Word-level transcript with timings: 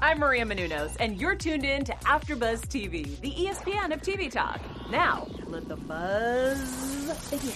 I'm 0.00 0.20
Maria 0.20 0.44
Menounos, 0.44 0.96
and 1.00 1.20
you're 1.20 1.34
tuned 1.34 1.64
in 1.64 1.84
to 1.84 1.92
AfterBuzz 1.92 2.68
TV, 2.68 3.20
the 3.20 3.32
ESPN 3.32 3.92
of 3.92 4.00
TV 4.00 4.30
talk. 4.30 4.60
Now, 4.90 5.26
let 5.48 5.68
the 5.68 5.74
buzz 5.74 7.30
begin. 7.30 7.52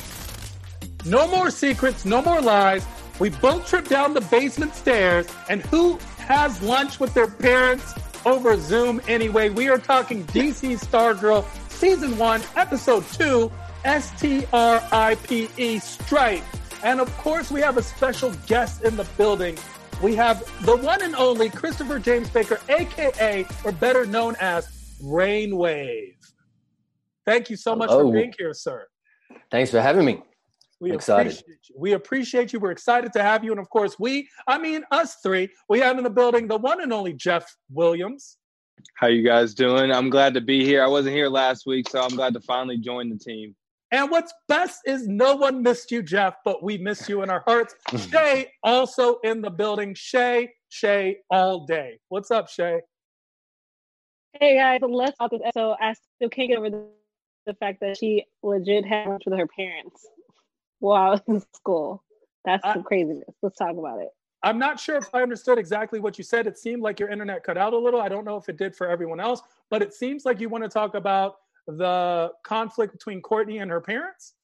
No 1.05 1.29
more 1.29 1.51
secrets, 1.51 2.05
no 2.05 2.21
more 2.21 2.41
lies. 2.41 2.85
We 3.21 3.31
both 3.31 3.69
trip 3.69 3.87
down 3.87 4.13
the 4.13 4.23
basement 4.23 4.75
stairs, 4.75 5.29
and 5.49 5.63
who 5.63 5.99
has 6.19 6.61
lunch 6.63 6.99
with 6.99 7.15
their 7.15 7.29
parents 7.29 7.95
over 8.27 8.57
Zoom 8.57 9.01
anyway? 9.07 9.49
We 9.51 9.69
are 9.69 9.79
talking 9.79 10.25
DC 10.25 10.81
Stargirl 10.85 11.45
Season 11.71 12.19
1, 12.19 12.43
Episode 12.57 13.05
2, 13.13 13.53
S 13.85 14.21
T 14.21 14.47
R 14.53 14.83
I 14.91 15.15
P 15.15 15.49
E, 15.59 15.79
Stripe. 15.79 16.43
And 16.83 17.01
of 17.01 17.17
course, 17.19 17.53
we 17.53 17.61
have 17.61 17.77
a 17.77 17.83
special 17.83 18.33
guest 18.49 18.83
in 18.83 18.97
the 18.97 19.05
building. 19.17 19.57
We 20.03 20.17
have 20.17 20.41
the 20.67 20.77
one 20.77 21.01
and 21.03 21.15
only 21.15 21.49
Christopher 21.49 22.01
James 22.01 22.29
Baker, 22.29 22.59
aka, 22.69 23.47
or 23.65 23.71
better 23.71 24.05
known 24.05 24.35
as 24.41 24.67
Brainwave. 25.01 26.17
Thank 27.25 27.49
you 27.49 27.57
so 27.57 27.77
much 27.77 27.89
Hello. 27.89 28.09
for 28.09 28.13
being 28.13 28.35
here, 28.37 28.53
sir. 28.53 28.89
Thanks 29.53 29.71
for 29.71 29.81
having 29.81 30.05
me. 30.05 30.21
We 30.81 30.91
Excited. 30.93 31.35
appreciate 31.35 31.69
you. 31.69 31.75
We 31.79 31.93
appreciate 31.93 32.53
you. 32.53 32.59
We're 32.59 32.73
excited 32.73 33.13
to 33.13 33.23
have 33.23 33.45
you. 33.45 33.53
And 33.53 33.61
of 33.61 33.71
course, 33.71 33.97
we, 34.01 34.29
I 34.49 34.59
mean, 34.59 34.83
us 34.91 35.19
three, 35.23 35.49
we 35.69 35.79
have 35.79 35.97
in 35.99 36.03
the 36.03 36.11
building 36.11 36.49
the 36.49 36.57
one 36.57 36.83
and 36.83 36.93
only 36.93 37.13
Jeff 37.13 37.47
Williams. 37.71 38.39
How 38.97 39.07
you 39.07 39.23
guys 39.23 39.55
doing? 39.55 39.93
I'm 39.93 40.11
glad 40.11 40.35
to 40.35 40.41
be 40.41 40.65
here. 40.65 40.83
I 40.83 40.89
wasn't 40.89 41.15
here 41.15 41.29
last 41.29 41.65
week, 41.65 41.89
so 41.89 42.01
I'm 42.01 42.17
glad 42.17 42.35
to 42.35 42.41
finally 42.41 42.79
join 42.79 43.09
the 43.09 43.17
team. 43.17 43.55
And 43.93 44.11
what's 44.11 44.33
best 44.49 44.81
is 44.87 45.07
no 45.07 45.37
one 45.37 45.63
missed 45.63 45.93
you, 45.93 46.03
Jeff, 46.03 46.37
but 46.47 46.63
we 46.63 46.79
miss 46.79 47.11
you 47.11 47.23
in 47.23 47.29
our 47.29 47.45
hearts. 47.47 47.75
Shay 48.11 48.51
also 48.65 49.19
in 49.23 49.43
the 49.43 49.51
building. 49.51 49.95
Shay, 49.95 50.55
Shay 50.71 51.19
all 51.31 51.67
day. 51.67 51.99
What's 52.09 52.31
up, 52.31 52.49
Shay? 52.49 52.81
Hey 54.41 54.57
guys, 54.57 54.81
let's 54.83 55.19
talk 55.19 55.31
this. 55.31 55.43
So 55.53 55.77
I 55.79 55.93
still 56.17 56.31
can't 56.31 56.49
get 56.49 56.57
over 56.57 56.71
the, 56.71 56.87
the 57.45 57.53
fact 57.53 57.81
that 57.81 57.99
she 57.99 58.25
legit 58.43 58.87
had 58.87 59.09
lunch 59.09 59.25
with 59.27 59.39
her 59.39 59.47
parents 59.47 60.07
while 60.79 61.03
I 61.03 61.11
was 61.11 61.21
in 61.29 61.43
school. 61.55 62.03
That's 62.47 62.65
I- 62.65 62.73
some 62.73 62.85
craziness. 62.85 63.29
Let's 63.43 63.59
talk 63.59 63.77
about 63.77 64.01
it. 64.01 64.09
I'm 64.45 64.59
not 64.59 64.81
sure 64.81 64.97
if 64.97 65.15
I 65.15 65.23
understood 65.23 65.59
exactly 65.59 66.01
what 66.01 66.19
you 66.19 66.25
said. 66.25 66.49
It 66.49 66.59
seemed 66.59 66.83
like 66.83 66.99
your 66.99 67.11
internet 67.11 67.45
cut 67.45 67.57
out 67.57 67.75
a 67.75 67.79
little. 67.79 68.01
I 68.01 68.09
don't 68.09 68.25
know 68.25 68.37
if 68.37 68.49
it 68.49 68.57
did 68.57 68.75
for 68.75 68.89
everyone 68.89 69.21
else, 69.21 69.41
but 69.71 69.83
it 69.83 69.95
seems 69.95 70.25
like 70.25 70.41
you 70.41 70.49
want 70.49 70.65
to 70.65 70.69
talk 70.69 70.97
about 70.97 71.37
the 71.67 72.31
conflict 72.45 72.93
between 72.93 73.21
Courtney 73.21 73.59
and 73.59 73.71
her 73.71 73.81
parents. 73.81 74.35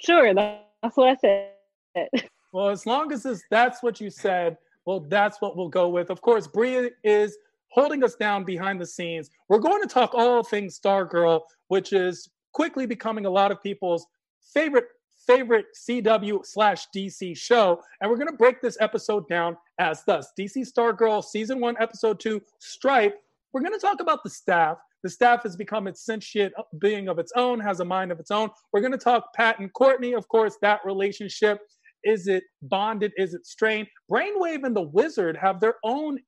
Sure, 0.00 0.32
that's 0.34 0.96
what 0.96 1.08
I 1.08 1.16
said. 1.16 2.08
Well, 2.52 2.70
as 2.70 2.86
long 2.86 3.12
as 3.12 3.24
this, 3.24 3.42
that's 3.50 3.82
what 3.82 4.00
you 4.00 4.08
said, 4.08 4.56
well, 4.86 5.00
that's 5.00 5.42
what 5.42 5.58
we'll 5.58 5.68
go 5.68 5.90
with. 5.90 6.08
Of 6.08 6.22
course, 6.22 6.46
Bria 6.46 6.88
is 7.04 7.36
holding 7.68 8.02
us 8.02 8.14
down 8.14 8.44
behind 8.44 8.80
the 8.80 8.86
scenes. 8.86 9.28
We're 9.50 9.58
going 9.58 9.82
to 9.82 9.88
talk 9.88 10.14
all 10.14 10.42
things 10.42 10.80
Stargirl, 10.80 11.42
which 11.68 11.92
is 11.92 12.30
quickly 12.54 12.86
becoming 12.86 13.26
a 13.26 13.30
lot 13.30 13.52
of 13.52 13.62
people's 13.62 14.06
favorite 14.54 14.86
favorite 15.26 15.66
CW 15.74 16.46
slash 16.46 16.86
DC 16.94 17.36
show. 17.36 17.82
And 18.00 18.10
we're 18.10 18.16
going 18.16 18.30
to 18.30 18.36
break 18.36 18.62
this 18.62 18.78
episode 18.80 19.28
down 19.28 19.56
as 19.78 20.04
thus 20.04 20.32
DC 20.38 20.72
Stargirl 20.72 21.24
season 21.24 21.60
one, 21.60 21.76
episode 21.80 22.20
two, 22.20 22.40
Stripe. 22.60 23.20
We're 23.52 23.60
going 23.60 23.74
to 23.74 23.78
talk 23.78 24.00
about 24.00 24.22
the 24.22 24.30
staff. 24.30 24.78
The 25.02 25.10
staff 25.10 25.42
has 25.42 25.56
become 25.56 25.86
its 25.86 26.04
sentient 26.04 26.52
being 26.78 27.08
of 27.08 27.18
its 27.18 27.32
own, 27.36 27.60
has 27.60 27.80
a 27.80 27.84
mind 27.84 28.10
of 28.10 28.18
its 28.18 28.30
own. 28.30 28.50
We're 28.72 28.80
going 28.80 28.92
to 28.92 28.98
talk 28.98 29.32
Pat 29.34 29.58
and 29.58 29.72
Courtney, 29.72 30.14
of 30.14 30.26
course, 30.28 30.56
that 30.62 30.80
relationship. 30.84 31.60
Is 32.02 32.28
it 32.28 32.44
bonded? 32.62 33.12
Is 33.16 33.34
it 33.34 33.46
strained? 33.46 33.88
Brainwave 34.10 34.64
and 34.64 34.74
the 34.74 34.82
Wizard 34.82 35.36
have 35.36 35.60
their 35.60 35.74
own 35.84 36.18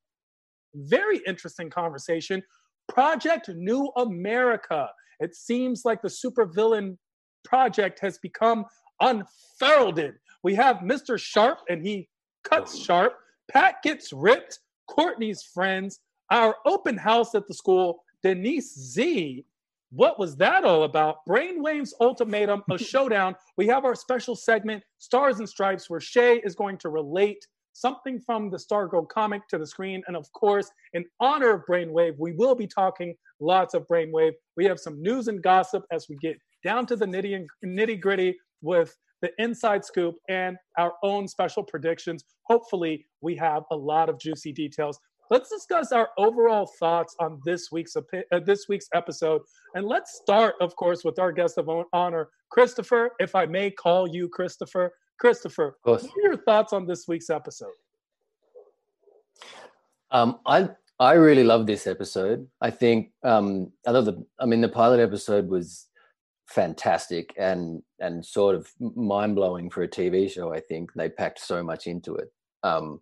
very 0.75 1.21
interesting 1.25 1.69
conversation. 1.69 2.43
Project 2.87 3.49
New 3.49 3.91
America. 3.97 4.89
It 5.19 5.35
seems 5.35 5.83
like 5.85 6.01
the 6.01 6.09
supervillain 6.09 6.97
project 7.43 7.99
has 8.01 8.17
become 8.17 8.65
unfolded. 9.01 10.15
We 10.43 10.55
have 10.55 10.77
Mr. 10.77 11.19
Sharpe, 11.19 11.59
and 11.69 11.85
he 11.85 12.07
cuts 12.43 12.75
oh. 12.75 12.79
sharp. 12.79 13.13
Pat 13.51 13.75
gets 13.83 14.13
ripped. 14.13 14.59
Courtney's 14.87 15.43
friends. 15.43 15.99
Our 16.31 16.55
open 16.65 16.97
house 16.97 17.35
at 17.35 17.47
the 17.47 17.53
school. 17.53 18.03
Denise 18.23 18.73
Z. 18.75 19.45
What 19.91 20.19
was 20.19 20.35
that 20.37 20.63
all 20.65 20.83
about? 20.83 21.25
Brainwave's 21.27 21.95
ultimatum, 21.99 22.63
a 22.69 22.77
showdown. 22.77 23.35
We 23.57 23.67
have 23.67 23.85
our 23.85 23.95
special 23.95 24.35
segment, 24.35 24.83
Stars 24.99 25.39
and 25.39 25.49
Stripes, 25.49 25.89
where 25.89 25.99
Shay 25.99 26.41
is 26.43 26.55
going 26.55 26.77
to 26.79 26.89
relate 26.89 27.45
something 27.73 28.19
from 28.19 28.49
the 28.49 28.57
Stargirl 28.57 29.07
comic 29.07 29.47
to 29.47 29.57
the 29.57 29.65
screen. 29.65 30.03
And 30.07 30.15
of 30.15 30.31
course, 30.33 30.69
in 30.93 31.05
honor 31.19 31.51
of 31.51 31.63
Brainwave, 31.65 32.15
we 32.19 32.33
will 32.33 32.55
be 32.55 32.67
talking 32.67 33.15
lots 33.39 33.73
of 33.73 33.87
Brainwave. 33.87 34.33
We 34.57 34.65
have 34.65 34.79
some 34.79 35.01
news 35.01 35.27
and 35.27 35.41
gossip 35.41 35.83
as 35.91 36.07
we 36.09 36.17
get 36.17 36.37
down 36.63 36.85
to 36.87 36.95
the 36.95 37.05
nitty 37.05 37.35
and 37.35 37.47
nitty 37.65 37.99
gritty 38.01 38.37
with 38.61 38.95
the 39.21 39.31
inside 39.37 39.83
scoop 39.83 40.15
and 40.29 40.57
our 40.77 40.93
own 41.03 41.27
special 41.27 41.63
predictions. 41.63 42.23
Hopefully, 42.43 43.05
we 43.21 43.35
have 43.35 43.63
a 43.71 43.75
lot 43.75 44.09
of 44.09 44.19
juicy 44.19 44.51
details. 44.51 44.99
Let's 45.29 45.49
discuss 45.49 45.91
our 45.91 46.09
overall 46.17 46.65
thoughts 46.79 47.15
on 47.19 47.39
this 47.45 47.71
week's 47.71 47.95
uh, 47.95 48.39
this 48.45 48.65
week's 48.67 48.87
episode, 48.95 49.41
and 49.75 49.85
let's 49.85 50.15
start, 50.15 50.55
of 50.59 50.75
course, 50.75 51.03
with 51.03 51.19
our 51.19 51.31
guest 51.31 51.59
of 51.59 51.69
honor, 51.93 52.29
Christopher. 52.49 53.11
If 53.19 53.35
I 53.35 53.45
may 53.45 53.69
call 53.69 54.07
you 54.07 54.27
Christopher, 54.27 54.91
Christopher, 55.19 55.77
what 55.83 56.03
are 56.03 56.21
your 56.23 56.37
thoughts 56.37 56.73
on 56.73 56.87
this 56.87 57.07
week's 57.07 57.29
episode? 57.29 57.69
Um, 60.11 60.39
I 60.47 60.69
I 60.99 61.13
really 61.13 61.43
love 61.43 61.67
this 61.67 61.85
episode. 61.85 62.47
I 62.59 62.71
think 62.71 63.11
um, 63.23 63.71
I 63.85 63.91
love 63.91 64.05
the. 64.05 64.25
I 64.39 64.45
mean, 64.45 64.61
the 64.61 64.69
pilot 64.69 64.99
episode 64.99 65.47
was 65.47 65.87
fantastic 66.47 67.33
and 67.37 67.83
and 67.99 68.25
sort 68.25 68.55
of 68.55 68.67
mind 68.79 69.35
blowing 69.35 69.69
for 69.69 69.83
a 69.83 69.87
TV 69.87 70.29
show. 70.29 70.51
I 70.51 70.59
think 70.59 70.91
they 70.93 71.07
packed 71.07 71.39
so 71.39 71.61
much 71.61 71.85
into 71.85 72.15
it. 72.15 72.33
Um, 72.63 72.99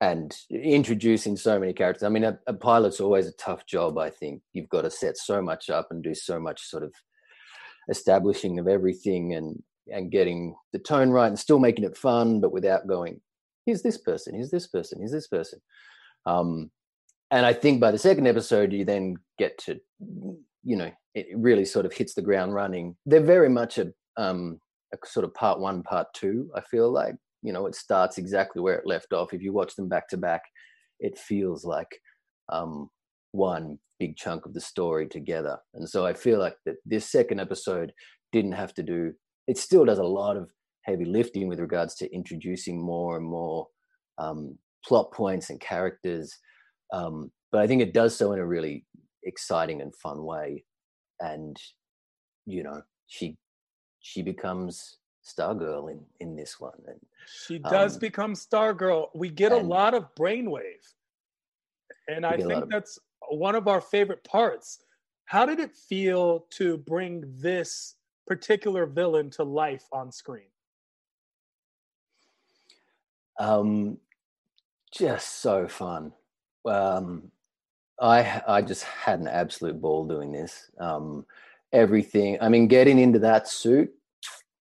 and 0.00 0.34
introducing 0.50 1.36
so 1.36 1.58
many 1.58 1.72
characters. 1.72 2.04
I 2.04 2.08
mean, 2.08 2.24
a, 2.24 2.38
a 2.46 2.54
pilot's 2.54 3.00
always 3.00 3.26
a 3.26 3.32
tough 3.32 3.66
job. 3.66 3.98
I 3.98 4.10
think 4.10 4.42
you've 4.52 4.68
got 4.68 4.82
to 4.82 4.90
set 4.90 5.18
so 5.18 5.42
much 5.42 5.68
up 5.68 5.88
and 5.90 6.02
do 6.02 6.14
so 6.14 6.40
much 6.40 6.62
sort 6.62 6.82
of 6.82 6.92
establishing 7.88 8.58
of 8.58 8.68
everything 8.68 9.34
and 9.34 9.62
and 9.92 10.10
getting 10.10 10.54
the 10.72 10.78
tone 10.78 11.10
right 11.10 11.26
and 11.26 11.38
still 11.38 11.58
making 11.58 11.84
it 11.84 11.96
fun, 11.96 12.40
but 12.40 12.52
without 12.52 12.86
going, 12.86 13.20
here's 13.66 13.82
this 13.82 13.98
person, 13.98 14.34
here's 14.34 14.50
this 14.50 14.68
person, 14.68 14.98
here's 15.00 15.10
this 15.10 15.26
person. 15.26 15.60
Um, 16.26 16.70
and 17.30 17.44
I 17.44 17.52
think 17.52 17.80
by 17.80 17.90
the 17.90 17.98
second 17.98 18.28
episode, 18.28 18.72
you 18.72 18.84
then 18.84 19.16
get 19.38 19.58
to, 19.58 19.80
you 20.62 20.76
know, 20.76 20.90
it 21.14 21.26
really 21.34 21.64
sort 21.64 21.86
of 21.86 21.92
hits 21.92 22.14
the 22.14 22.22
ground 22.22 22.54
running. 22.54 22.96
They're 23.04 23.20
very 23.20 23.48
much 23.48 23.78
a, 23.78 23.92
um, 24.16 24.60
a 24.92 24.98
sort 25.04 25.24
of 25.24 25.34
part 25.34 25.58
one, 25.58 25.82
part 25.82 26.08
two. 26.14 26.50
I 26.54 26.60
feel 26.60 26.90
like, 26.90 27.16
you 27.42 27.52
know, 27.52 27.66
it 27.66 27.74
starts 27.74 28.18
exactly 28.18 28.60
where 28.62 28.74
it 28.74 28.86
left 28.86 29.12
off. 29.12 29.32
If 29.32 29.42
you 29.42 29.52
watch 29.52 29.74
them 29.76 29.88
back 29.88 30.08
to 30.08 30.16
back, 30.16 30.42
it 30.98 31.18
feels 31.18 31.64
like 31.64 31.88
um, 32.50 32.90
one 33.32 33.78
big 33.98 34.16
chunk 34.16 34.46
of 34.46 34.54
the 34.54 34.60
story 34.60 35.06
together. 35.08 35.58
And 35.74 35.88
so 35.88 36.06
I 36.06 36.14
feel 36.14 36.38
like 36.38 36.56
that 36.66 36.76
this 36.84 37.10
second 37.10 37.40
episode 37.40 37.92
didn't 38.32 38.52
have 38.52 38.74
to 38.74 38.82
do. 38.82 39.12
It 39.46 39.58
still 39.58 39.84
does 39.84 39.98
a 39.98 40.04
lot 40.04 40.36
of 40.36 40.50
heavy 40.82 41.04
lifting 41.04 41.48
with 41.48 41.60
regards 41.60 41.94
to 41.96 42.12
introducing 42.14 42.80
more 42.80 43.16
and 43.16 43.26
more 43.26 43.66
um, 44.18 44.58
plot 44.84 45.12
points 45.12 45.50
and 45.50 45.60
characters. 45.60 46.36
Um, 46.92 47.30
but 47.52 47.60
I 47.60 47.66
think 47.66 47.82
it 47.82 47.94
does 47.94 48.16
so 48.16 48.32
in 48.32 48.38
a 48.38 48.46
really 48.46 48.84
exciting 49.24 49.80
and 49.80 49.94
fun 49.94 50.24
way. 50.24 50.64
And 51.20 51.56
you 52.46 52.62
know, 52.62 52.82
she 53.06 53.36
she 54.00 54.22
becomes 54.22 54.98
Stargirl 55.34 55.90
in 55.90 56.04
in 56.20 56.36
this 56.36 56.58
one. 56.60 56.80
And 56.86 57.00
She 57.26 57.58
does 57.58 57.94
Um, 57.94 58.00
become 58.00 58.34
Stargirl. 58.34 59.10
We 59.14 59.28
get 59.30 59.52
a 59.52 59.56
lot 59.56 59.94
of 59.94 60.14
brainwave. 60.14 60.94
And 62.08 62.26
I 62.26 62.36
get 62.36 62.40
a 62.40 62.48
lot 62.48 62.52
think 62.54 62.62
of- 62.64 62.70
that's 62.70 62.98
one 63.28 63.54
of 63.54 63.68
our 63.68 63.80
favorite 63.80 64.24
parts. 64.24 64.82
How 65.26 65.46
did 65.46 65.60
it 65.60 65.76
feel 65.76 66.40
to 66.58 66.76
bring 66.78 67.22
this 67.38 67.96
particular 68.26 68.84
villain 68.86 69.30
to 69.30 69.44
life 69.44 69.86
on 69.92 70.10
screen? 70.10 70.46
um, 73.38 73.98
just 74.92 75.40
so 75.40 75.66
fun. 75.68 76.12
Um, 76.66 77.30
I 78.00 78.42
I 78.46 78.62
just 78.62 78.84
had 78.84 79.20
an 79.20 79.28
absolute 79.28 79.80
ball 79.80 80.06
doing 80.06 80.32
this. 80.32 80.70
Um, 80.78 81.26
everything. 81.72 82.36
I 82.40 82.48
mean, 82.48 82.66
getting 82.66 82.98
into 82.98 83.18
that 83.20 83.48
suit. 83.48 83.94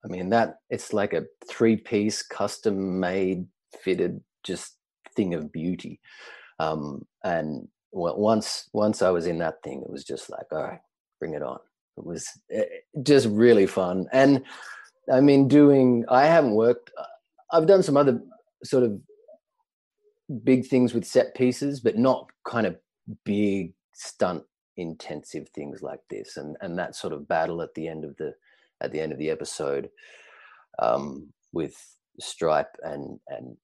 I 0.05 0.09
mean 0.09 0.31
that 0.31 0.59
it's 0.71 0.93
like 0.93 1.13
a 1.13 1.25
three-piece, 1.49 2.23
custom-made, 2.23 3.47
fitted, 3.83 4.21
just 4.45 4.77
thing 5.17 5.35
of 5.35 5.53
beauty. 5.53 6.01
Um, 6.61 7.07
and 7.25 7.69
once 7.93 8.69
once 8.73 9.03
I 9.03 9.11
was 9.11 9.27
in 9.27 9.39
that 9.39 9.63
thing, 9.63 9.83
it 9.83 9.91
was 9.91 10.05
just 10.05 10.31
like, 10.31 10.47
all 10.53 10.63
right, 10.63 10.81
bring 11.19 11.35
it 11.35 11.43
on. 11.43 11.59
It 11.97 12.05
was 12.05 12.29
eh, 12.51 12.65
just 13.03 13.27
really 13.29 13.67
fun. 13.67 14.07
And 14.13 14.43
I 15.13 15.21
mean, 15.21 15.49
doing. 15.49 16.05
I 16.09 16.27
haven't 16.27 16.55
worked. 16.55 16.91
I've 17.51 17.67
done 17.67 17.83
some 17.83 17.97
other 17.97 18.21
sort 18.63 18.85
of 18.85 19.01
big 20.45 20.67
things 20.67 20.93
with 20.93 21.05
set 21.07 21.35
pieces, 21.35 21.81
but 21.81 21.97
not 21.97 22.29
kind 22.47 22.67
of 22.67 22.77
big 23.25 23.73
stunt 23.95 24.45
intensive 24.77 25.49
things 25.49 25.83
like 25.83 26.01
this. 26.11 26.37
And 26.37 26.57
and 26.61 26.79
that 26.79 26.95
sort 26.95 27.13
of 27.13 27.29
battle 27.29 27.63
at 27.63 27.75
the 27.75 27.89
end 27.89 28.05
of 28.05 28.17
the 28.17 28.35
at 28.81 28.93
the 28.93 29.01
end 29.01 29.13
of 29.13 29.19
the 29.19 29.31
episode 29.31 29.89
um, 30.79 31.33
with 31.53 31.75
Stripe 32.21 32.77
and 32.83 33.19
and 33.29 33.57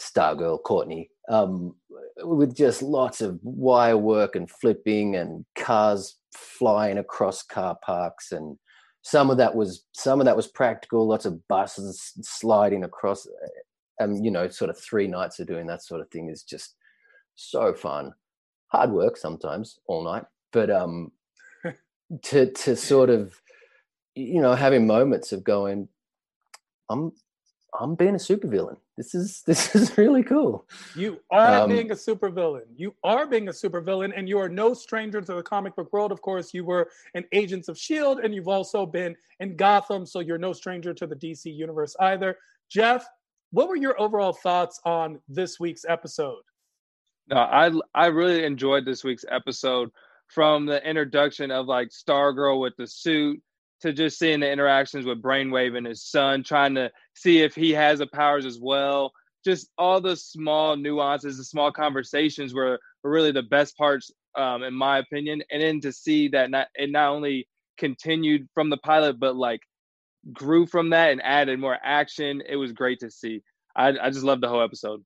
Stargirl 0.00 0.62
Courtney, 0.62 1.10
um, 1.28 1.74
with 2.22 2.56
just 2.56 2.82
lots 2.82 3.20
of 3.20 3.38
wire 3.42 3.96
work 3.96 4.34
and 4.34 4.50
flipping 4.50 5.16
and 5.16 5.44
cars 5.56 6.16
flying 6.34 6.98
across 6.98 7.42
car 7.42 7.76
parks. 7.84 8.32
And 8.32 8.58
some 9.02 9.30
of 9.30 9.36
that 9.36 9.54
was 9.54 9.84
some 9.92 10.20
of 10.20 10.24
that 10.26 10.36
was 10.36 10.48
practical 10.48 11.06
lots 11.06 11.26
of 11.26 11.46
buses 11.48 12.12
sliding 12.22 12.84
across 12.84 13.26
and 14.00 14.16
um, 14.18 14.24
you 14.24 14.30
know 14.30 14.48
sort 14.48 14.70
of 14.70 14.78
three 14.78 15.06
nights 15.06 15.38
of 15.38 15.46
doing 15.46 15.66
that 15.66 15.82
sort 15.82 16.00
of 16.00 16.08
thing 16.10 16.28
is 16.28 16.42
just 16.42 16.74
so 17.36 17.72
fun. 17.74 18.12
Hard 18.68 18.90
work 18.90 19.16
sometimes 19.16 19.78
all 19.86 20.02
night 20.02 20.24
but 20.54 20.70
um 20.70 21.12
to 22.22 22.50
to 22.52 22.74
sort 22.74 23.10
of 23.10 23.38
you 24.14 24.40
know 24.40 24.54
having 24.54 24.86
moments 24.86 25.32
of 25.32 25.42
going 25.44 25.88
i'm 26.90 27.12
i'm 27.78 27.94
being 27.94 28.14
a 28.14 28.18
supervillain 28.18 28.76
this 28.96 29.14
is 29.14 29.42
this 29.46 29.74
is 29.74 29.96
really 29.98 30.22
cool. 30.22 30.66
You 30.94 31.20
are 31.30 31.62
um, 31.62 31.68
being 31.68 31.90
a 31.90 31.94
supervillain. 31.94 32.64
You 32.76 32.94
are 33.02 33.26
being 33.26 33.48
a 33.48 33.52
supervillain, 33.52 34.12
and 34.16 34.28
you 34.28 34.38
are 34.38 34.48
no 34.48 34.74
stranger 34.74 35.20
to 35.20 35.34
the 35.34 35.42
comic 35.42 35.76
book 35.76 35.92
world. 35.92 36.12
Of 36.12 36.22
course, 36.22 36.54
you 36.54 36.64
were 36.64 36.90
in 37.14 37.24
Agents 37.32 37.68
of 37.68 37.78
Shield, 37.78 38.20
and 38.20 38.34
you've 38.34 38.48
also 38.48 38.86
been 38.86 39.16
in 39.40 39.56
Gotham, 39.56 40.06
so 40.06 40.20
you're 40.20 40.38
no 40.38 40.52
stranger 40.52 40.94
to 40.94 41.06
the 41.06 41.16
DC 41.16 41.54
universe 41.54 41.96
either. 42.00 42.38
Jeff, 42.70 43.06
what 43.50 43.68
were 43.68 43.76
your 43.76 44.00
overall 44.00 44.32
thoughts 44.32 44.80
on 44.84 45.20
this 45.28 45.58
week's 45.58 45.84
episode? 45.88 46.42
No, 47.28 47.36
I 47.36 47.72
I 47.94 48.06
really 48.06 48.44
enjoyed 48.44 48.84
this 48.84 49.02
week's 49.02 49.24
episode 49.30 49.90
from 50.28 50.66
the 50.66 50.86
introduction 50.88 51.50
of 51.50 51.66
like 51.66 51.88
Stargirl 51.88 52.60
with 52.60 52.76
the 52.76 52.86
suit 52.86 53.42
to 53.82 53.92
just 53.92 54.18
seeing 54.18 54.40
the 54.40 54.50
interactions 54.50 55.04
with 55.04 55.22
Brainwave 55.22 55.76
and 55.76 55.86
his 55.86 56.02
son, 56.02 56.42
trying 56.42 56.74
to 56.76 56.90
see 57.14 57.42
if 57.42 57.54
he 57.54 57.72
has 57.72 57.98
the 57.98 58.06
powers 58.06 58.46
as 58.46 58.58
well. 58.60 59.12
Just 59.44 59.70
all 59.76 60.00
the 60.00 60.16
small 60.16 60.76
nuances, 60.76 61.36
the 61.36 61.44
small 61.44 61.70
conversations 61.70 62.54
were, 62.54 62.78
were 63.02 63.10
really 63.10 63.32
the 63.32 63.42
best 63.42 63.76
parts, 63.76 64.10
um, 64.36 64.62
in 64.62 64.72
my 64.72 64.98
opinion. 64.98 65.42
And 65.50 65.62
then 65.62 65.80
to 65.82 65.92
see 65.92 66.28
that 66.28 66.50
not 66.50 66.68
it 66.74 66.90
not 66.90 67.10
only 67.10 67.46
continued 67.76 68.48
from 68.54 68.70
the 68.70 68.78
pilot, 68.78 69.20
but 69.20 69.36
like 69.36 69.60
grew 70.32 70.64
from 70.66 70.90
that 70.90 71.12
and 71.12 71.22
added 71.22 71.58
more 71.58 71.78
action. 71.82 72.42
It 72.48 72.56
was 72.56 72.72
great 72.72 73.00
to 73.00 73.10
see. 73.10 73.42
I, 73.76 73.88
I 74.00 74.10
just 74.10 74.24
loved 74.24 74.42
the 74.42 74.48
whole 74.48 74.62
episode. 74.62 75.04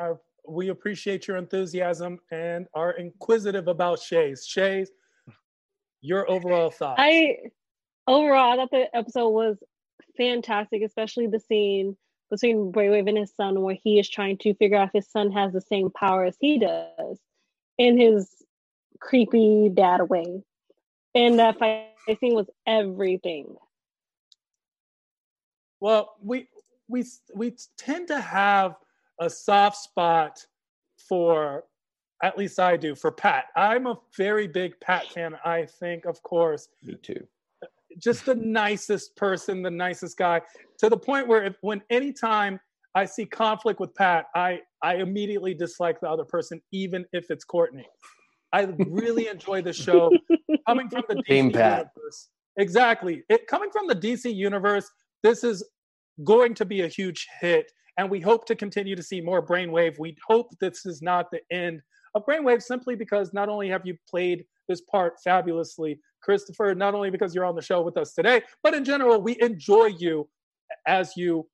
Uh, 0.00 0.14
we 0.48 0.68
appreciate 0.68 1.28
your 1.28 1.36
enthusiasm 1.36 2.18
and 2.32 2.66
are 2.74 2.92
inquisitive 2.92 3.68
about 3.68 4.00
Shay's. 4.00 4.44
Shay's, 4.46 4.90
your 6.00 6.28
overall 6.30 6.70
thoughts. 6.70 7.00
I 7.00 7.36
overall, 8.08 8.52
I 8.52 8.56
thought 8.56 8.70
the 8.70 8.96
episode 8.96 9.28
was 9.28 9.58
fantastic, 10.16 10.82
especially 10.82 11.26
the 11.26 11.40
scene 11.40 11.96
between 12.30 12.72
Brainwave 12.72 13.08
and 13.08 13.18
his 13.18 13.32
son, 13.34 13.60
where 13.60 13.76
he 13.82 13.98
is 13.98 14.08
trying 14.08 14.38
to 14.38 14.54
figure 14.54 14.76
out 14.76 14.88
if 14.88 15.04
his 15.04 15.10
son 15.10 15.30
has 15.32 15.52
the 15.52 15.60
same 15.60 15.90
power 15.90 16.24
as 16.24 16.36
he 16.40 16.58
does 16.58 17.18
in 17.76 17.98
his 17.98 18.28
creepy 19.00 19.70
dad 19.72 20.02
way. 20.08 20.42
And 21.14 21.38
that 21.38 21.58
fight 21.58 21.88
scene 22.20 22.34
was 22.34 22.50
everything. 22.66 23.56
Well, 25.80 26.16
we 26.22 26.48
we 26.88 27.04
we 27.34 27.56
tend 27.76 28.08
to 28.08 28.20
have 28.20 28.76
a 29.20 29.30
soft 29.30 29.76
spot 29.76 30.44
for 31.08 31.64
at 32.22 32.36
least 32.36 32.58
I 32.58 32.76
do 32.76 32.94
for 32.94 33.12
Pat. 33.12 33.46
I'm 33.56 33.86
a 33.86 33.98
very 34.16 34.48
big 34.48 34.78
Pat 34.80 35.06
fan. 35.08 35.36
I 35.44 35.66
think, 35.66 36.04
of 36.04 36.22
course, 36.22 36.68
me 36.82 36.96
too 37.00 37.26
just 37.98 38.26
the 38.26 38.34
nicest 38.34 39.16
person, 39.16 39.62
the 39.62 39.70
nicest 39.70 40.16
guy, 40.16 40.40
to 40.78 40.88
the 40.88 40.96
point 40.96 41.26
where 41.26 41.44
if, 41.44 41.56
when 41.60 41.82
anytime 41.90 42.60
I 42.94 43.04
see 43.04 43.26
conflict 43.26 43.80
with 43.80 43.94
Pat, 43.94 44.26
I 44.34 44.60
I 44.82 44.96
immediately 44.96 45.54
dislike 45.54 46.00
the 46.00 46.08
other 46.08 46.24
person, 46.24 46.60
even 46.72 47.04
if 47.12 47.30
it's 47.30 47.44
Courtney. 47.44 47.86
I 48.52 48.68
really 48.88 49.28
enjoy 49.28 49.62
the 49.62 49.72
show 49.72 50.10
coming 50.66 50.88
from 50.88 51.04
the 51.08 51.16
DC 51.16 51.26
Team 51.26 51.52
Pat. 51.52 51.90
universe. 51.96 52.28
Exactly, 52.56 53.22
it 53.28 53.46
coming 53.46 53.70
from 53.70 53.86
the 53.86 53.94
DC 53.94 54.34
universe. 54.34 54.90
This 55.22 55.44
is 55.44 55.64
going 56.24 56.54
to 56.54 56.64
be 56.64 56.82
a 56.82 56.88
huge 56.88 57.26
hit, 57.40 57.70
and 57.98 58.10
we 58.10 58.20
hope 58.20 58.46
to 58.46 58.56
continue 58.56 58.96
to 58.96 59.02
see 59.02 59.20
more 59.20 59.44
Brainwave. 59.44 59.98
We 59.98 60.16
hope 60.26 60.50
this 60.60 60.86
is 60.86 61.02
not 61.02 61.30
the 61.30 61.40
end 61.50 61.82
of 62.14 62.24
Brainwave, 62.26 62.62
simply 62.62 62.96
because 62.96 63.32
not 63.32 63.48
only 63.48 63.68
have 63.68 63.82
you 63.84 63.96
played 64.08 64.44
this 64.68 64.80
part 64.82 65.14
fabulously, 65.22 66.00
Christopher, 66.22 66.74
not 66.74 66.94
only 66.94 67.10
because 67.10 67.34
you're 67.34 67.44
on 67.44 67.56
the 67.56 67.62
show 67.62 67.82
with 67.82 67.96
us 67.96 68.14
today, 68.14 68.42
but 68.62 68.74
in 68.74 68.84
general, 68.84 69.20
we 69.20 69.36
enjoy 69.40 69.86
you 69.86 70.28
as 70.86 71.16
you 71.16 71.48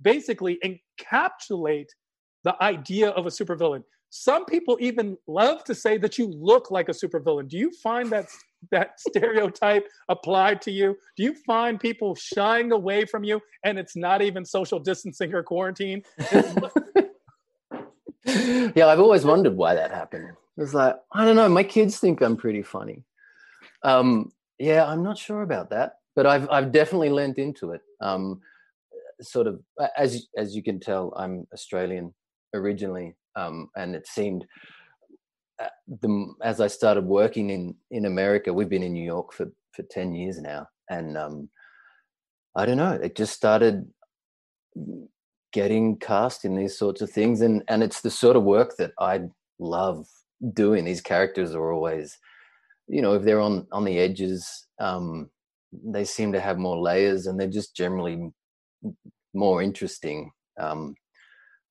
basically 0.00 0.58
encapsulate 0.64 1.88
the 2.44 2.60
idea 2.62 3.10
of 3.10 3.26
a 3.26 3.30
supervillain. 3.30 3.82
Some 4.10 4.44
people 4.44 4.76
even 4.80 5.16
love 5.28 5.62
to 5.64 5.74
say 5.74 5.96
that 5.98 6.18
you 6.18 6.26
look 6.26 6.70
like 6.70 6.88
a 6.88 6.92
supervillain. 6.92 7.48
Do 7.48 7.56
you 7.56 7.70
find 7.70 8.10
that 8.10 8.26
that 8.70 8.98
stereotype 9.08 9.86
applied 10.08 10.60
to 10.62 10.70
you? 10.70 10.96
Do 11.16 11.22
you 11.22 11.34
find 11.46 11.78
people 11.78 12.14
shying 12.14 12.72
away 12.72 13.04
from 13.04 13.24
you 13.24 13.40
and 13.64 13.78
it's 13.78 13.96
not 13.96 14.20
even 14.20 14.44
social 14.44 14.80
distancing 14.80 15.32
or 15.32 15.42
quarantine? 15.42 16.02
yeah, 18.24 18.86
I've 18.86 19.00
always 19.00 19.24
wondered 19.24 19.56
why 19.56 19.74
that 19.74 19.92
happened. 19.92 20.36
It's 20.56 20.74
like, 20.74 20.96
I 21.12 21.24
don't 21.24 21.36
know, 21.36 21.48
my 21.48 21.62
kids 21.62 21.98
think 21.98 22.20
I'm 22.20 22.36
pretty 22.36 22.62
funny. 22.62 23.04
Um, 23.82 24.32
yeah, 24.58 24.84
I'm 24.84 25.02
not 25.02 25.18
sure 25.18 25.42
about 25.42 25.70
that, 25.70 25.94
but 26.14 26.26
I've 26.26 26.48
I've 26.50 26.72
definitely 26.72 27.10
lent 27.10 27.38
into 27.38 27.72
it. 27.72 27.80
Um, 28.00 28.40
sort 29.22 29.46
of 29.46 29.60
as 29.96 30.26
as 30.36 30.54
you 30.54 30.62
can 30.62 30.80
tell, 30.80 31.12
I'm 31.16 31.46
Australian 31.52 32.14
originally, 32.54 33.16
um, 33.36 33.70
and 33.76 33.94
it 33.94 34.06
seemed 34.06 34.46
uh, 35.60 35.68
the 36.00 36.34
as 36.42 36.60
I 36.60 36.66
started 36.66 37.04
working 37.04 37.50
in 37.50 37.74
in 37.90 38.06
America, 38.06 38.52
we've 38.52 38.68
been 38.68 38.82
in 38.82 38.92
New 38.92 39.04
York 39.04 39.32
for 39.32 39.50
for 39.72 39.82
ten 39.84 40.14
years 40.14 40.40
now, 40.40 40.68
and 40.90 41.16
um, 41.16 41.48
I 42.54 42.66
don't 42.66 42.76
know, 42.76 42.92
it 42.92 43.16
just 43.16 43.32
started 43.32 43.88
getting 45.52 45.96
cast 45.96 46.44
in 46.44 46.54
these 46.54 46.78
sorts 46.78 47.00
of 47.00 47.10
things, 47.10 47.40
and 47.40 47.62
and 47.68 47.82
it's 47.82 48.00
the 48.00 48.10
sort 48.10 48.36
of 48.36 48.42
work 48.42 48.76
that 48.76 48.92
I 48.98 49.22
love 49.58 50.06
doing. 50.54 50.84
These 50.84 51.02
characters 51.02 51.54
are 51.54 51.72
always 51.72 52.18
you 52.90 53.00
know 53.02 53.14
if 53.14 53.22
they're 53.22 53.40
on 53.40 53.66
on 53.72 53.84
the 53.84 53.98
edges 53.98 54.66
um 54.80 55.30
they 55.72 56.04
seem 56.04 56.32
to 56.32 56.40
have 56.40 56.58
more 56.58 56.78
layers 56.78 57.26
and 57.26 57.38
they're 57.38 57.48
just 57.48 57.76
generally 57.76 58.30
more 59.32 59.62
interesting. 59.62 60.30
Um 60.58 60.94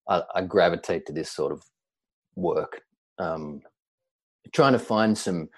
I, 0.07 0.23
I 0.35 0.41
gravitate 0.41 1.05
to 1.05 1.13
this 1.13 1.31
sort 1.31 1.51
of 1.51 1.61
work. 2.35 2.81
Um 3.19 3.61
trying 4.53 4.73
to 4.73 4.79
find 4.79 5.17
some 5.17 5.49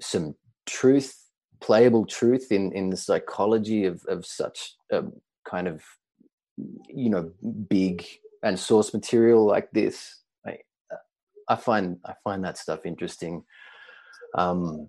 some 0.00 0.34
truth 0.66 1.14
playable 1.60 2.04
truth 2.04 2.50
in 2.50 2.72
in 2.72 2.90
the 2.90 2.96
psychology 2.96 3.84
of 3.84 4.02
of 4.08 4.26
such 4.26 4.74
a 4.90 5.02
kind 5.48 5.68
of 5.68 5.82
you 6.88 7.10
know 7.10 7.30
big 7.68 8.04
and 8.42 8.58
source 8.58 8.92
material 8.92 9.44
like 9.44 9.70
this. 9.72 10.22
I, 10.46 10.58
I 11.48 11.56
find 11.56 11.98
I 12.04 12.14
find 12.24 12.44
that 12.44 12.58
stuff 12.58 12.86
interesting. 12.86 13.44
Um, 14.34 14.88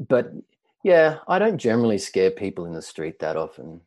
but 0.00 0.32
yeah, 0.82 1.18
I 1.26 1.38
don't 1.38 1.58
generally 1.58 1.98
scare 1.98 2.30
people 2.30 2.66
in 2.66 2.72
the 2.72 2.82
street 2.82 3.18
that 3.20 3.36
often. 3.36 3.80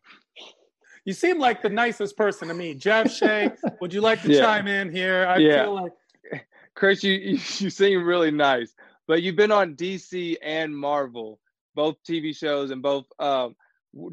You 1.05 1.13
seem 1.13 1.39
like 1.39 1.61
the 1.61 1.69
nicest 1.69 2.17
person 2.17 2.47
to 2.49 2.53
me. 2.53 2.73
Jeff 2.73 3.11
Shay, 3.15 3.51
would 3.79 3.93
you 3.93 4.01
like 4.01 4.21
to 4.23 4.33
yeah. 4.33 4.41
chime 4.41 4.67
in 4.67 4.91
here? 4.91 5.25
I 5.27 5.37
yeah. 5.37 5.63
feel 5.63 5.75
like 5.75 5.91
Chris, 6.75 7.03
you, 7.03 7.13
you 7.13 7.31
you 7.31 7.69
seem 7.69 8.03
really 8.03 8.31
nice, 8.31 8.73
but 9.07 9.21
you've 9.21 9.35
been 9.35 9.51
on 9.51 9.75
DC 9.75 10.37
and 10.41 10.75
Marvel, 10.75 11.39
both 11.75 11.95
TV 12.07 12.35
shows 12.35 12.71
and 12.71 12.81
both. 12.81 13.05
Um, 13.19 13.55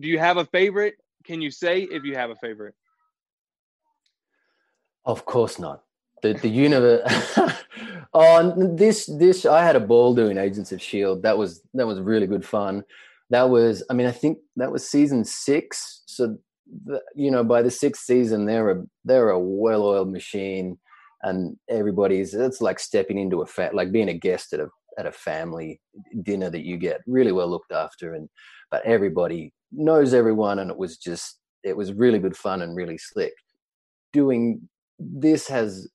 do 0.00 0.08
you 0.08 0.18
have 0.18 0.36
a 0.36 0.44
favorite? 0.46 0.94
Can 1.24 1.42
you 1.42 1.50
say 1.50 1.82
if 1.82 2.04
you 2.04 2.14
have 2.14 2.30
a 2.30 2.36
favorite? 2.36 2.74
Of 5.04 5.24
course 5.24 5.58
not 5.58 5.85
the 6.23 6.35
the 6.35 6.49
universe. 6.49 7.02
oh, 8.14 8.75
this 8.76 9.06
this 9.18 9.46
I 9.46 9.64
had 9.64 9.76
a 9.76 9.80
ball 9.80 10.14
doing 10.14 10.38
Agents 10.38 10.73
of 10.73 10.82
Shield. 10.82 11.23
That 11.23 11.38
was 11.38 11.62
that 11.75 11.87
was 11.87 12.00
really 12.00 12.26
good 12.26 12.44
fun. 12.44 12.85
That 13.30 13.50
was, 13.50 13.82
I 13.90 13.94
mean, 13.94 14.06
I 14.06 14.12
think 14.12 14.38
that 14.56 14.70
was 14.70 14.88
season 14.88 15.25
six. 15.25 16.02
So, 16.06 16.38
the, 16.85 17.00
you 17.14 17.30
know, 17.30 17.42
by 17.42 17.62
the 17.62 17.70
sixth 17.70 18.04
season, 18.04 18.46
they're 18.46 18.70
a 18.70 18.85
they're 19.04 19.30
a 19.30 19.38
well-oiled 19.38 20.11
machine, 20.11 20.78
and 21.23 21.56
everybody's 21.68 22.35
it's 22.35 22.61
like 22.61 22.78
stepping 22.78 23.18
into 23.18 23.42
a 23.42 23.46
fat, 23.46 23.75
like 23.75 23.92
being 23.92 24.08
a 24.08 24.14
guest 24.14 24.52
at 24.52 24.61
a 24.61 24.68
at 24.99 25.06
a 25.06 25.12
family 25.12 25.80
dinner 26.23 26.49
that 26.50 26.64
you 26.64 26.76
get 26.76 27.00
really 27.06 27.32
well 27.32 27.49
looked 27.49 27.73
after, 27.73 28.14
and 28.14 28.28
but 28.70 28.85
everybody 28.85 29.52
knows 29.73 30.14
everyone, 30.14 30.61
and 30.61 30.70
it 30.70 30.76
was 30.76 30.96
just 30.96 31.40
it 31.64 31.76
was 31.76 31.92
really 31.92 32.18
good 32.18 32.37
fun 32.37 32.62
and 32.62 32.76
really 32.76 32.99
slick. 32.99 33.35
Doing 34.12 34.68
this 34.99 35.49
has 35.49 35.88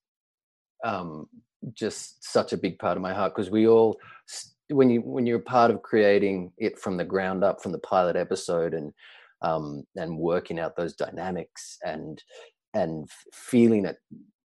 um, 0.84 1.28
just 1.74 2.24
such 2.24 2.52
a 2.52 2.58
big 2.58 2.78
part 2.78 2.96
of 2.96 3.02
my 3.02 3.12
heart 3.12 3.34
because 3.34 3.50
we 3.50 3.66
all 3.66 3.98
when 4.70 4.90
you 4.90 5.00
when 5.00 5.26
you're 5.26 5.38
a 5.38 5.42
part 5.42 5.70
of 5.70 5.82
creating 5.82 6.52
it 6.58 6.78
from 6.78 6.96
the 6.96 7.04
ground 7.04 7.44
up 7.44 7.62
from 7.62 7.72
the 7.72 7.78
pilot 7.78 8.16
episode 8.16 8.74
and 8.74 8.92
um, 9.42 9.84
and 9.96 10.16
working 10.16 10.58
out 10.58 10.76
those 10.76 10.94
dynamics 10.94 11.78
and 11.84 12.22
and 12.74 13.08
feeling 13.32 13.84
it 13.84 13.96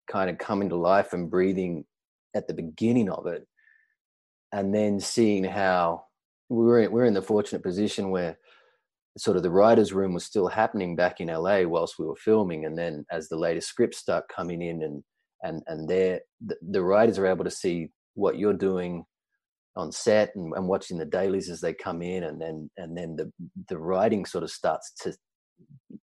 kind 0.10 0.30
of 0.30 0.38
coming 0.38 0.70
to 0.70 0.76
life 0.76 1.14
and 1.14 1.30
breathing 1.30 1.86
at 2.36 2.48
the 2.48 2.54
beginning 2.54 3.10
of 3.10 3.28
it 3.28 3.48
and 4.52 4.74
then 4.74 5.00
seeing 5.00 5.44
how 5.44 6.04
we 6.50 6.66
were 6.66 6.80
in, 6.80 6.92
we 6.92 6.96
we're 6.96 7.06
in 7.06 7.14
the 7.14 7.22
fortunate 7.22 7.64
position 7.64 8.10
where 8.10 8.38
sort 9.18 9.38
of 9.38 9.44
the 9.44 9.50
writers 9.50 9.94
room 9.94 10.14
was 10.14 10.24
still 10.24 10.48
happening 10.48 10.96
back 10.96 11.20
in 11.20 11.28
LA 11.28 11.62
whilst 11.64 12.00
we 12.00 12.06
were 12.06 12.16
filming 12.16 12.66
and 12.66 12.78
then 12.78 13.06
as 13.12 13.30
the 13.30 13.36
latest 13.38 13.68
scripts 13.68 13.98
start 13.98 14.26
coming 14.28 14.62
in 14.62 14.82
and 14.82 15.04
and 15.44 15.62
and 15.68 15.88
they 15.88 16.20
the, 16.46 16.56
the 16.62 16.82
writers 16.82 17.18
are 17.18 17.28
able 17.28 17.44
to 17.44 17.52
see 17.52 17.90
what 18.16 18.38
you're 18.38 18.54
doing 18.54 19.06
on 19.76 19.92
set 19.92 20.36
and, 20.36 20.54
and 20.56 20.68
watching 20.68 20.98
the 20.98 21.06
dailies 21.06 21.50
as 21.50 21.62
they 21.62 21.74
come 21.74 22.02
in 22.02 22.24
and 22.24 22.42
then 22.42 22.70
and 22.78 22.98
then 22.98 23.16
the 23.16 23.32
the 23.68 23.78
writing 23.78 24.26
sort 24.26 24.44
of 24.44 24.50
starts 24.50 24.92
to 25.02 25.14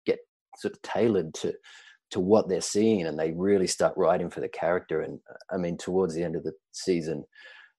get 0.05 0.19
sort 0.57 0.73
of 0.73 0.81
tailored 0.81 1.33
to 1.33 1.53
to 2.11 2.19
what 2.19 2.47
they're 2.47 2.61
seeing 2.61 3.07
and 3.07 3.17
they 3.17 3.31
really 3.31 3.65
start 3.65 3.93
writing 3.97 4.29
for 4.29 4.39
the 4.39 4.49
character. 4.49 5.01
And 5.01 5.19
i 5.51 5.57
mean 5.57 5.77
towards 5.77 6.13
the 6.13 6.23
end 6.23 6.35
of 6.35 6.43
the 6.43 6.53
season 6.71 7.23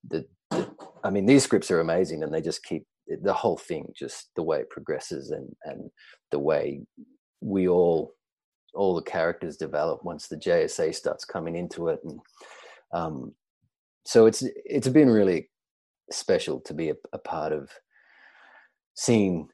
the, 0.09 0.25
the 0.51 0.69
i 1.05 1.11
mean 1.11 1.27
these 1.27 1.45
scripts 1.45 1.71
are 1.71 1.81
amazing 1.81 2.23
and 2.23 2.35
they 2.35 2.41
just 2.41 2.65
keep 2.65 2.85
the 3.23 3.35
whole 3.35 3.59
thing 3.59 3.87
just 3.97 4.31
the 4.35 4.43
way 4.43 4.61
it 4.61 4.71
progresses 4.71 5.31
and 5.31 5.49
and 5.65 5.91
the 6.31 6.39
way 6.39 6.81
we 7.41 7.69
all 7.69 8.15
all 8.75 8.95
the 8.95 9.03
characters 9.03 9.57
develop 9.57 10.05
once 10.05 10.29
the 10.29 10.37
JSA 10.37 10.95
starts 10.95 11.25
coming 11.25 11.57
into 11.57 11.89
it 11.89 12.01
and 12.05 12.21
um 12.93 13.33
so 14.05 14.27
it's 14.27 14.43
it's 14.65 14.89
been 14.89 15.11
really 15.11 15.51
special 16.11 16.61
to 16.61 16.75
be 16.75 16.91
a, 16.91 16.95
a 17.13 17.19
part 17.19 17.53
of 17.53 17.71
seeing 18.95 19.49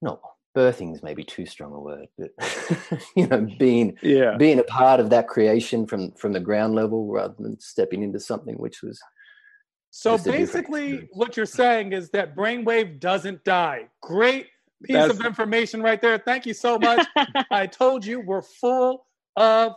not 0.00 0.20
birthing 0.56 0.94
is 0.94 1.02
maybe 1.02 1.22
too 1.22 1.46
strong 1.46 1.72
a 1.72 1.80
word 1.80 2.08
but 2.18 2.30
you 3.16 3.26
know 3.26 3.46
being 3.58 3.96
yeah. 4.02 4.36
being 4.36 4.58
a 4.58 4.64
part 4.64 4.98
of 4.98 5.10
that 5.10 5.28
creation 5.28 5.86
from 5.86 6.10
from 6.12 6.32
the 6.32 6.40
ground 6.40 6.74
level 6.74 7.06
rather 7.06 7.34
than 7.38 7.58
stepping 7.60 8.02
into 8.02 8.18
something 8.18 8.56
which 8.56 8.82
was 8.82 9.00
so 9.90 10.16
basically 10.16 11.08
what 11.12 11.36
you're 11.36 11.46
saying 11.46 11.92
is 11.92 12.10
that 12.10 12.36
brainwave 12.36 13.00
doesn't 13.00 13.44
die. 13.44 13.88
Great 14.00 14.46
piece 14.84 14.94
That's... 14.94 15.18
of 15.18 15.24
information 15.24 15.82
right 15.82 16.00
there 16.00 16.18
thank 16.18 16.46
you 16.46 16.54
so 16.54 16.78
much 16.78 17.06
i 17.50 17.66
told 17.66 18.04
you 18.04 18.20
we're 18.20 18.42
full 18.42 19.06
of 19.36 19.74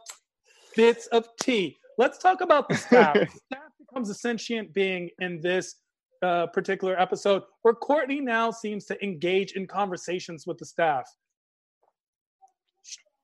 bits 0.76 1.08
of 1.08 1.28
tea 1.40 1.78
let's 1.98 2.18
talk 2.18 2.42
about 2.42 2.70
the 2.70 2.76
staff 2.76 3.16
staff 3.46 3.72
becomes 3.80 4.10
a 4.10 4.14
sentient 4.14 4.74
being 4.74 5.10
in 5.20 5.40
this 5.42 5.76
uh, 6.24 6.48
particular 6.48 7.00
episode 7.00 7.44
where 7.64 7.74
Courtney 7.74 8.22
now 8.22 8.50
seems 8.50 8.86
to 8.86 9.04
engage 9.04 9.54
in 9.54 9.68
conversations 9.68 10.48
with 10.48 10.58
the 10.58 10.66
staff. 10.66 11.04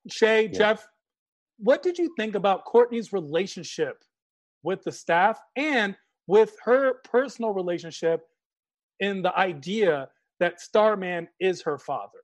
Shay, 0.09 0.43
yeah. 0.43 0.57
Jeff, 0.57 0.87
what 1.57 1.81
did 1.81 1.97
you 1.97 2.13
think 2.17 2.35
about 2.35 2.65
Courtney's 2.65 3.13
relationship 3.13 4.03
with 4.63 4.83
the 4.83 4.91
staff 4.91 5.39
and 5.55 5.95
with 6.27 6.55
her 6.63 6.95
personal 7.05 7.53
relationship 7.53 8.27
in 8.99 9.21
the 9.21 9.35
idea 9.37 10.09
that 10.39 10.61
Starman 10.61 11.27
is 11.39 11.61
her 11.63 11.77
father? 11.77 12.19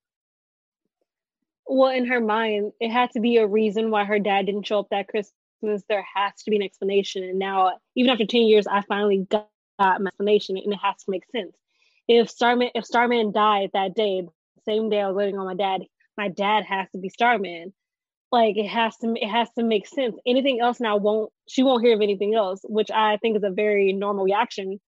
Well, 1.68 1.92
in 1.92 2.06
her 2.06 2.20
mind, 2.20 2.74
it 2.80 2.92
had 2.92 3.12
to 3.12 3.20
be 3.20 3.38
a 3.38 3.48
reason 3.48 3.90
why 3.90 4.06
her 4.06 4.20
dad 4.20 4.46
didn't 4.46 4.68
show 4.68 4.80
up 4.80 4.88
that 4.92 5.08
Christmas 5.08 5.84
there 5.90 6.06
has 6.16 6.34
to 6.44 6.52
be 6.52 6.58
an 6.58 6.64
explanation. 6.64 7.24
And 7.24 7.40
now, 7.40 7.74
even 7.96 8.12
after 8.12 8.26
10 8.26 8.42
years, 8.42 8.68
I 8.68 8.82
finally 8.82 9.26
got 9.30 9.50
my 9.80 9.96
explanation 10.08 10.58
and 10.58 10.74
it 10.74 10.80
has 10.82 10.98
to 11.04 11.12
make 11.12 11.26
sense. 11.32 11.56
If 12.08 12.30
Starman 12.30 12.70
if 12.76 12.86
Starman 12.86 13.32
died 13.32 13.72
that 13.74 13.96
day, 13.96 14.28
same 14.64 14.90
day 14.90 15.02
I 15.02 15.08
was 15.08 15.16
waiting 15.16 15.38
on 15.38 15.46
my 15.46 15.56
dad, 15.56 15.82
my 16.18 16.30
dad 16.30 16.66
has 16.66 16.88
to 16.92 17.00
be 17.00 17.10
Starman. 17.10 17.74
Like 18.32 18.58
it 18.58 18.68
has 18.68 18.96
to 18.98 19.14
it 19.16 19.28
has 19.28 19.50
to 19.58 19.64
make 19.64 19.88
sense. 19.88 20.16
Anything 20.26 20.60
else 20.60 20.80
now 20.80 20.98
won't 20.98 21.32
she 21.48 21.64
won't 21.64 21.84
hear 21.84 21.96
of 21.96 22.02
anything 22.02 22.36
else, 22.36 22.62
which 22.64 22.92
I 22.92 23.18
think 23.18 23.38
is 23.38 23.44
a 23.44 23.50
very 23.50 23.92
normal 23.92 24.24
reaction 24.24 24.80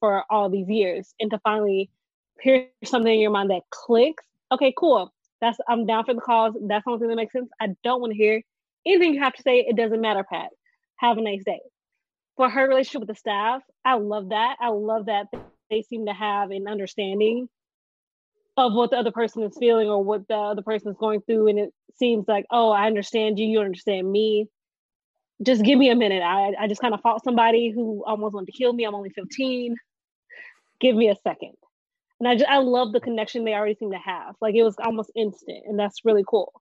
for 0.00 0.24
all 0.30 0.48
these 0.48 0.68
years. 0.68 1.14
And 1.18 1.30
to 1.30 1.38
finally 1.40 1.90
hear 2.40 2.68
something 2.84 3.12
in 3.12 3.20
your 3.20 3.30
mind 3.30 3.50
that 3.50 3.62
clicks, 3.70 4.24
okay, 4.52 4.72
cool. 4.76 5.12
That's 5.40 5.58
I'm 5.68 5.86
down 5.86 6.04
for 6.04 6.14
the 6.14 6.20
cause. 6.20 6.54
That's 6.68 6.84
something 6.84 7.08
that 7.08 7.16
makes 7.16 7.32
sense. 7.32 7.50
I 7.60 7.68
don't 7.82 8.00
want 8.00 8.12
to 8.12 8.16
hear 8.16 8.42
anything 8.86 9.14
you 9.14 9.22
have 9.22 9.34
to 9.34 9.42
say. 9.42 9.58
It 9.58 9.76
doesn't 9.76 10.00
matter, 10.00 10.24
Pat. 10.24 10.50
Have 10.96 11.18
a 11.18 11.22
nice 11.22 11.42
day. 11.44 11.60
For 12.36 12.48
her 12.48 12.68
relationship 12.68 13.00
with 13.00 13.08
the 13.08 13.16
staff, 13.16 13.62
I 13.84 13.94
love 13.94 14.28
that. 14.28 14.56
I 14.60 14.68
love 14.68 15.06
that 15.06 15.26
they 15.68 15.82
seem 15.82 16.06
to 16.06 16.12
have 16.12 16.50
an 16.50 16.68
understanding 16.68 17.48
of 18.56 18.74
what 18.74 18.90
the 18.90 18.96
other 18.96 19.10
person 19.10 19.42
is 19.42 19.56
feeling 19.58 19.88
or 19.88 20.02
what 20.02 20.28
the 20.28 20.36
other 20.36 20.62
person 20.62 20.90
is 20.90 20.96
going 20.98 21.22
through. 21.22 21.48
And 21.48 21.58
it 21.58 21.74
seems 21.96 22.28
like, 22.28 22.46
oh, 22.50 22.70
I 22.70 22.86
understand 22.86 23.38
you, 23.38 23.46
you 23.46 23.60
understand 23.60 24.10
me. 24.10 24.48
Just 25.42 25.62
give 25.62 25.78
me 25.78 25.90
a 25.90 25.96
minute. 25.96 26.22
I, 26.22 26.54
I 26.58 26.68
just 26.68 26.80
kind 26.80 26.94
of 26.94 27.00
fought 27.00 27.24
somebody 27.24 27.70
who 27.70 28.04
almost 28.06 28.34
wanted 28.34 28.46
to 28.46 28.52
kill 28.52 28.72
me. 28.72 28.84
I'm 28.84 28.94
only 28.94 29.10
15. 29.10 29.76
Give 30.80 30.96
me 30.96 31.08
a 31.08 31.16
second 31.22 31.54
and 32.22 32.28
I 32.28 32.36
just, 32.36 32.48
I 32.48 32.58
love 32.58 32.92
the 32.92 33.00
connection 33.00 33.44
they 33.44 33.52
already 33.52 33.74
seem 33.74 33.90
to 33.90 33.98
have. 33.98 34.36
Like 34.40 34.54
it 34.54 34.62
was 34.62 34.76
almost 34.78 35.10
instant, 35.16 35.64
and 35.66 35.76
that's 35.76 36.04
really 36.04 36.22
cool. 36.28 36.52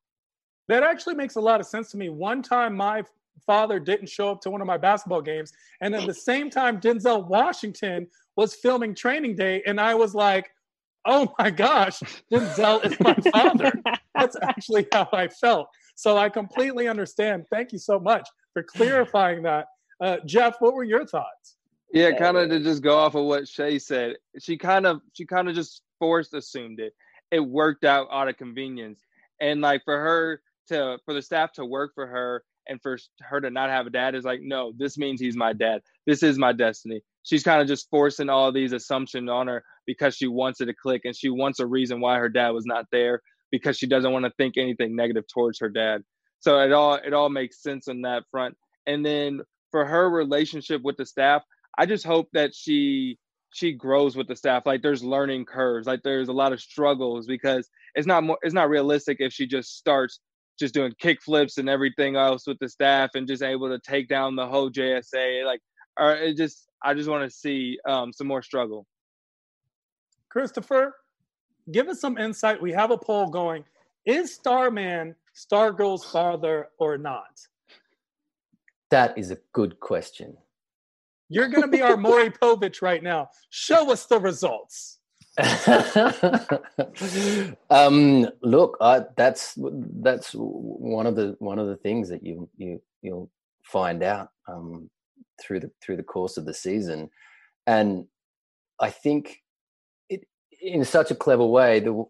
That 0.70 0.82
actually 0.82 1.14
makes 1.14 1.36
a 1.36 1.40
lot 1.40 1.60
of 1.60 1.68
sense 1.68 1.92
to 1.92 1.98
me. 1.98 2.10
One 2.10 2.42
time, 2.42 2.76
my 2.76 3.04
father 3.46 3.80
didn't 3.80 4.10
show 4.10 4.32
up 4.32 4.42
to 4.42 4.50
one 4.50 4.62
of 4.62 4.66
my 4.66 4.78
basketball 4.78 5.22
games, 5.22 5.54
and 5.80 5.94
at 5.94 6.08
the 6.08 6.16
same 6.16 6.50
time, 6.50 6.82
Denzel 6.82 7.28
Washington 7.28 8.08
was 8.36 8.56
filming 8.56 8.96
Training 8.96 9.36
Day, 9.36 9.62
and 9.68 9.80
I 9.80 9.94
was 9.94 10.16
like, 10.16 10.50
"Oh 11.06 11.32
my 11.38 11.52
gosh, 11.52 12.00
Denzel 12.32 12.84
is 12.84 13.00
my 13.00 13.14
father." 13.32 13.72
That's 14.16 14.38
actually 14.42 14.88
how 14.92 15.10
I 15.14 15.28
felt. 15.28 15.68
So 15.94 16.18
I 16.18 16.30
completely 16.30 16.88
understand. 16.88 17.46
Thank 17.52 17.72
you 17.72 17.78
so 17.78 18.00
much 18.00 18.28
for 18.54 18.64
clarifying 18.64 19.44
that. 19.44 19.68
Uh, 20.00 20.18
Jeff, 20.26 20.56
what 20.60 20.74
were 20.74 20.84
your 20.84 21.06
thoughts? 21.06 21.58
Yeah, 21.94 22.12
kind 22.12 22.38
of 22.38 22.50
to 22.50 22.60
just 22.62 22.82
go 22.82 22.98
off 22.98 23.16
of 23.16 23.26
what 23.26 23.48
Shay 23.48 23.78
said. 23.78 24.16
She 24.40 24.58
kind 24.58 24.86
of 24.86 25.02
she 25.14 25.26
kind 25.26 25.50
of 25.50 25.56
just 25.56 25.82
forced 26.00 26.34
assumed 26.34 26.80
it. 26.80 26.94
It 27.32 27.42
worked 27.42 27.84
out 27.84 28.08
out 28.12 28.30
of 28.30 28.38
convenience, 28.38 29.04
and 29.40 29.62
like 29.62 29.84
for 29.84 29.98
her 29.98 30.42
to 30.70 30.98
for 31.06 31.14
the 31.14 31.22
staff 31.22 31.52
to 31.54 31.66
work 31.66 31.92
for 31.94 32.08
her 32.08 32.44
and 32.68 32.82
for 32.82 32.98
her 33.22 33.42
to 33.42 33.50
not 33.50 33.70
have 33.70 33.88
a 33.88 33.90
dad 33.90 34.16
is 34.16 34.24
like 34.24 34.40
no, 34.42 34.72
this 34.78 34.98
means 34.98 35.20
he's 35.20 35.36
my 35.36 35.54
dad. 35.54 35.82
This 36.08 36.24
is 36.24 36.38
my 36.38 36.54
destiny. 36.54 37.02
She's 37.24 37.44
kind 37.44 37.62
of 37.62 37.68
just 37.68 37.90
forcing 37.90 38.30
all 38.30 38.52
these 38.52 38.72
assumptions 38.72 39.30
on 39.30 39.48
her 39.48 39.64
because 39.86 40.16
she 40.16 40.28
wants 40.28 40.62
it 40.62 40.66
to 40.66 40.74
click 40.74 41.02
and 41.04 41.16
she 41.16 41.30
wants 41.30 41.60
a 41.60 41.68
reason 41.68 42.00
why 42.00 42.18
her 42.18 42.30
dad 42.30 42.50
was 42.50 42.66
not 42.66 42.86
there 42.92 43.22
because 43.52 43.78
she 43.78 43.86
doesn't 43.86 44.12
want 44.12 44.26
to 44.26 44.32
think 44.38 44.58
anything 44.58 44.96
negative 44.96 45.26
towards 45.32 45.60
her 45.60 45.70
dad. 45.70 46.04
So 46.42 46.60
it 46.60 46.74
all 46.74 46.96
it 46.96 47.14
all 47.14 47.30
makes 47.30 47.62
sense 47.62 47.88
on 47.88 48.02
that 48.02 48.24
front. 48.30 48.58
And 48.88 49.06
then 49.06 49.42
for 49.70 49.86
her 49.86 50.10
relationship 50.10 50.82
with 50.82 50.98
the 50.98 51.06
staff, 51.06 51.44
I 51.78 51.86
just 51.86 52.06
hope 52.06 52.30
that 52.34 52.54
she 52.54 53.18
she 53.54 53.74
grows 53.74 54.16
with 54.16 54.28
the 54.28 54.36
staff. 54.36 54.66
Like 54.66 54.82
there's 54.82 55.04
learning 55.04 55.46
curves. 55.46 55.88
Like 55.88 56.02
there's 56.04 56.30
a 56.30 56.34
lot 56.34 56.52
of 56.52 56.60
struggles 56.62 57.28
because 57.28 57.70
it's 57.96 58.08
not 58.08 58.24
more 58.24 58.38
it's 58.42 58.56
not 58.56 58.70
realistic 58.70 59.18
if 59.20 59.32
she 59.32 59.46
just 59.46 59.78
starts 59.78 60.20
just 60.60 60.74
doing 60.74 60.94
kick 61.00 61.22
flips 61.22 61.58
and 61.58 61.70
everything 61.70 62.16
else 62.16 62.46
with 62.46 62.60
the 62.60 62.70
staff 62.70 63.12
and 63.14 63.28
just 63.28 63.44
able 63.44 63.70
to 63.70 63.80
take 63.80 64.08
down 64.10 64.36
the 64.36 64.48
whole 64.48 64.72
JSA. 64.72 65.46
Like 65.46 65.62
or 65.98 66.16
it 66.16 66.38
just 66.38 66.68
I 66.84 66.96
just 66.96 67.10
want 67.10 67.24
to 67.24 67.36
see 67.36 67.78
um, 67.88 68.12
some 68.12 68.28
more 68.28 68.42
struggle. 68.42 68.88
Christopher, 70.30 70.96
give 71.72 71.88
us 71.88 72.02
some 72.02 72.18
insight. 72.18 72.62
We 72.62 72.72
have 72.72 72.90
a 72.90 72.98
poll 72.98 73.28
going. 73.28 73.64
Is 74.06 74.34
Starman 74.34 75.16
Stargirl's 75.36 76.06
father 76.06 76.68
or 76.80 76.98
not? 76.98 77.40
That 78.90 79.18
is 79.18 79.32
a 79.32 79.38
good 79.54 79.80
question. 79.80 80.36
You're 81.30 81.48
going 81.48 81.62
to 81.62 81.70
be 81.70 81.82
our 81.82 81.96
Maury 81.96 82.30
Povich 82.30 82.82
right 82.82 83.02
now. 83.02 83.30
Show 83.50 83.92
us 83.92 84.06
the 84.06 84.20
results. 84.20 85.00
um, 87.70 88.28
look, 88.42 88.78
I, 88.82 89.04
that's 89.16 89.58
that's 89.58 90.34
one 90.34 91.08
of 91.08 91.16
the 91.16 91.38
one 91.40 91.58
of 91.58 91.68
the 91.68 91.78
things 91.78 92.10
that 92.10 92.22
you 92.22 92.50
you 92.58 92.82
you'll 93.02 93.32
find 93.64 94.04
out 94.04 94.32
um, 94.50 94.90
through 95.42 95.62
the 95.62 95.72
through 95.82 95.96
the 95.96 96.04
course 96.04 96.36
of 96.36 96.44
the 96.44 96.54
season, 96.54 97.10
and 97.66 98.08
I 98.82 98.90
think 98.90 99.38
it 100.10 100.28
in 100.62 100.84
such 100.84 101.12
a 101.12 101.16
clever 101.16 101.46
way 101.46 101.80
the 101.80 102.04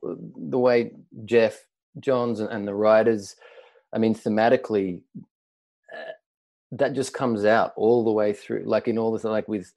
the 0.49 0.57
way 0.57 0.91
Geoff 1.23 1.63
Johns 1.99 2.39
and, 2.39 2.49
and 2.49 2.67
the 2.67 2.73
writers, 2.73 3.35
I 3.93 3.97
mean, 3.97 4.15
thematically 4.15 5.01
uh, 5.15 6.11
that 6.71 6.93
just 6.93 7.13
comes 7.13 7.45
out 7.45 7.73
all 7.75 8.03
the 8.03 8.11
way 8.11 8.33
through 8.33 8.63
like 8.65 8.87
in 8.87 8.97
all 8.97 9.11
this 9.11 9.23
like 9.23 9.47
with 9.47 9.73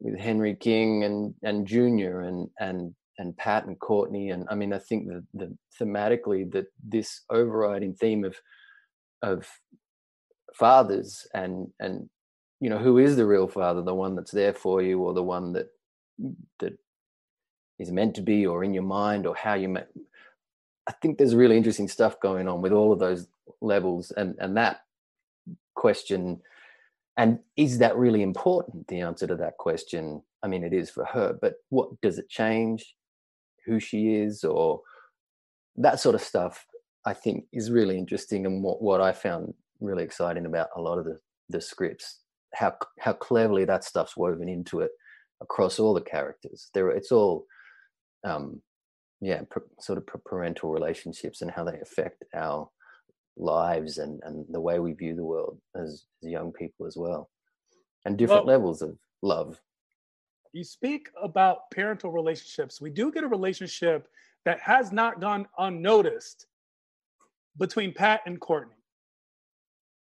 with 0.00 0.18
henry 0.18 0.54
king 0.54 1.04
and 1.04 1.34
and 1.42 1.66
junior 1.66 2.20
and 2.22 2.48
and 2.58 2.94
and 3.20 3.36
Pat 3.36 3.66
and 3.66 3.78
Courtney, 3.78 4.30
and 4.30 4.46
I 4.50 4.54
mean, 4.54 4.72
I 4.72 4.78
think 4.78 5.06
that 5.08 5.24
the 5.34 5.56
thematically 5.78 6.50
that 6.52 6.66
this 6.82 7.20
overriding 7.28 7.94
theme 7.94 8.24
of 8.24 8.36
of 9.22 9.46
fathers 10.54 11.26
and 11.34 11.68
and 11.78 12.08
you 12.60 12.70
know 12.70 12.78
who 12.78 12.96
is 12.96 13.16
the 13.16 13.26
real 13.26 13.46
father, 13.46 13.82
the 13.82 13.94
one 13.94 14.16
that's 14.16 14.30
there 14.30 14.54
for 14.54 14.80
you, 14.80 15.00
or 15.00 15.12
the 15.12 15.22
one 15.22 15.52
that 15.52 15.66
that 16.60 16.78
is 17.78 17.92
meant 17.92 18.14
to 18.16 18.22
be, 18.22 18.46
or 18.46 18.64
in 18.64 18.72
your 18.72 18.82
mind, 18.82 19.26
or 19.26 19.36
how 19.36 19.54
you. 19.54 19.76
I 20.90 20.94
think 21.00 21.18
there's 21.18 21.36
really 21.36 21.56
interesting 21.56 21.86
stuff 21.86 22.18
going 22.20 22.48
on 22.48 22.62
with 22.62 22.72
all 22.72 22.92
of 22.92 22.98
those 22.98 23.28
levels, 23.60 24.10
and 24.10 24.34
and 24.40 24.56
that 24.56 24.82
question. 25.74 26.40
And 27.16 27.40
is 27.56 27.78
that 27.78 27.96
really 27.96 28.22
important 28.22 28.88
the 28.88 29.00
answer 29.00 29.26
to 29.26 29.36
that 29.36 29.58
question? 29.58 30.22
I 30.42 30.48
mean 30.48 30.64
it 30.64 30.72
is 30.72 30.88
for 30.88 31.04
her 31.04 31.36
but 31.38 31.56
what 31.68 32.00
does 32.00 32.18
it 32.18 32.30
change 32.30 32.96
who 33.66 33.78
she 33.78 34.14
is 34.14 34.42
or 34.42 34.80
that 35.76 36.00
sort 36.00 36.14
of 36.14 36.22
stuff 36.22 36.64
i 37.04 37.12
think 37.12 37.44
is 37.52 37.70
really 37.70 37.98
interesting 37.98 38.46
and 38.46 38.62
what, 38.62 38.80
what 38.80 39.02
i 39.02 39.12
found 39.12 39.52
really 39.80 40.02
exciting 40.02 40.46
about 40.46 40.68
a 40.76 40.80
lot 40.80 40.96
of 40.98 41.04
the, 41.04 41.18
the 41.50 41.60
scripts 41.60 42.20
how 42.54 42.74
how 42.98 43.12
cleverly 43.12 43.64
that 43.64 43.84
stuff's 43.84 44.16
woven 44.16 44.48
into 44.48 44.80
it 44.80 44.90
across 45.40 45.78
all 45.78 45.94
the 45.94 46.00
characters. 46.00 46.70
There 46.74 46.90
it's 46.90 47.12
all 47.12 47.46
um 48.24 48.60
yeah 49.20 49.42
sort 49.78 49.98
of 49.98 50.06
parental 50.24 50.70
relationships 50.70 51.42
and 51.42 51.50
how 51.50 51.64
they 51.64 51.78
affect 51.80 52.24
our 52.34 52.68
lives 53.36 53.98
and, 53.98 54.20
and 54.24 54.44
the 54.50 54.60
way 54.60 54.78
we 54.78 54.92
view 54.92 55.14
the 55.14 55.24
world 55.24 55.58
as, 55.74 56.04
as 56.22 56.30
young 56.30 56.52
people 56.52 56.86
as 56.86 56.96
well. 56.96 57.30
And 58.04 58.16
different 58.16 58.46
well, 58.46 58.56
levels 58.56 58.82
of 58.82 58.96
love. 59.22 59.60
You 60.52 60.64
speak 60.64 61.08
about 61.22 61.70
parental 61.70 62.10
relationships. 62.10 62.80
We 62.80 62.90
do 62.90 63.12
get 63.12 63.24
a 63.24 63.28
relationship 63.28 64.08
that 64.44 64.58
has 64.60 64.90
not 64.90 65.20
gone 65.20 65.46
unnoticed 65.58 66.46
between 67.58 67.92
pat 67.92 68.22
and 68.26 68.40
courtney. 68.40 68.74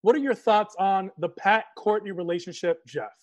What 0.02 0.16
are 0.16 0.20
your 0.20 0.36
thoughts 0.36 0.76
on 0.80 1.12
the 1.18 1.30
pat 1.30 1.66
courtney 1.78 2.12
relationship 2.12 2.86
jeff? 2.86 3.14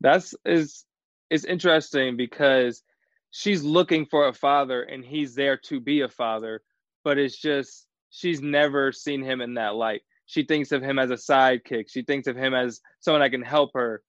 That's 0.00 0.34
is 0.44 0.84
is 1.28 1.44
interesting 1.44 2.16
because 2.16 2.82
she's 3.30 3.62
looking 3.62 4.06
for 4.06 4.28
a 4.28 4.32
father 4.32 4.82
and 4.82 5.04
he's 5.04 5.34
there 5.34 5.56
to 5.56 5.80
be 5.80 6.00
a 6.00 6.08
father 6.08 6.62
but 7.06 7.18
it's 7.18 7.40
just 7.40 7.86
she's 8.10 8.40
never 8.40 8.90
seen 8.90 9.22
him 9.22 9.40
in 9.40 9.54
that 9.54 9.76
light. 9.76 10.02
She 10.26 10.42
thinks 10.42 10.72
of 10.72 10.82
him 10.82 10.98
as 10.98 11.10
a 11.10 11.14
sidekick. 11.14 11.84
She 11.88 12.02
thinks 12.02 12.26
of 12.26 12.36
him 12.36 12.52
as 12.52 12.80
someone 12.98 13.20
that 13.20 13.30
can 13.30 13.42
help 13.42 13.70
her. 13.74 14.02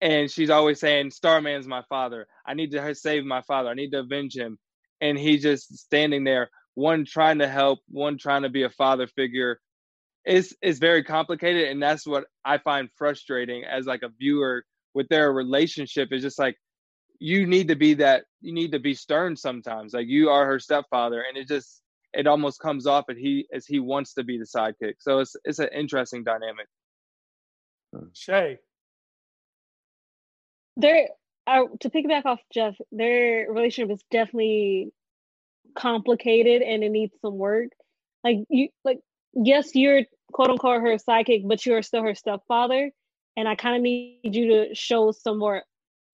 And 0.00 0.28
she's 0.28 0.50
always 0.50 0.80
saying, 0.80 1.10
Starman's 1.10 1.68
my 1.68 1.82
father. 1.88 2.26
I 2.44 2.54
need 2.54 2.72
to 2.72 2.94
save 2.96 3.24
my 3.24 3.42
father. 3.42 3.68
I 3.68 3.74
need 3.74 3.92
to 3.92 4.00
avenge 4.00 4.34
him. 4.34 4.58
And 5.00 5.16
he's 5.16 5.42
just 5.42 5.78
standing 5.78 6.24
there, 6.24 6.50
one 6.74 7.04
trying 7.04 7.38
to 7.38 7.46
help, 7.46 7.78
one 7.88 8.18
trying 8.18 8.42
to 8.42 8.48
be 8.48 8.64
a 8.64 8.70
father 8.70 9.06
figure. 9.06 9.60
It's, 10.24 10.52
it's 10.60 10.80
very 10.80 11.04
complicated. 11.04 11.68
And 11.68 11.80
that's 11.80 12.04
what 12.04 12.24
I 12.44 12.58
find 12.58 12.88
frustrating 12.96 13.64
as 13.64 13.86
like 13.86 14.02
a 14.02 14.08
viewer 14.08 14.64
with 14.92 15.08
their 15.08 15.32
relationship 15.32 16.08
is 16.10 16.22
just 16.22 16.38
like, 16.38 16.56
you 17.20 17.46
need 17.46 17.68
to 17.68 17.76
be 17.76 17.94
that, 17.94 18.24
you 18.40 18.52
need 18.52 18.72
to 18.72 18.80
be 18.80 18.94
stern 18.94 19.36
sometimes. 19.36 19.92
Like 19.92 20.08
you 20.08 20.30
are 20.30 20.46
her 20.46 20.58
stepfather. 20.58 21.22
And 21.28 21.36
it 21.36 21.46
just, 21.46 21.82
it 22.12 22.26
almost 22.26 22.60
comes 22.60 22.86
off 22.86 23.04
as 23.08 23.16
he 23.16 23.46
as 23.52 23.66
he 23.66 23.78
wants 23.78 24.14
to 24.14 24.24
be 24.24 24.38
the 24.38 24.44
sidekick. 24.44 24.94
So 24.98 25.20
it's 25.20 25.36
it's 25.44 25.60
an 25.60 25.68
interesting 25.72 26.24
dynamic. 26.24 26.66
Shay, 28.14 28.58
there 30.76 31.08
uh, 31.46 31.64
to 31.80 31.90
piggyback 31.90 32.24
off 32.24 32.40
Jeff, 32.52 32.74
their 32.90 33.50
relationship 33.50 33.94
is 33.94 34.04
definitely 34.10 34.92
complicated 35.76 36.62
and 36.62 36.82
it 36.82 36.90
needs 36.90 37.14
some 37.20 37.36
work. 37.36 37.68
Like 38.24 38.38
you, 38.48 38.68
like 38.84 39.00
yes, 39.34 39.74
you're 39.74 40.02
quote 40.32 40.50
unquote 40.50 40.82
her 40.82 40.96
sidekick, 40.96 41.46
but 41.46 41.64
you're 41.64 41.82
still 41.82 42.02
her 42.02 42.14
stepfather, 42.14 42.90
and 43.36 43.48
I 43.48 43.54
kind 43.54 43.76
of 43.76 43.82
need 43.82 44.34
you 44.34 44.48
to 44.48 44.74
show 44.74 45.12
some 45.12 45.38
more 45.38 45.62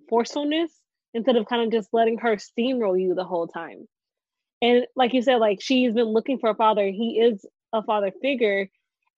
forcefulness 0.08 0.70
instead 1.16 1.36
of 1.36 1.46
kind 1.46 1.62
of 1.62 1.72
just 1.72 1.88
letting 1.92 2.18
her 2.18 2.36
steamroll 2.36 3.00
you 3.00 3.14
the 3.14 3.24
whole 3.24 3.48
time. 3.48 3.88
And 4.60 4.86
like 4.94 5.14
you 5.14 5.22
said 5.22 5.36
like 5.36 5.60
she's 5.62 5.94
been 5.94 6.12
looking 6.12 6.38
for 6.38 6.50
a 6.50 6.54
father. 6.54 6.86
He 6.86 7.18
is 7.20 7.44
a 7.72 7.82
father 7.82 8.12
figure. 8.22 8.68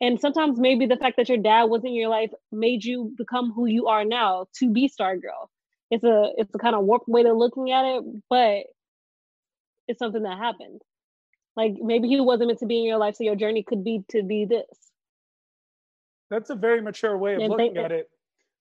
And 0.01 0.21
sometimes 0.21 0.61
maybe 0.61 0.87
the 0.87 0.97
fact 0.97 1.17
that 1.17 1.29
your 1.29 1.39
dad 1.39 1.65
wasn't 1.65 1.89
in 1.89 1.95
your 1.95 2.09
life 2.09 2.31
made 2.53 2.85
you 2.85 3.13
become 3.19 3.53
who 3.53 3.67
you 3.67 3.89
are 3.89 4.05
now 4.05 4.47
to 4.61 4.71
be 4.71 4.89
stargirl. 4.89 5.49
It's 5.91 6.05
a 6.05 6.31
it's 6.37 6.55
a 6.55 6.59
kind 6.59 6.77
of 6.77 6.85
warped 6.85 7.09
way 7.09 7.23
of 7.23 7.37
looking 7.37 7.73
at 7.73 7.85
it 7.85 8.05
but 8.31 8.67
it's 9.89 9.99
something 9.99 10.23
that 10.23 10.39
happened. 10.39 10.81
Like 11.57 11.75
maybe 11.81 12.07
he 12.07 12.21
wasn't 12.21 12.49
meant 12.49 12.61
to 12.61 12.67
be 12.67 12.79
in 12.79 12.85
your 12.85 12.99
life 12.99 13.17
so 13.17 13.25
your 13.25 13.35
journey 13.35 13.65
could 13.65 13.83
be 13.83 14.05
to 14.11 14.23
be 14.23 14.45
this. 14.45 14.67
That's 16.31 16.51
a 16.51 16.55
very 16.55 16.81
mature 16.81 17.19
way 17.19 17.35
of 17.35 17.41
and 17.41 17.51
looking 17.51 17.77
at 17.79 17.91
it 17.91 18.09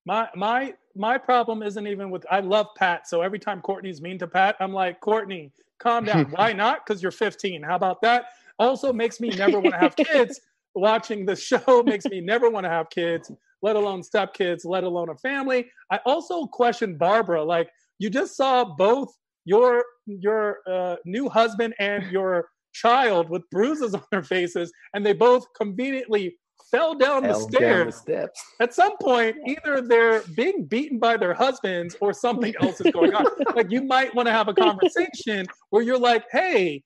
my 0.08 0.30
my 0.36 0.74
my 0.96 1.18
problem 1.18 1.62
isn't 1.62 1.86
even 1.86 2.10
with 2.10 2.26
I 2.32 2.40
love 2.40 2.68
Pat, 2.78 3.08
so 3.08 3.22
every 3.22 3.40
time 3.40 3.60
Courtney's 3.62 4.02
mean 4.02 4.18
to 4.20 4.28
Pat, 4.28 4.56
I'm 4.62 4.72
like, 4.72 5.02
Courtney, 5.02 5.52
calm 5.80 6.06
down. 6.06 6.26
Why 6.32 6.54
not? 6.54 6.86
Because 6.86 7.04
you're 7.04 7.12
15. 7.12 7.62
How 7.62 7.76
about 7.76 8.02
that? 8.02 8.28
Also 8.58 8.94
makes 8.94 9.20
me 9.20 9.30
never 9.30 9.60
want 9.60 9.76
to 9.76 9.80
have 9.80 9.96
kids. 9.98 10.40
Watching 10.76 11.26
the 11.26 11.36
show 11.36 11.84
makes 11.86 12.06
me 12.06 12.22
never 12.22 12.50
want 12.50 12.64
to 12.64 12.70
have 12.70 12.90
kids, 12.90 13.32
let 13.64 13.76
alone 13.76 14.02
stepkids, 14.02 14.64
let 14.64 14.84
alone 14.84 15.10
a 15.10 15.16
family. 15.16 15.70
I 15.92 16.00
also 16.06 16.46
question 16.46 16.98
Barbara. 16.98 17.44
Like 17.44 17.70
you 18.00 18.10
just 18.10 18.38
saw 18.38 18.64
both 18.64 19.14
your 19.44 19.84
your 20.06 20.60
uh, 20.70 20.96
new 21.04 21.28
husband 21.28 21.74
and 21.80 22.10
your 22.12 22.48
child 22.72 23.30
with 23.30 23.42
bruises 23.50 23.94
on 23.94 24.04
their 24.12 24.24
faces, 24.24 24.72
and 24.94 25.06
they 25.06 25.14
both 25.14 25.46
conveniently 25.54 26.38
fell 26.72 26.96
down 26.96 27.24
fell 27.24 27.48
the 27.48 27.56
stairs. 27.56 27.78
Down 27.78 27.86
the 27.88 27.92
steps. 27.92 28.44
At 28.60 28.74
some 28.74 28.98
point, 28.98 29.38
either 29.46 29.82
they're 29.82 30.22
being 30.36 30.66
beaten 30.66 31.00
by 31.00 31.18
their 31.18 31.34
husbands 31.34 31.96
or 32.02 32.14
something 32.14 32.54
else 32.62 32.82
is 32.82 32.92
going 32.92 33.14
on. 33.14 33.26
like 33.56 33.72
you 33.72 33.82
might 33.82 34.14
want 34.16 34.28
to 34.28 34.32
have 34.32 34.48
a 34.48 34.54
conversation 34.54 35.46
where 35.70 35.84
you're 35.84 36.00
like, 36.00 36.26
"Hey, 36.32 36.84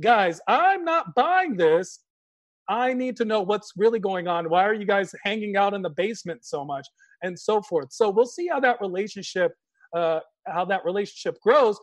guys, 0.00 0.40
I'm 0.48 0.84
not 0.84 1.14
buying 1.14 1.56
this. 1.56 2.00
I 2.68 2.94
need 2.94 3.16
to 3.16 3.24
know 3.24 3.42
what's 3.42 3.72
really 3.76 3.98
going 3.98 4.26
on. 4.26 4.48
Why 4.48 4.64
are 4.64 4.74
you 4.74 4.86
guys 4.86 5.14
hanging 5.22 5.56
out 5.56 5.74
in 5.74 5.82
the 5.82 5.90
basement 5.90 6.44
so 6.44 6.64
much, 6.64 6.86
and 7.22 7.38
so 7.38 7.60
forth." 7.62 7.92
So 7.92 8.10
we'll 8.10 8.26
see 8.26 8.48
how 8.48 8.60
that 8.60 8.80
relationship, 8.80 9.52
uh, 9.96 10.20
how 10.46 10.64
that 10.66 10.84
relationship 10.84 11.40
grows. 11.42 11.78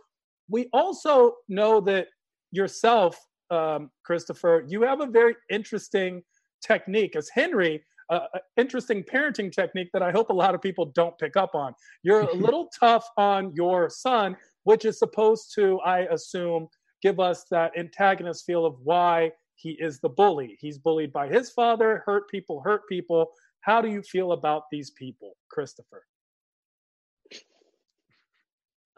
We 0.49 0.69
also 0.73 1.33
know 1.47 1.79
that 1.81 2.07
yourself, 2.51 3.17
um, 3.49 3.89
Christopher, 4.03 4.65
you 4.67 4.81
have 4.81 5.01
a 5.01 5.05
very 5.05 5.35
interesting 5.49 6.23
technique 6.61 7.15
as 7.15 7.29
Henry, 7.29 7.83
uh, 8.09 8.27
interesting 8.57 9.03
parenting 9.03 9.51
technique 9.51 9.89
that 9.93 10.03
I 10.03 10.11
hope 10.11 10.29
a 10.29 10.33
lot 10.33 10.53
of 10.53 10.61
people 10.61 10.85
don't 10.85 11.17
pick 11.17 11.37
up 11.37 11.55
on. 11.55 11.73
You're 12.03 12.21
a 12.21 12.33
little 12.35 12.69
tough 12.77 13.07
on 13.17 13.53
your 13.55 13.89
son, 13.89 14.35
which 14.63 14.85
is 14.85 14.99
supposed 14.99 15.53
to, 15.55 15.79
I 15.79 16.01
assume, 16.11 16.67
give 17.01 17.19
us 17.19 17.45
that 17.51 17.71
antagonist 17.77 18.45
feel 18.45 18.65
of 18.65 18.75
why 18.83 19.31
he 19.55 19.71
is 19.79 19.99
the 19.99 20.09
bully. 20.09 20.57
He's 20.59 20.77
bullied 20.77 21.13
by 21.13 21.27
his 21.27 21.51
father, 21.51 22.03
hurt 22.05 22.29
people, 22.29 22.61
hurt 22.61 22.81
people. 22.89 23.31
How 23.61 23.81
do 23.81 23.89
you 23.89 24.01
feel 24.01 24.31
about 24.31 24.63
these 24.71 24.91
people, 24.91 25.37
Christopher? 25.49 26.03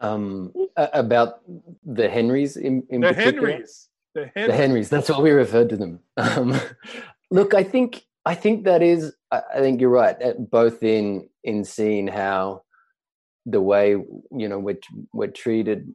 Um, 0.00 0.52
about 0.76 1.40
the 1.84 2.08
Henrys 2.08 2.56
in, 2.56 2.82
in 2.90 3.00
the 3.00 3.08
particular? 3.08 3.50
Henrys. 3.50 3.88
The 4.14 4.30
Henrys. 4.34 4.50
The 4.50 4.56
Henrys. 4.56 4.88
That's 4.88 5.08
what 5.08 5.22
we 5.22 5.30
referred 5.30 5.68
to 5.70 5.76
them. 5.76 6.00
Um, 6.16 6.58
Look, 7.34 7.52
I 7.52 7.64
think 7.64 8.04
I 8.24 8.36
think 8.36 8.62
that 8.64 8.80
is. 8.80 9.12
I 9.32 9.58
think 9.58 9.80
you're 9.80 9.90
right. 9.90 10.16
Both 10.38 10.84
in 10.84 11.28
in 11.42 11.64
seeing 11.64 12.06
how 12.06 12.62
the 13.44 13.60
way 13.60 13.96
you 14.30 14.48
know 14.48 14.60
we're 14.60 14.78
we're 15.12 15.32
treated 15.32 15.92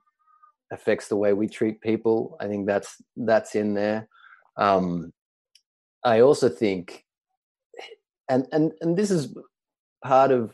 affects 0.69 1.07
the 1.07 1.15
way 1.15 1.31
we 1.31 1.47
treat 1.47 1.79
people. 1.79 2.35
I 2.41 2.47
think 2.47 2.67
that's 2.67 3.01
that's 3.15 3.55
in 3.55 3.73
there. 3.73 4.09
Um, 4.57 5.13
I 6.03 6.19
also 6.19 6.49
think, 6.49 7.05
and 8.27 8.45
and 8.51 8.73
and 8.81 8.97
this 8.97 9.09
is 9.09 9.33
part 10.03 10.31
of, 10.31 10.51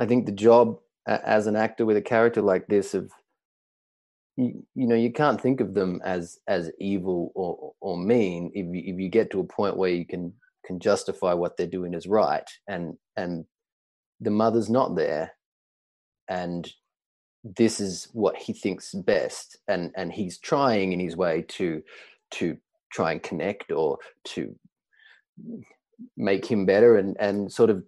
I 0.00 0.06
think 0.06 0.26
the 0.26 0.32
job 0.32 0.80
as 1.06 1.46
an 1.46 1.54
actor 1.54 1.86
with 1.86 1.96
a 1.96 2.02
character 2.02 2.42
like 2.42 2.66
this 2.66 2.94
of 2.94 3.12
you, 4.36 4.64
you 4.74 4.86
know 4.86 4.94
you 4.94 5.12
can't 5.12 5.40
think 5.40 5.60
of 5.60 5.74
them 5.74 6.00
as 6.04 6.38
as 6.48 6.70
evil 6.80 7.32
or 7.34 7.74
or 7.80 7.98
mean 7.98 8.50
if 8.54 8.66
you, 8.66 8.94
if 8.94 9.00
you 9.00 9.08
get 9.08 9.30
to 9.30 9.40
a 9.40 9.44
point 9.44 9.76
where 9.76 9.90
you 9.90 10.06
can 10.06 10.32
can 10.64 10.80
justify 10.80 11.32
what 11.34 11.56
they're 11.56 11.66
doing 11.66 11.94
as 11.94 12.06
right 12.06 12.48
and 12.68 12.96
and 13.16 13.44
the 14.20 14.30
mother's 14.30 14.70
not 14.70 14.96
there 14.96 15.32
and 16.28 16.72
this 17.44 17.80
is 17.80 18.08
what 18.12 18.36
he 18.36 18.52
thinks 18.52 18.94
best 18.94 19.58
and 19.68 19.90
and 19.96 20.12
he's 20.12 20.38
trying 20.38 20.92
in 20.92 21.00
his 21.00 21.16
way 21.16 21.44
to 21.48 21.82
to 22.30 22.56
try 22.92 23.12
and 23.12 23.22
connect 23.22 23.72
or 23.72 23.98
to 24.24 24.54
make 26.16 26.46
him 26.46 26.66
better 26.66 26.96
and 26.96 27.16
and 27.20 27.52
sort 27.52 27.70
of 27.70 27.82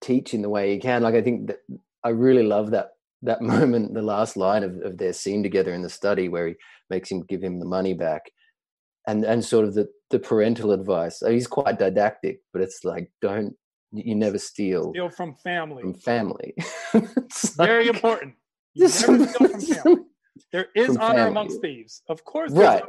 teach 0.00 0.34
in 0.34 0.42
the 0.42 0.48
way 0.48 0.72
he 0.72 0.80
can. 0.80 1.02
Like 1.02 1.14
i 1.14 1.22
think 1.22 1.48
that 1.48 1.58
i 2.04 2.08
really 2.10 2.42
love 2.44 2.70
that 2.72 2.93
that 3.24 3.42
moment, 3.54 3.94
the 3.94 4.02
last 4.02 4.36
line 4.36 4.62
of, 4.62 4.76
of 4.82 4.98
their 4.98 5.12
scene 5.12 5.42
together 5.42 5.74
in 5.74 5.82
the 5.82 5.90
study 5.90 6.28
where 6.28 6.48
he 6.48 6.54
makes 6.90 7.10
him 7.10 7.22
give 7.22 7.42
him 7.42 7.58
the 7.58 7.66
money 7.66 7.94
back, 7.94 8.30
and 9.06 9.24
and 9.24 9.44
sort 9.44 9.64
of 9.64 9.74
the 9.74 9.88
the 10.10 10.18
parental 10.18 10.72
advice. 10.72 11.22
Oh, 11.22 11.30
he's 11.30 11.46
quite 11.46 11.78
didactic, 11.78 12.40
but 12.52 12.62
it's 12.62 12.84
like 12.84 13.10
don't 13.20 13.54
you 13.92 14.14
never 14.14 14.38
steal 14.38 14.90
steal 14.90 15.10
from 15.10 15.34
family 15.36 15.82
from 15.82 15.94
family. 15.94 16.54
Very 17.56 17.86
like, 17.86 17.94
important. 17.94 18.34
You 18.74 18.88
never 18.88 19.26
steal 19.26 19.26
from 19.26 19.60
family. 19.60 20.00
There 20.52 20.66
is 20.74 20.96
honor 20.96 21.14
family. 21.14 21.30
amongst 21.30 21.60
thieves, 21.60 22.02
of 22.08 22.24
course. 22.24 22.52
Right. 22.52 22.82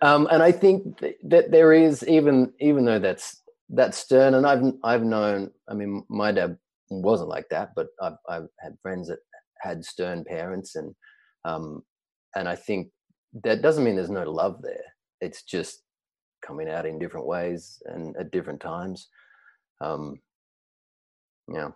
um, 0.00 0.28
and 0.30 0.42
I 0.42 0.52
think 0.52 1.00
that 1.24 1.50
there 1.50 1.72
is 1.72 2.06
even 2.06 2.52
even 2.60 2.84
though 2.84 2.98
that's 2.98 3.42
that's 3.68 3.98
stern, 3.98 4.34
and 4.34 4.46
I've 4.46 4.62
I've 4.82 5.02
known. 5.02 5.50
I 5.68 5.74
mean, 5.74 6.04
my 6.08 6.32
dad 6.32 6.58
wasn't 6.90 7.30
like 7.30 7.48
that, 7.50 7.70
but 7.74 7.88
I've 8.00 8.18
I've 8.28 8.48
had 8.60 8.76
friends 8.82 9.08
that 9.08 9.18
had 9.60 9.84
stern 9.84 10.24
parents, 10.24 10.76
and 10.76 10.94
um, 11.44 11.82
and 12.34 12.48
I 12.48 12.54
think 12.56 12.88
that 13.44 13.62
doesn't 13.62 13.84
mean 13.84 13.96
there's 13.96 14.10
no 14.10 14.30
love 14.30 14.62
there. 14.62 14.84
It's 15.20 15.42
just 15.42 15.82
coming 16.46 16.68
out 16.68 16.86
in 16.86 16.98
different 16.98 17.26
ways 17.26 17.82
and 17.86 18.16
at 18.16 18.30
different 18.30 18.60
times. 18.60 19.08
Um, 19.80 20.20
yeah, 21.52 21.70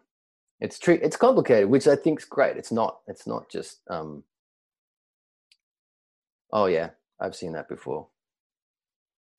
it's 0.61 0.79
true. 0.79 0.99
It's 1.03 1.17
complicated, 1.17 1.69
which 1.71 1.89
I 1.89 1.97
think 1.97 2.21
is 2.21 2.25
great. 2.27 2.57
It's 2.57 2.73
not. 2.73 2.99
It's 3.09 3.27
not 3.27 3.51
just. 3.51 3.81
Um, 3.91 4.25
oh 6.53 6.67
yeah, 6.67 6.91
I've 7.21 7.37
seen 7.37 7.53
that 7.53 7.69
before. 7.69 8.09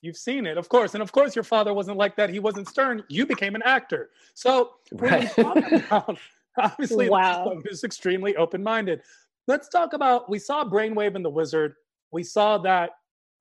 You've 0.02 0.18
seen 0.18 0.48
it, 0.48 0.58
of 0.58 0.68
course, 0.68 0.96
and 0.96 1.04
of 1.04 1.12
course, 1.12 1.36
your 1.36 1.44
father 1.44 1.74
wasn't 1.74 1.98
like 1.98 2.16
that. 2.16 2.30
He 2.30 2.40
wasn't 2.40 2.68
stern. 2.68 3.04
You 3.08 3.26
became 3.26 3.54
an 3.54 3.62
actor, 3.64 4.10
so 4.34 4.72
right. 4.94 5.30
about, 5.38 6.18
obviously, 6.58 7.08
wow, 7.08 7.62
is 7.66 7.84
extremely 7.84 8.36
open-minded. 8.36 9.02
Let's 9.48 9.70
talk 9.70 9.94
about. 9.94 10.30
We 10.30 10.40
saw 10.40 10.64
Brainwave 10.64 11.16
and 11.16 11.24
the 11.24 11.30
Wizard. 11.30 11.76
We 12.12 12.24
saw 12.24 12.58
that 12.60 12.92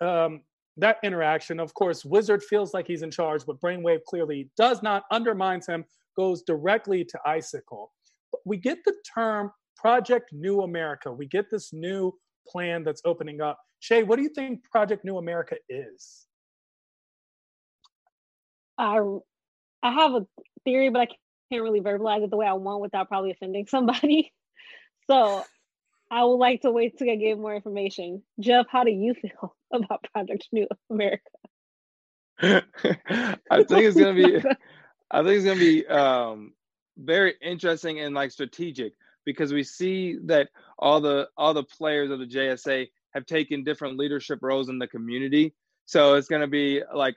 um, 0.02 0.42
that 0.76 0.98
interaction. 1.02 1.60
Of 1.60 1.72
course, 1.72 2.04
Wizard 2.04 2.42
feels 2.42 2.74
like 2.74 2.86
he's 2.86 3.02
in 3.02 3.10
charge, 3.10 3.46
but 3.46 3.60
Brainwave 3.60 4.04
clearly 4.06 4.50
does 4.56 4.82
not. 4.82 5.04
Undermines 5.10 5.66
him. 5.66 5.84
Goes 6.16 6.42
directly 6.42 7.04
to 7.04 7.18
Icicle. 7.24 7.90
But 8.32 8.40
we 8.44 8.58
get 8.58 8.78
the 8.84 8.94
term 9.14 9.50
Project 9.76 10.32
New 10.32 10.60
America. 10.62 11.10
We 11.10 11.26
get 11.26 11.50
this 11.50 11.72
new 11.72 12.12
plan 12.46 12.84
that's 12.84 13.00
opening 13.04 13.40
up. 13.40 13.58
Shay, 13.78 14.02
what 14.02 14.16
do 14.16 14.22
you 14.22 14.28
think 14.28 14.62
Project 14.70 15.04
New 15.04 15.16
America 15.16 15.56
is? 15.68 16.26
I 18.80 18.98
I 19.82 19.92
have 19.92 20.14
a 20.14 20.26
theory, 20.64 20.90
but 20.90 21.02
I 21.02 21.06
can't 21.50 21.62
really 21.62 21.80
verbalize 21.80 22.24
it 22.24 22.30
the 22.30 22.36
way 22.36 22.46
I 22.46 22.54
want 22.54 22.82
without 22.82 23.08
probably 23.08 23.30
offending 23.30 23.66
somebody. 23.66 24.32
So 25.06 25.42
I 26.08 26.22
would 26.22 26.36
like 26.36 26.62
to 26.62 26.70
wait 26.70 26.96
till 26.96 27.10
I 27.10 27.16
get 27.16 27.36
more 27.36 27.56
information. 27.56 28.22
Jeff, 28.38 28.66
how 28.70 28.84
do 28.84 28.92
you 28.92 29.12
feel 29.20 29.56
about 29.72 30.06
Project 30.12 30.46
New 30.52 30.68
America? 30.88 31.24
I 32.40 33.64
think 33.64 33.70
it's 33.70 33.96
gonna 33.96 34.14
be 34.14 34.36
I 35.10 35.22
think 35.22 35.36
it's 35.36 35.44
gonna 35.44 35.58
be 35.58 35.84
um, 35.88 36.52
very 36.96 37.34
interesting 37.42 37.98
and 37.98 38.14
like 38.14 38.30
strategic 38.30 38.92
because 39.24 39.52
we 39.52 39.64
see 39.64 40.18
that 40.26 40.50
all 40.78 41.00
the 41.00 41.28
all 41.36 41.54
the 41.54 41.64
players 41.64 42.12
of 42.12 42.20
the 42.20 42.26
JSA 42.26 42.88
have 43.12 43.26
taken 43.26 43.64
different 43.64 43.98
leadership 43.98 44.38
roles 44.42 44.68
in 44.68 44.78
the 44.78 44.86
community. 44.86 45.54
So 45.86 46.14
it's 46.14 46.28
gonna 46.28 46.46
be 46.46 46.82
like 46.94 47.16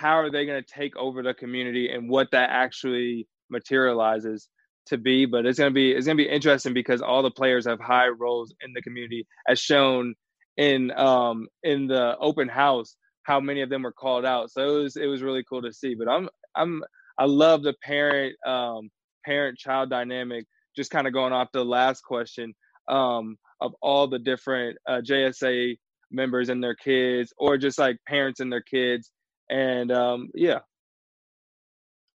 how 0.00 0.18
are 0.18 0.30
they 0.30 0.46
going 0.46 0.62
to 0.62 0.74
take 0.74 0.96
over 0.96 1.22
the 1.22 1.34
community 1.34 1.90
and 1.90 2.08
what 2.08 2.30
that 2.32 2.48
actually 2.50 3.28
materializes 3.50 4.48
to 4.86 4.96
be 4.96 5.26
but 5.26 5.44
it's 5.44 5.58
going 5.58 5.70
to 5.70 5.74
be 5.74 5.92
it's 5.92 6.06
going 6.06 6.16
to 6.16 6.24
be 6.24 6.28
interesting 6.28 6.72
because 6.72 7.02
all 7.02 7.22
the 7.22 7.30
players 7.30 7.66
have 7.66 7.78
high 7.78 8.08
roles 8.08 8.54
in 8.64 8.72
the 8.72 8.80
community 8.80 9.26
as 9.46 9.60
shown 9.60 10.14
in 10.56 10.90
um 10.92 11.46
in 11.62 11.86
the 11.86 12.16
open 12.18 12.48
house 12.48 12.96
how 13.24 13.38
many 13.38 13.60
of 13.60 13.68
them 13.68 13.82
were 13.82 13.92
called 13.92 14.24
out. 14.24 14.50
So 14.50 14.62
it 14.62 14.82
was 14.82 14.96
it 14.96 15.06
was 15.06 15.22
really 15.22 15.44
cool 15.48 15.62
to 15.62 15.72
see 15.72 15.94
but 15.94 16.08
i'm 16.08 16.28
i'm 16.56 16.82
i 17.18 17.26
love 17.26 17.62
the 17.62 17.74
parent 17.82 18.34
um 18.46 18.88
parent 19.24 19.58
child 19.58 19.90
dynamic 19.90 20.46
just 20.74 20.90
kind 20.90 21.06
of 21.06 21.12
going 21.12 21.32
off 21.32 21.48
the 21.52 21.64
last 21.64 22.00
question 22.00 22.54
um 22.88 23.36
of 23.60 23.74
all 23.82 24.08
the 24.08 24.18
different 24.18 24.78
uh, 24.88 25.00
jsa 25.02 25.76
members 26.10 26.48
and 26.48 26.64
their 26.64 26.74
kids 26.74 27.32
or 27.36 27.58
just 27.58 27.78
like 27.78 27.98
parents 28.08 28.40
and 28.40 28.50
their 28.50 28.62
kids 28.62 29.10
and 29.50 29.92
um, 29.92 30.30
yeah. 30.34 30.60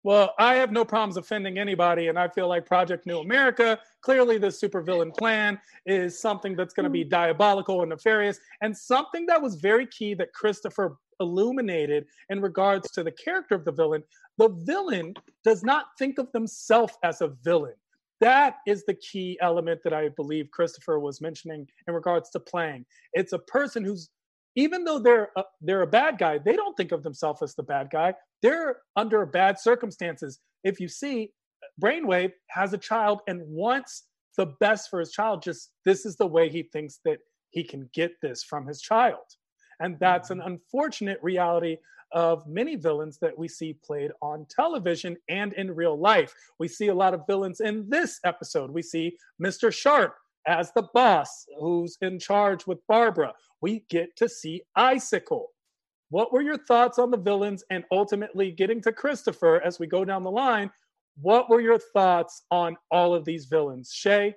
Well, 0.04 0.34
I 0.38 0.56
have 0.56 0.70
no 0.70 0.84
problems 0.84 1.16
offending 1.16 1.58
anybody, 1.58 2.08
and 2.08 2.18
I 2.18 2.28
feel 2.28 2.46
like 2.46 2.66
Project 2.66 3.06
New 3.06 3.20
America, 3.20 3.78
clearly 4.02 4.36
the 4.36 4.48
supervillain 4.48 5.16
plan 5.16 5.58
is 5.86 6.20
something 6.20 6.54
that's 6.54 6.74
going 6.74 6.84
to 6.84 6.90
be 6.90 7.06
mm. 7.06 7.08
diabolical 7.08 7.80
and 7.80 7.88
nefarious, 7.88 8.38
and 8.60 8.76
something 8.76 9.24
that 9.26 9.40
was 9.40 9.54
very 9.54 9.86
key 9.86 10.12
that 10.14 10.34
Christopher 10.34 10.98
illuminated 11.20 12.06
in 12.28 12.42
regards 12.42 12.90
to 12.90 13.02
the 13.02 13.12
character 13.12 13.54
of 13.54 13.64
the 13.64 13.72
villain. 13.72 14.02
The 14.36 14.50
villain 14.50 15.14
does 15.42 15.62
not 15.62 15.86
think 15.98 16.18
of 16.18 16.30
themselves 16.32 16.92
as 17.02 17.22
a 17.22 17.28
villain. 17.42 17.74
That 18.20 18.56
is 18.66 18.84
the 18.84 18.94
key 18.94 19.38
element 19.40 19.80
that 19.84 19.94
I 19.94 20.10
believe 20.10 20.50
Christopher 20.50 20.98
was 20.98 21.20
mentioning 21.20 21.66
in 21.88 21.94
regards 21.94 22.30
to 22.30 22.40
playing. 22.40 22.84
It's 23.12 23.32
a 23.32 23.38
person 23.38 23.84
who's 23.84 24.10
even 24.56 24.84
though 24.84 24.98
they're 24.98 25.30
a, 25.36 25.42
they're 25.60 25.82
a 25.82 25.86
bad 25.86 26.18
guy, 26.18 26.38
they 26.38 26.54
don't 26.54 26.76
think 26.76 26.92
of 26.92 27.02
themselves 27.02 27.42
as 27.42 27.54
the 27.54 27.62
bad 27.62 27.90
guy. 27.90 28.14
They're 28.42 28.76
under 28.96 29.24
bad 29.26 29.58
circumstances. 29.58 30.40
If 30.62 30.80
you 30.80 30.88
see, 30.88 31.32
Brainwave 31.82 32.32
has 32.50 32.72
a 32.72 32.78
child 32.78 33.20
and 33.26 33.42
wants 33.46 34.04
the 34.36 34.54
best 34.60 34.90
for 34.90 35.00
his 35.00 35.12
child. 35.12 35.42
Just 35.42 35.70
this 35.84 36.04
is 36.06 36.16
the 36.16 36.26
way 36.26 36.48
he 36.48 36.62
thinks 36.62 37.00
that 37.04 37.18
he 37.50 37.64
can 37.64 37.88
get 37.92 38.12
this 38.20 38.42
from 38.42 38.66
his 38.66 38.80
child, 38.80 39.24
and 39.80 39.96
that's 40.00 40.30
an 40.30 40.38
mm-hmm. 40.38 40.52
unfortunate 40.52 41.18
reality 41.22 41.76
of 42.12 42.46
many 42.46 42.76
villains 42.76 43.18
that 43.18 43.36
we 43.36 43.48
see 43.48 43.76
played 43.84 44.12
on 44.22 44.46
television 44.48 45.16
and 45.28 45.52
in 45.54 45.74
real 45.74 45.98
life. 45.98 46.32
We 46.60 46.68
see 46.68 46.88
a 46.88 46.94
lot 46.94 47.12
of 47.12 47.26
villains 47.26 47.60
in 47.60 47.88
this 47.88 48.20
episode. 48.24 48.70
We 48.70 48.82
see 48.82 49.16
Mr. 49.42 49.72
Sharpe 49.72 50.14
as 50.46 50.70
the 50.72 50.88
boss 50.94 51.46
who's 51.58 51.96
in 52.00 52.18
charge 52.18 52.66
with 52.66 52.78
Barbara. 52.86 53.32
We 53.64 53.82
get 53.88 54.14
to 54.16 54.28
see 54.28 54.60
Icicle. 54.76 55.46
What 56.10 56.34
were 56.34 56.42
your 56.42 56.58
thoughts 56.58 56.98
on 56.98 57.10
the 57.10 57.16
villains 57.16 57.64
and 57.70 57.82
ultimately 57.90 58.50
getting 58.50 58.82
to 58.82 58.92
Christopher 58.92 59.62
as 59.64 59.78
we 59.78 59.86
go 59.86 60.04
down 60.04 60.22
the 60.22 60.30
line? 60.30 60.70
What 61.22 61.48
were 61.48 61.62
your 61.62 61.78
thoughts 61.78 62.42
on 62.50 62.76
all 62.90 63.14
of 63.14 63.24
these 63.24 63.46
villains? 63.46 63.90
Shay, 63.90 64.34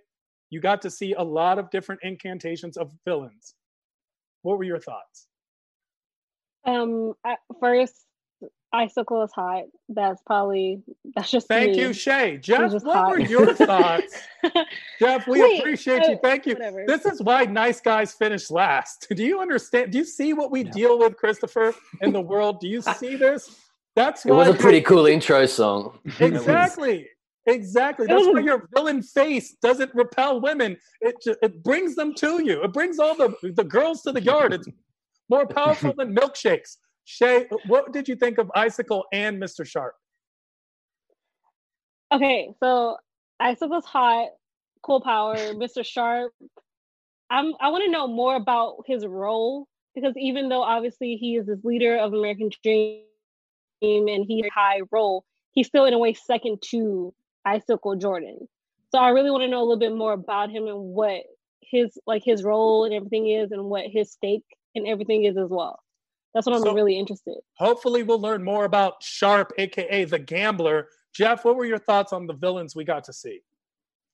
you 0.50 0.62
got 0.62 0.82
to 0.84 0.90
see 0.90 1.12
a 1.12 1.22
lot 1.22 1.60
of 1.60 1.70
different 1.72 2.00
incantations 2.06 2.78
of 2.78 2.94
villains. 3.04 3.54
What 4.44 4.60
were 4.60 4.63
your 4.63 4.80
thoughts? 4.80 5.28
Um, 6.63 7.12
first, 7.60 8.06
icicle 8.78 9.24
is 9.24 9.32
hot. 9.32 9.63
That's 9.90 10.22
probably 10.22 10.82
that's 11.16 11.32
just 11.32 11.48
thank 11.48 11.72
me. 11.72 11.82
you, 11.82 11.94
Shay. 11.94 12.38
Jeff, 12.38 12.72
what 12.72 12.84
hot. 12.84 13.10
were 13.10 13.20
your 13.20 13.54
thoughts? 13.72 14.22
Jeff, 15.00 15.28
we 15.28 15.42
Wait, 15.42 15.60
appreciate 15.60 16.04
uh, 16.04 16.12
you. 16.12 16.20
Thank 16.22 16.46
you. 16.46 16.54
Whatever. 16.54 16.86
This 16.86 17.06
is 17.06 17.22
why 17.22 17.46
nice 17.46 17.82
guys 17.82 18.13
finish 18.13 18.52
last. 18.52 19.08
Do 19.16 19.24
you 19.24 19.40
understand? 19.40 19.92
Do 19.92 19.98
you 19.98 20.06
see 20.06 20.34
what 20.34 20.52
we 20.52 20.63
deal 20.63 21.00
with, 21.00 21.18
Christopher, 21.18 21.74
in 22.02 22.13
the 22.13 22.22
world? 22.22 22.60
Do 22.60 22.68
you 22.68 22.82
see 22.98 23.16
this? 23.16 23.60
That's 23.96 24.26
why 24.26 24.32
it 24.32 24.38
was 24.38 24.48
a 24.50 24.54
pretty 24.54 24.82
cool 24.82 25.08
intro 25.08 25.46
song. 25.48 25.98
Exactly. 26.20 27.08
Exactly. 27.48 28.08
That's 28.08 28.28
why 28.28 28.42
your 28.42 28.68
villain 28.76 29.02
face 29.02 29.56
doesn't 29.62 29.96
repel 29.96 30.42
women. 30.42 30.78
It 31.02 31.16
it 31.42 31.63
brings 31.63 31.96
them 31.96 32.13
to 32.16 32.44
you. 32.44 32.62
It 32.63 32.74
brings 32.74 33.00
all 33.00 33.16
the 33.16 33.34
the 33.56 33.63
girls 33.63 34.02
to 34.04 34.12
the 34.12 34.22
yard. 34.22 34.54
It's 34.54 34.68
more 35.30 35.48
powerful 35.48 35.94
than 35.98 36.13
milkshakes. 36.13 36.78
Shay, 37.10 37.48
what 37.67 37.93
did 37.93 38.10
you 38.10 38.17
think 38.17 38.38
of 38.38 38.52
Icicle 38.54 39.06
and 39.13 39.41
Mr. 39.41 39.65
Sharpe? 39.65 39.96
Okay, 42.12 42.54
so 42.60 42.98
Icicle's 43.39 43.86
hot, 43.86 44.28
cool 44.84 45.00
power, 45.00 45.36
Mr. 45.54 45.86
Sharp. 45.86 46.34
I'm 47.30 47.54
I 47.62 47.70
want 47.70 47.86
to 47.86 47.91
know 47.91 48.10
more 48.10 48.36
about 48.36 48.84
his 48.86 49.06
role 49.06 49.70
because 49.96 50.15
even 50.17 50.50
though 50.50 50.62
obviously 50.62 51.15
he 51.15 51.38
is 51.38 51.46
this 51.46 51.63
leader 51.63 51.98
of 51.98 52.12
American 52.13 52.50
Dream 52.62 53.04
and 53.82 54.26
he's 54.28 54.43
a 54.43 54.50
high 54.54 54.82
role, 54.91 55.24
he's 55.54 55.67
still 55.67 55.86
in 55.86 55.93
a 55.93 55.98
way 55.98 56.13
second 56.13 56.62
to 56.72 57.13
Icicle 57.46 57.96
Jordan. 57.96 58.50
So 58.91 59.00
I 59.00 59.10
really 59.10 59.32
want 59.32 59.43
to 59.43 59.48
know 59.48 59.60
a 59.60 59.63
little 59.63 59.80
bit 59.80 59.96
more 59.96 60.12
about 60.12 60.50
him 60.50 60.67
and 60.67 60.78
what 60.78 61.22
his 61.62 61.98
like 62.06 62.26
his 62.26 62.43
role 62.43 62.84
and 62.84 62.93
everything 62.93 63.30
is 63.30 63.54
and 63.54 63.63
what 63.63 63.86
his 63.86 64.12
stake 64.12 64.43
and 64.76 64.86
everything 64.86 65.24
is 65.24 65.38
as 65.38 65.50
well. 65.50 65.80
That's 66.38 66.45
what 66.45 66.56
I'm 66.56 66.62
so 66.62 66.73
really 66.76 67.00
interested. 67.00 67.38
Hopefully, 67.56 68.04
we'll 68.04 68.21
learn 68.21 68.43
more 68.43 68.65
about 68.65 69.02
Sharpe, 69.02 69.54
aka 69.58 70.06
the 70.06 70.19
Gambler. 70.19 70.88
Jeff, 71.12 71.43
what 71.43 71.56
were 71.56 71.65
your 71.65 71.80
thoughts 71.80 72.13
on 72.13 72.28
the 72.28 72.36
villains 72.36 72.76
we 72.76 72.84
got 72.84 73.06
to 73.06 73.13
see? 73.13 73.41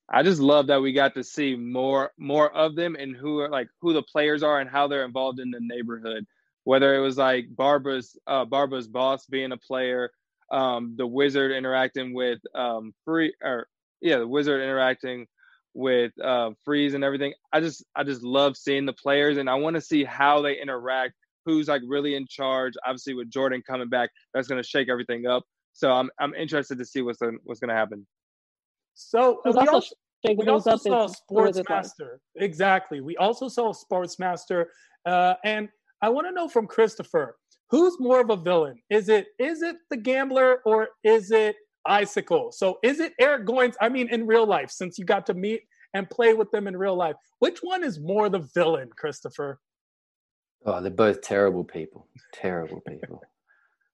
I 0.08 0.24
just 0.24 0.40
love 0.40 0.68
that 0.68 0.82
we 0.82 0.94
got 0.94 1.16
to 1.16 1.24
see 1.26 1.58
more 1.58 2.12
more 2.18 2.50
of 2.56 2.78
them 2.78 2.96
and 2.96 3.14
who 3.14 3.40
are 3.40 3.50
like 3.50 3.68
who 3.82 3.92
the 3.92 4.04
players 4.04 4.42
are 4.42 4.62
and 4.62 4.70
how 4.70 4.88
they're 4.88 5.04
involved 5.04 5.42
in 5.42 5.52
the 5.52 5.60
neighborhood. 5.60 6.26
Whether 6.64 6.96
it 6.96 7.00
was 7.00 7.18
like 7.18 7.54
Barbara's 7.54 8.18
uh, 8.26 8.46
Barbara's 8.46 8.88
boss 8.88 9.26
being 9.26 9.52
a 9.52 9.58
player, 9.58 10.10
um, 10.50 10.94
the 10.96 11.06
wizard 11.06 11.52
interacting 11.52 12.14
with 12.14 12.40
um, 12.56 12.94
free 13.04 13.34
or 13.44 13.68
yeah, 14.00 14.20
the 14.20 14.28
wizard 14.30 14.62
interacting 14.62 15.28
with 15.74 16.14
uh, 16.24 16.52
Freeze 16.64 16.94
and 16.94 17.04
everything. 17.04 17.34
I 17.52 17.60
just 17.60 17.84
I 17.94 18.06
just 18.06 18.24
love 18.24 18.56
seeing 18.56 18.86
the 18.86 18.94
players, 18.94 19.36
and 19.36 19.50
I 19.50 19.56
want 19.56 19.76
to 19.76 19.82
see 19.82 20.06
how 20.06 20.42
they 20.42 20.62
interact. 20.62 21.16
Who's 21.46 21.68
like 21.68 21.82
really 21.88 22.16
in 22.16 22.26
charge? 22.28 22.74
Obviously, 22.86 23.14
with 23.14 23.30
Jordan 23.30 23.62
coming 23.68 23.90
back, 23.90 24.10
that's 24.34 24.48
going 24.48 24.62
to 24.62 24.68
shake 24.68 24.90
everything 24.90 25.26
up. 25.26 25.44
So 25.74 25.92
I'm 25.92 26.10
I'm 26.20 26.34
interested 26.36 26.78
to 26.78 26.86
see 26.86 27.02
what's 27.02 27.18
gonna, 27.18 27.38
what's 27.44 27.60
going 27.60 27.70
to 27.70 27.76
happen. 27.76 28.06
So 28.94 29.42
we 29.46 29.52
also 29.54 29.74
also, 29.74 29.96
we 30.24 30.48
also 30.48 30.72
up 30.72 30.80
saw 30.80 31.08
Sportsmaster. 31.08 32.18
Exactly. 32.36 33.02
We 33.02 33.18
also 33.18 33.48
saw 33.50 33.74
Sportsmaster, 33.74 34.66
uh, 35.06 35.36
and 35.44 35.70
I 36.02 36.10
want 36.10 36.28
to 36.28 36.32
know 36.32 36.48
from 36.48 36.68
Christopher, 36.68 37.38
who's 37.70 38.00
more 38.00 38.22
of 38.22 38.30
a 38.30 38.38
villain? 38.38 38.78
Is 38.90 39.10
it 39.10 39.28
is 39.40 39.62
it 39.62 39.78
the 39.90 39.98
gambler 39.98 40.62
or 40.66 40.90
is 41.04 41.32
it 41.32 41.56
Icicle? 41.86 42.52
So 42.52 42.78
is 42.84 43.00
it 43.00 43.14
Eric 43.20 43.46
Goins? 43.46 43.76
I 43.82 43.90
mean, 43.90 44.10
in 44.10 44.28
real 44.28 44.46
life, 44.46 44.72
since 44.72 44.98
you 44.98 45.06
got 45.06 45.26
to 45.28 45.34
meet 45.34 45.62
and 45.94 46.10
play 46.10 46.34
with 46.34 46.50
them 46.52 46.68
in 46.68 46.78
real 46.78 46.96
life, 46.96 47.16
which 47.40 47.60
one 47.60 47.84
is 47.84 48.00
more 48.00 48.30
the 48.30 48.48
villain, 48.54 48.90
Christopher? 48.96 49.60
Oh, 50.66 50.82
they're 50.82 50.92
both 50.92 51.22
terrible 51.22 51.64
people. 51.64 52.08
Terrible 52.34 52.82
people. 52.88 53.24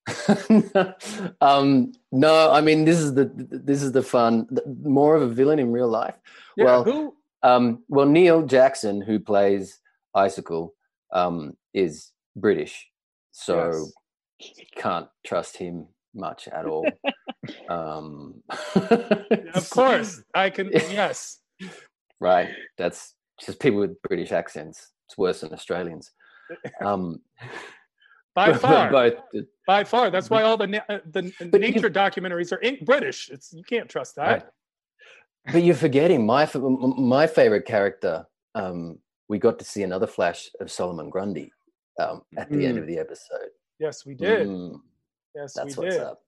um, 1.42 1.92
no, 2.12 2.52
I 2.52 2.62
mean 2.62 2.86
this 2.86 3.00
is 3.00 3.14
the 3.14 3.32
this 3.36 3.84
is 3.84 3.92
the 3.92 4.02
fun. 4.04 4.48
More 4.84 5.16
of 5.16 5.22
a 5.22 5.28
villain 5.28 5.60
in 5.60 5.72
real 5.72 5.88
life. 5.88 6.16
Yeah, 6.58 6.66
well, 6.66 6.84
who? 6.84 7.16
um, 7.44 7.84
well, 7.90 8.06
Neil 8.06 8.46
Jackson, 8.46 9.02
who 9.02 9.20
plays 9.20 9.80
Icicle, 10.16 10.74
um, 11.12 11.56
is 11.74 12.12
British, 12.36 12.88
so 13.32 13.92
Yes. 14.40 14.54
can't 14.76 15.08
trust 15.26 15.58
him 15.58 15.88
much 16.16 16.48
at 16.48 16.66
all. 16.66 16.88
um, 17.70 18.42
Of 19.54 19.70
course, 19.70 20.22
I 20.34 20.50
can. 20.50 20.70
Yes, 20.74 21.40
right? 22.20 22.50
That's 22.78 23.14
just 23.40 23.60
people 23.60 23.80
with 23.80 24.02
British 24.02 24.32
accents. 24.32 24.92
It's 25.08 25.18
worse 25.18 25.42
than 25.42 25.54
Australians. 25.54 26.12
Um, 26.82 27.22
by 28.36 28.54
far, 28.58 28.92
both 28.92 29.16
by 29.68 29.84
far. 29.84 30.10
That's 30.10 30.30
why 30.30 30.44
all 30.44 30.58
the 30.58 30.68
na- 30.68 30.80
uh, 30.90 31.00
the, 31.12 31.32
the 31.40 31.46
But 31.52 31.62
you- 31.62 31.72
nature 31.72 31.90
documentaries 31.90 32.52
are 32.52 32.58
in 32.62 32.84
British. 32.86 33.30
It's 33.30 33.54
you 33.54 33.64
can't 33.64 33.90
trust 33.90 34.16
that. 34.16 34.28
Right. 34.32 34.46
But 35.54 35.64
you're 35.64 35.76
forgetting 35.76 36.26
my 36.26 36.50
my 36.56 37.28
favorite 37.28 37.66
character. 37.66 38.26
Um, 38.56 39.00
we 39.30 39.40
got 39.40 39.60
to 39.60 39.66
see 39.66 39.84
another 39.84 40.08
flash 40.08 40.50
of 40.60 40.72
Solomon 40.72 41.10
Grundy 41.10 41.52
um, 42.00 42.22
at 42.38 42.50
the 42.52 42.66
end 42.66 42.78
Mm. 42.78 42.82
of 42.82 42.88
the 42.88 42.98
episode. 43.00 43.50
Yes, 43.80 44.06
we 44.06 44.16
did. 44.16 44.48
Mm, 44.48 44.80
Yes, 45.36 45.54
that's 45.54 45.78
we 45.78 45.84
what's 45.86 45.96
did. 45.98 46.04
up. 46.04 46.22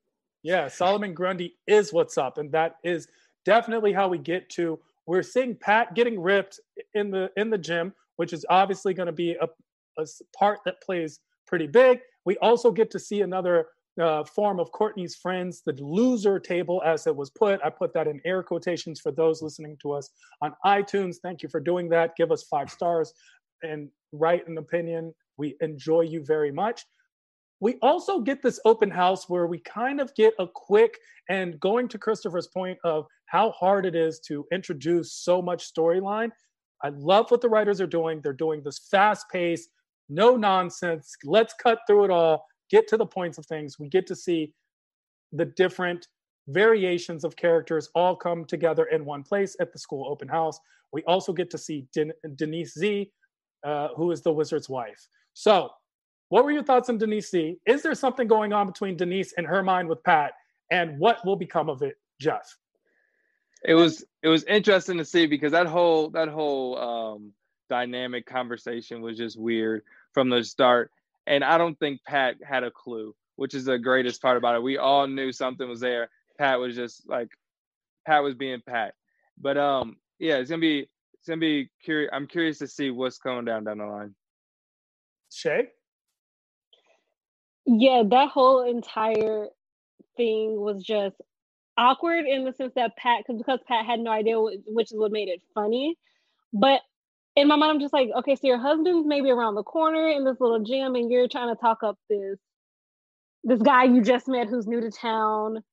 Yeah, 0.44 0.68
Solomon 0.68 1.14
Grundy 1.14 1.58
is 1.68 1.92
what's 1.92 2.18
up, 2.18 2.38
and 2.38 2.52
that 2.52 2.78
is 2.84 3.08
definitely 3.46 3.92
how 3.94 4.08
we 4.08 4.18
get 4.18 4.50
to. 4.52 4.80
We're 5.08 5.24
seeing 5.24 5.56
Pat 5.56 5.94
getting 5.96 6.20
ripped 6.22 6.60
in 6.94 7.12
the 7.12 7.32
in 7.36 7.50
the 7.50 7.58
gym, 7.58 7.94
which 8.16 8.34
is 8.34 8.46
obviously 8.50 8.94
going 8.94 9.08
to 9.08 9.12
be 9.14 9.34
a, 9.34 9.48
a 9.98 10.06
part 10.38 10.60
that 10.66 10.82
plays 10.82 11.20
pretty 11.48 11.68
big. 11.68 12.00
We 12.26 12.38
also 12.38 12.72
get 12.72 12.92
to 12.92 13.00
see 13.00 13.22
another 13.22 13.68
uh, 14.02 14.24
form 14.24 14.60
of 14.60 14.72
Courtney's 14.72 15.16
friends, 15.16 15.62
the 15.66 15.74
loser 15.74 16.40
table, 16.40 16.82
as 16.86 17.08
it 17.08 17.16
was 17.16 17.30
put. 17.30 17.60
I 17.64 17.70
put 17.70 17.94
that 17.94 18.08
in 18.08 18.22
air 18.26 18.42
quotations 18.42 19.00
for 19.02 19.12
those 19.12 19.42
listening 19.42 19.78
to 19.82 19.92
us 19.92 20.10
on 20.42 20.54
iTunes. 20.66 21.18
Thank 21.22 21.44
you 21.44 21.50
for 21.50 21.60
doing 21.60 21.90
that. 21.90 22.16
Give 22.16 22.32
us 22.32 22.44
five 22.44 22.70
stars 22.70 23.14
and 23.64 23.90
write 24.12 24.48
an 24.48 24.58
opinion. 24.58 25.14
We 25.38 25.56
enjoy 25.62 26.02
you 26.02 26.24
very 26.24 26.52
much 26.52 26.86
we 27.62 27.78
also 27.84 28.20
get 28.20 28.42
this 28.42 28.60
open 28.66 28.90
house 28.90 29.30
where 29.30 29.46
we 29.46 29.60
kind 29.60 30.02
of 30.02 30.14
get 30.16 30.34
a 30.40 30.48
quick 30.48 30.98
and 31.30 31.60
going 31.60 31.88
to 31.90 32.00
Christopher's 32.00 32.48
point 32.48 32.78
of 32.84 33.06
how 33.28 33.52
hard 33.52 33.86
it 33.86 33.96
is 33.96 34.20
to 34.28 34.46
introduce 34.52 35.14
so 35.14 35.42
much 35.42 35.72
storyline. 35.72 36.32
I 36.84 36.90
love 36.90 37.30
what 37.30 37.40
the 37.40 37.50
writers 37.50 37.80
are 37.80 37.88
doing. 37.88 38.20
They're 38.20 38.34
doing 38.34 38.64
this 38.64 38.88
fast 38.90 39.28
pace, 39.32 39.70
no 40.10 40.36
nonsense. 40.36 41.16
Let's 41.24 41.54
cut 41.54 41.80
through 41.88 42.06
it 42.06 42.12
all, 42.12 42.46
get 42.70 42.88
to 42.90 42.98
the 42.98 43.06
points 43.06 43.38
of 43.38 43.46
things. 43.46 43.80
We 43.80 43.90
get 43.90 44.08
to 44.08 44.16
see 44.16 44.54
the 45.32 45.46
different 45.46 46.08
variations 46.48 47.24
of 47.24 47.36
characters 47.36 47.90
all 47.96 48.16
come 48.16 48.46
together 48.46 48.86
in 48.86 49.06
one 49.06 49.24
place 49.24 49.56
at 49.60 49.72
the 49.72 49.80
school 49.80 50.08
open 50.10 50.28
house. 50.28 50.60
We 50.92 51.04
also 51.04 51.32
get 51.32 51.50
to 51.52 51.58
see 51.58 51.86
Den- 51.94 52.14
Denise 52.36 52.74
Z, 52.74 53.12
uh, 53.64 53.90
who 53.96 54.12
is 54.12 54.22
the 54.22 54.32
wizard's 54.32 54.70
wife. 54.70 55.08
So, 55.34 55.70
what 56.30 56.44
were 56.46 56.52
your 56.52 56.64
thoughts 56.64 56.90
on 56.90 56.98
Denise 56.98 57.30
Z? 57.30 57.58
Is 57.66 57.84
there 57.84 57.94
something 57.96 58.28
going 58.28 58.54
on 58.54 58.68
between 58.68 58.98
Denise 58.98 59.34
and 59.38 59.46
her 59.46 59.64
mind 59.64 59.88
with 59.88 60.04
Pat? 60.04 60.34
And 60.72 60.98
what 61.00 61.26
will 61.26 61.36
become 61.36 61.70
of 61.70 61.82
it, 61.82 61.96
Jeff? 62.20 62.58
it 63.64 63.76
was 63.76 64.04
it 64.24 64.28
was 64.28 64.44
interesting 64.46 64.98
to 64.98 65.06
see 65.06 65.28
because 65.28 65.52
that 65.52 65.68
whole 65.68 66.10
that 66.10 66.28
whole 66.28 66.78
um 66.78 67.34
dynamic 67.72 68.26
conversation 68.26 69.02
was 69.02 69.18
just 69.18 69.40
weird 69.40 69.84
from 70.14 70.30
the 70.30 70.44
start. 70.44 70.92
And 71.26 71.44
i 71.44 71.58
don't 71.58 71.80
think 71.80 72.04
pat 72.04 72.36
had 72.44 72.64
a 72.64 72.72
clue 72.72 73.16
which 73.38 73.56
is 73.56 73.66
the 73.66 73.80
greatest 73.80 74.22
part 74.22 74.38
about 74.38 74.54
it. 74.54 74.62
We 74.62 74.78
all 74.78 75.08
knew 75.08 75.32
something 75.32 75.68
was 75.68 75.80
there. 75.80 76.10
Pat 76.38 76.60
was 76.60 76.76
just 76.76 77.10
like 77.10 77.30
pat 78.06 78.22
was 78.22 78.36
being 78.36 78.62
pat. 78.68 78.94
But 79.40 79.58
um 79.58 79.98
yeah 80.20 80.36
it's 80.36 80.50
gonna 80.52 80.60
be 80.60 80.88
it's 81.16 81.28
gonna 81.28 81.40
be 81.40 81.70
curious 81.84 82.12
i'm 82.14 82.28
curious 82.28 82.60
to 82.60 82.68
see 82.68 82.92
what's 82.92 83.18
going 83.18 83.46
down 83.46 83.64
down 83.64 83.80
the 83.80 83.86
line. 83.86 84.14
Shay? 85.32 85.70
Yeah, 87.66 88.04
that 88.12 88.30
whole 88.30 88.70
entire 88.70 89.48
thing 90.18 90.60
was 90.60 90.84
just 90.84 91.16
awkward 91.78 92.26
in 92.28 92.46
the 92.46 92.54
sense 92.54 92.74
that 92.76 92.96
Pat, 92.98 93.24
cause, 93.26 93.38
because 93.38 93.60
Pat 93.68 93.86
had 93.86 94.00
no 94.00 94.12
idea 94.12 94.36
wh- 94.36 94.68
which 94.68 94.92
is 94.92 95.00
what 95.00 95.12
made 95.12 95.30
it 95.30 95.42
funny. 95.56 95.98
But 96.54 96.82
in 97.36 97.48
my 97.48 97.56
mind, 97.56 97.72
I'm 97.72 97.80
just 97.80 97.94
like, 97.94 98.10
okay, 98.20 98.36
so 98.36 98.42
your 98.48 98.58
husband's 98.60 99.08
maybe 99.08 99.30
around 99.30 99.56
the 99.56 99.64
corner 99.64 100.10
in 100.10 100.26
this 100.26 100.38
little 100.40 100.60
gym, 100.64 100.96
and 100.96 101.10
you're 101.12 101.28
trying 101.28 101.54
to 101.54 101.60
talk 101.60 101.84
up 101.84 101.98
this 102.10 102.38
this 103.44 103.62
guy 103.62 103.86
you 103.86 104.02
just 104.04 104.28
met 104.28 104.48
who's 104.48 104.68
new 104.68 104.82
to 104.82 104.92
town, 104.92 105.64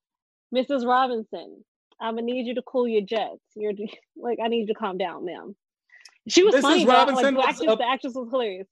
Mrs. 0.54 0.86
Robinson. 0.86 1.64
I'm 2.00 2.14
gonna 2.14 2.26
need 2.26 2.46
you 2.46 2.54
to 2.54 2.62
cool 2.62 2.86
your 2.88 3.02
jets. 3.02 3.42
You're 3.56 3.72
like, 4.16 4.38
I 4.42 4.48
need 4.48 4.60
you 4.60 4.66
to 4.68 4.74
calm 4.74 4.98
down, 4.98 5.24
ma'am. 5.24 5.54
She 6.28 6.44
was 6.44 6.54
Mrs. 6.54 6.60
funny. 6.62 6.84
though. 6.84 6.90
Like, 6.92 6.98
Robinson 7.08 7.34
the, 7.34 7.38
was 7.40 7.46
actress, 7.48 7.68
up- 7.68 7.78
the 7.78 7.88
actress 7.88 8.14
was 8.14 8.28
hilarious. 8.30 8.68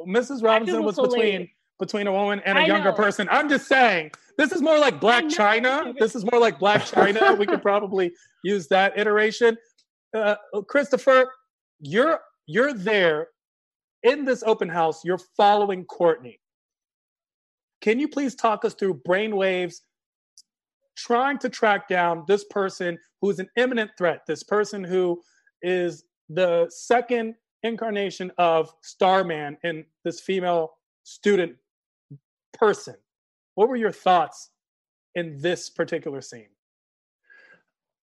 Mrs. 0.00 0.42
Robinson 0.42 0.82
was 0.82 0.96
was 0.96 1.08
between 1.08 1.48
between 1.78 2.06
a 2.06 2.12
woman 2.12 2.40
and 2.44 2.58
a 2.58 2.62
I 2.62 2.66
younger 2.66 2.90
know. 2.90 2.96
person. 2.96 3.28
I'm 3.30 3.48
just 3.48 3.66
saying, 3.66 4.12
this 4.38 4.52
is 4.52 4.62
more 4.62 4.78
like 4.78 5.00
Black. 5.00 5.28
China. 5.28 5.92
This 5.98 6.14
is 6.14 6.24
more 6.30 6.40
like 6.40 6.58
Black 6.58 6.84
China. 6.94 7.34
we 7.34 7.46
could 7.46 7.62
probably 7.62 8.12
use 8.44 8.66
that 8.68 8.98
iteration. 8.98 9.56
Uh, 10.14 10.36
Christopher, 10.68 11.30
you're 11.80 12.20
you're 12.46 12.74
there 12.74 13.28
in 14.02 14.24
this 14.24 14.42
open 14.44 14.68
house. 14.68 15.04
You're 15.04 15.20
following 15.36 15.84
Courtney. 15.84 16.40
Can 17.80 17.98
you 17.98 18.08
please 18.08 18.34
talk 18.34 18.64
us 18.64 18.74
through 18.74 19.00
brainwaves 19.06 19.76
trying 20.96 21.38
to 21.38 21.48
track 21.48 21.88
down 21.88 22.24
this 22.28 22.44
person 22.44 22.98
who 23.20 23.30
is 23.30 23.38
an 23.38 23.48
imminent 23.56 23.90
threat, 23.96 24.22
this 24.26 24.42
person 24.42 24.84
who 24.84 25.20
is 25.62 26.04
the 26.28 26.66
second 26.70 27.34
incarnation 27.62 28.30
of 28.38 28.72
Starman 28.82 29.56
in 29.62 29.84
this 30.04 30.20
female 30.20 30.72
student 31.04 31.56
person. 32.52 32.94
What 33.54 33.68
were 33.68 33.76
your 33.76 33.92
thoughts 33.92 34.50
in 35.14 35.40
this 35.40 35.70
particular 35.70 36.20
scene? 36.20 36.48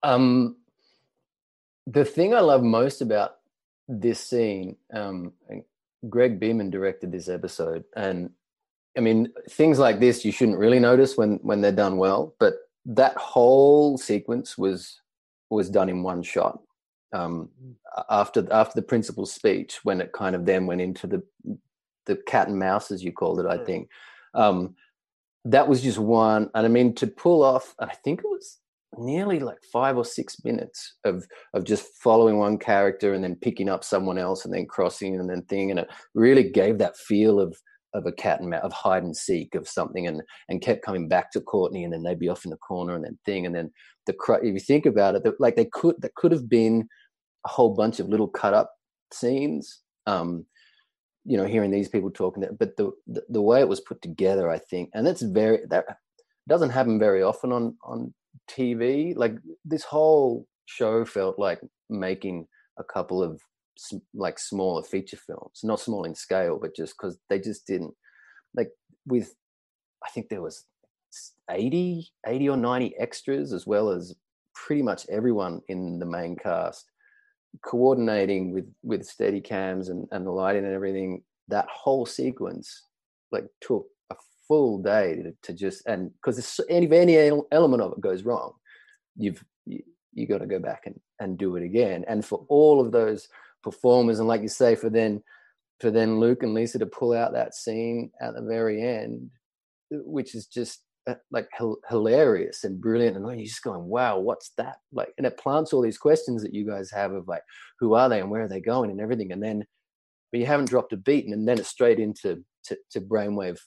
Um, 0.03 0.57
the 1.85 2.05
thing 2.05 2.33
I 2.35 2.39
love 2.39 2.63
most 2.63 3.01
about 3.01 3.36
this 3.87 4.19
scene, 4.19 4.75
um, 4.93 5.33
Greg 6.09 6.39
Beeman 6.39 6.69
directed 6.69 7.11
this 7.11 7.29
episode, 7.29 7.83
and 7.95 8.29
I 8.97 9.01
mean 9.01 9.31
things 9.49 9.79
like 9.79 9.99
this 9.99 10.25
you 10.25 10.31
shouldn't 10.31 10.57
really 10.57 10.79
notice 10.79 11.17
when 11.17 11.37
when 11.37 11.61
they're 11.61 11.71
done 11.71 11.97
well, 11.97 12.35
but 12.39 12.55
that 12.85 13.15
whole 13.17 13.97
sequence 13.97 14.57
was 14.57 15.01
was 15.49 15.69
done 15.69 15.89
in 15.89 16.03
one 16.03 16.23
shot. 16.23 16.61
Um, 17.13 17.49
after 18.09 18.45
after 18.51 18.79
the 18.79 18.85
principal's 18.85 19.33
speech, 19.33 19.79
when 19.83 20.01
it 20.01 20.11
kind 20.11 20.35
of 20.35 20.45
then 20.45 20.65
went 20.65 20.81
into 20.81 21.07
the 21.07 21.23
the 22.05 22.15
cat 22.15 22.47
and 22.47 22.59
mouse, 22.59 22.91
as 22.91 23.03
you 23.03 23.11
called 23.11 23.39
it, 23.39 23.45
I 23.45 23.57
think. 23.57 23.89
Um, 24.33 24.75
that 25.45 25.67
was 25.67 25.81
just 25.81 25.97
one, 25.97 26.49
and 26.53 26.65
I 26.65 26.69
mean 26.69 26.93
to 26.95 27.07
pull 27.07 27.43
off. 27.43 27.73
I 27.79 27.93
think 27.93 28.19
it 28.19 28.27
was 28.27 28.57
nearly 28.97 29.39
like 29.39 29.57
five 29.71 29.97
or 29.97 30.05
six 30.05 30.37
minutes 30.43 30.97
of 31.05 31.25
of 31.53 31.63
just 31.63 31.87
following 32.01 32.37
one 32.37 32.57
character 32.57 33.13
and 33.13 33.23
then 33.23 33.35
picking 33.35 33.69
up 33.69 33.83
someone 33.83 34.17
else 34.17 34.45
and 34.45 34.53
then 34.53 34.65
crossing 34.65 35.19
and 35.19 35.29
then 35.29 35.41
thing 35.43 35.71
and 35.71 35.79
it 35.79 35.89
really 36.13 36.49
gave 36.49 36.77
that 36.77 36.97
feel 36.97 37.39
of 37.39 37.55
of 37.93 38.05
a 38.05 38.11
cat 38.11 38.39
and 38.39 38.49
mouse 38.49 38.63
of 38.63 38.73
hide 38.73 39.03
and 39.03 39.15
seek 39.15 39.55
of 39.55 39.67
something 39.67 40.07
and 40.07 40.21
and 40.49 40.61
kept 40.61 40.85
coming 40.85 41.07
back 41.07 41.31
to 41.31 41.41
Courtney 41.41 41.83
and 41.83 41.93
then 41.93 42.03
they'd 42.03 42.19
be 42.19 42.29
off 42.29 42.45
in 42.45 42.51
the 42.51 42.57
corner 42.57 42.95
and 42.95 43.03
then 43.03 43.17
thing 43.25 43.45
and 43.45 43.55
then 43.55 43.71
the 44.05 44.15
if 44.43 44.53
you 44.53 44.59
think 44.59 44.85
about 44.85 45.15
it 45.15 45.23
like 45.39 45.55
they 45.55 45.65
could 45.65 45.95
that 45.99 46.15
could 46.15 46.31
have 46.31 46.49
been 46.49 46.87
a 47.45 47.49
whole 47.49 47.73
bunch 47.73 47.99
of 47.99 48.09
little 48.09 48.27
cut 48.27 48.53
up 48.53 48.71
scenes 49.13 49.81
um 50.05 50.45
you 51.25 51.37
know 51.37 51.45
hearing 51.45 51.71
these 51.71 51.89
people 51.89 52.09
talking 52.09 52.43
but 52.57 52.75
the, 52.77 52.91
the 53.07 53.21
the 53.29 53.41
way 53.41 53.59
it 53.59 53.67
was 53.67 53.81
put 53.81 54.01
together 54.01 54.49
i 54.49 54.57
think 54.57 54.89
and 54.93 55.05
that's 55.05 55.21
very 55.21 55.59
that 55.69 55.85
doesn't 56.47 56.69
happen 56.69 56.97
very 56.97 57.21
often 57.21 57.51
on 57.51 57.75
on 57.83 58.13
TV. 58.49 59.15
Like 59.15 59.35
this 59.65 59.83
whole 59.83 60.47
show 60.65 61.05
felt 61.05 61.39
like 61.39 61.61
making 61.89 62.47
a 62.77 62.83
couple 62.83 63.23
of 63.23 63.41
like 64.13 64.39
smaller 64.39 64.83
feature 64.83 65.17
films, 65.17 65.61
not 65.63 65.79
small 65.79 66.03
in 66.03 66.15
scale, 66.15 66.57
but 66.59 66.75
just 66.75 66.95
because 66.97 67.17
they 67.29 67.39
just 67.39 67.65
didn't 67.67 67.93
like 68.55 68.71
with. 69.05 69.35
I 70.05 70.09
think 70.09 70.29
there 70.29 70.41
was 70.41 70.63
80, 71.49 72.07
80 72.25 72.49
or 72.49 72.57
90 72.57 72.95
extras, 72.99 73.51
as 73.51 73.65
well 73.65 73.89
as 73.89 74.15
pretty 74.53 74.81
much 74.83 75.07
everyone 75.09 75.61
in 75.67 75.99
the 75.99 76.05
main 76.05 76.35
cast 76.35 76.85
coordinating 77.63 78.51
with 78.51 78.65
with 78.83 79.05
steady 79.05 79.41
cams 79.41 79.89
and, 79.89 80.07
and 80.11 80.25
the 80.25 80.31
lighting 80.31 80.65
and 80.65 80.73
everything 80.73 81.23
that 81.47 81.67
whole 81.69 82.05
sequence 82.05 82.83
like 83.31 83.45
took 83.61 83.87
full 84.47 84.77
day 84.81 85.15
to, 85.15 85.33
to 85.43 85.53
just 85.53 85.85
and 85.87 86.11
because 86.13 86.37
if 86.39 86.91
any 86.91 87.17
element 87.51 87.81
of 87.81 87.91
it 87.91 88.01
goes 88.01 88.23
wrong 88.23 88.53
you've 89.17 89.43
you, 89.65 89.81
you 90.17 90.25
got 90.25 90.39
to 90.39 90.47
go 90.47 90.59
back 90.59 90.83
and, 90.85 90.99
and 91.19 91.37
do 91.37 91.55
it 91.55 91.63
again. 91.63 92.03
And 92.07 92.25
for 92.25 92.45
all 92.49 92.81
of 92.81 92.91
those 92.91 93.27
performers 93.63 94.19
and 94.19 94.27
like 94.27 94.41
you 94.41 94.47
say 94.47 94.75
for 94.75 94.89
then 94.89 95.21
for 95.79 95.91
then 95.91 96.19
luke 96.19 96.41
and 96.41 96.53
lisa 96.53 96.79
to 96.79 96.85
pull 96.85 97.13
out 97.13 97.33
that 97.33 97.53
scene 97.53 98.09
at 98.21 98.33
the 98.33 98.41
very 98.41 98.81
end 98.81 99.29
which 99.91 100.35
is 100.35 100.45
just 100.45 100.83
uh, 101.07 101.15
like 101.31 101.49
hilarious 101.89 102.63
and 102.63 102.79
brilliant 102.79 103.17
and 103.17 103.25
you're 103.25 103.45
just 103.45 103.63
going 103.63 103.85
wow 103.85 104.19
what's 104.19 104.51
that? 104.57 104.77
Like 104.91 105.13
and 105.17 105.25
it 105.27 105.37
plants 105.37 105.73
all 105.73 105.81
these 105.81 105.97
questions 105.97 106.43
that 106.43 106.53
you 106.53 106.65
guys 106.65 106.91
have 106.91 107.11
of 107.11 107.27
like 107.27 107.43
who 107.79 107.93
are 107.93 108.09
they 108.09 108.21
and 108.21 108.31
where 108.31 108.43
are 108.43 108.47
they 108.47 108.61
going 108.61 108.91
and 108.91 109.01
everything 109.01 109.31
and 109.31 109.43
then 109.43 109.65
but 110.31 110.39
you 110.39 110.45
haven't 110.45 110.69
dropped 110.69 110.93
a 110.93 110.97
beat 110.97 111.25
and 111.25 111.47
then 111.47 111.59
it's 111.59 111.69
straight 111.69 111.99
into 111.99 112.43
to, 112.65 112.77
to 112.91 113.01
brainwave 113.01 113.57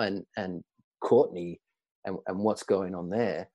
and 0.00 0.24
and 0.36 0.62
courtney 1.00 1.60
and, 2.04 2.18
and 2.26 2.38
what's 2.38 2.62
going 2.62 2.94
on 2.94 3.08
there 3.08 3.48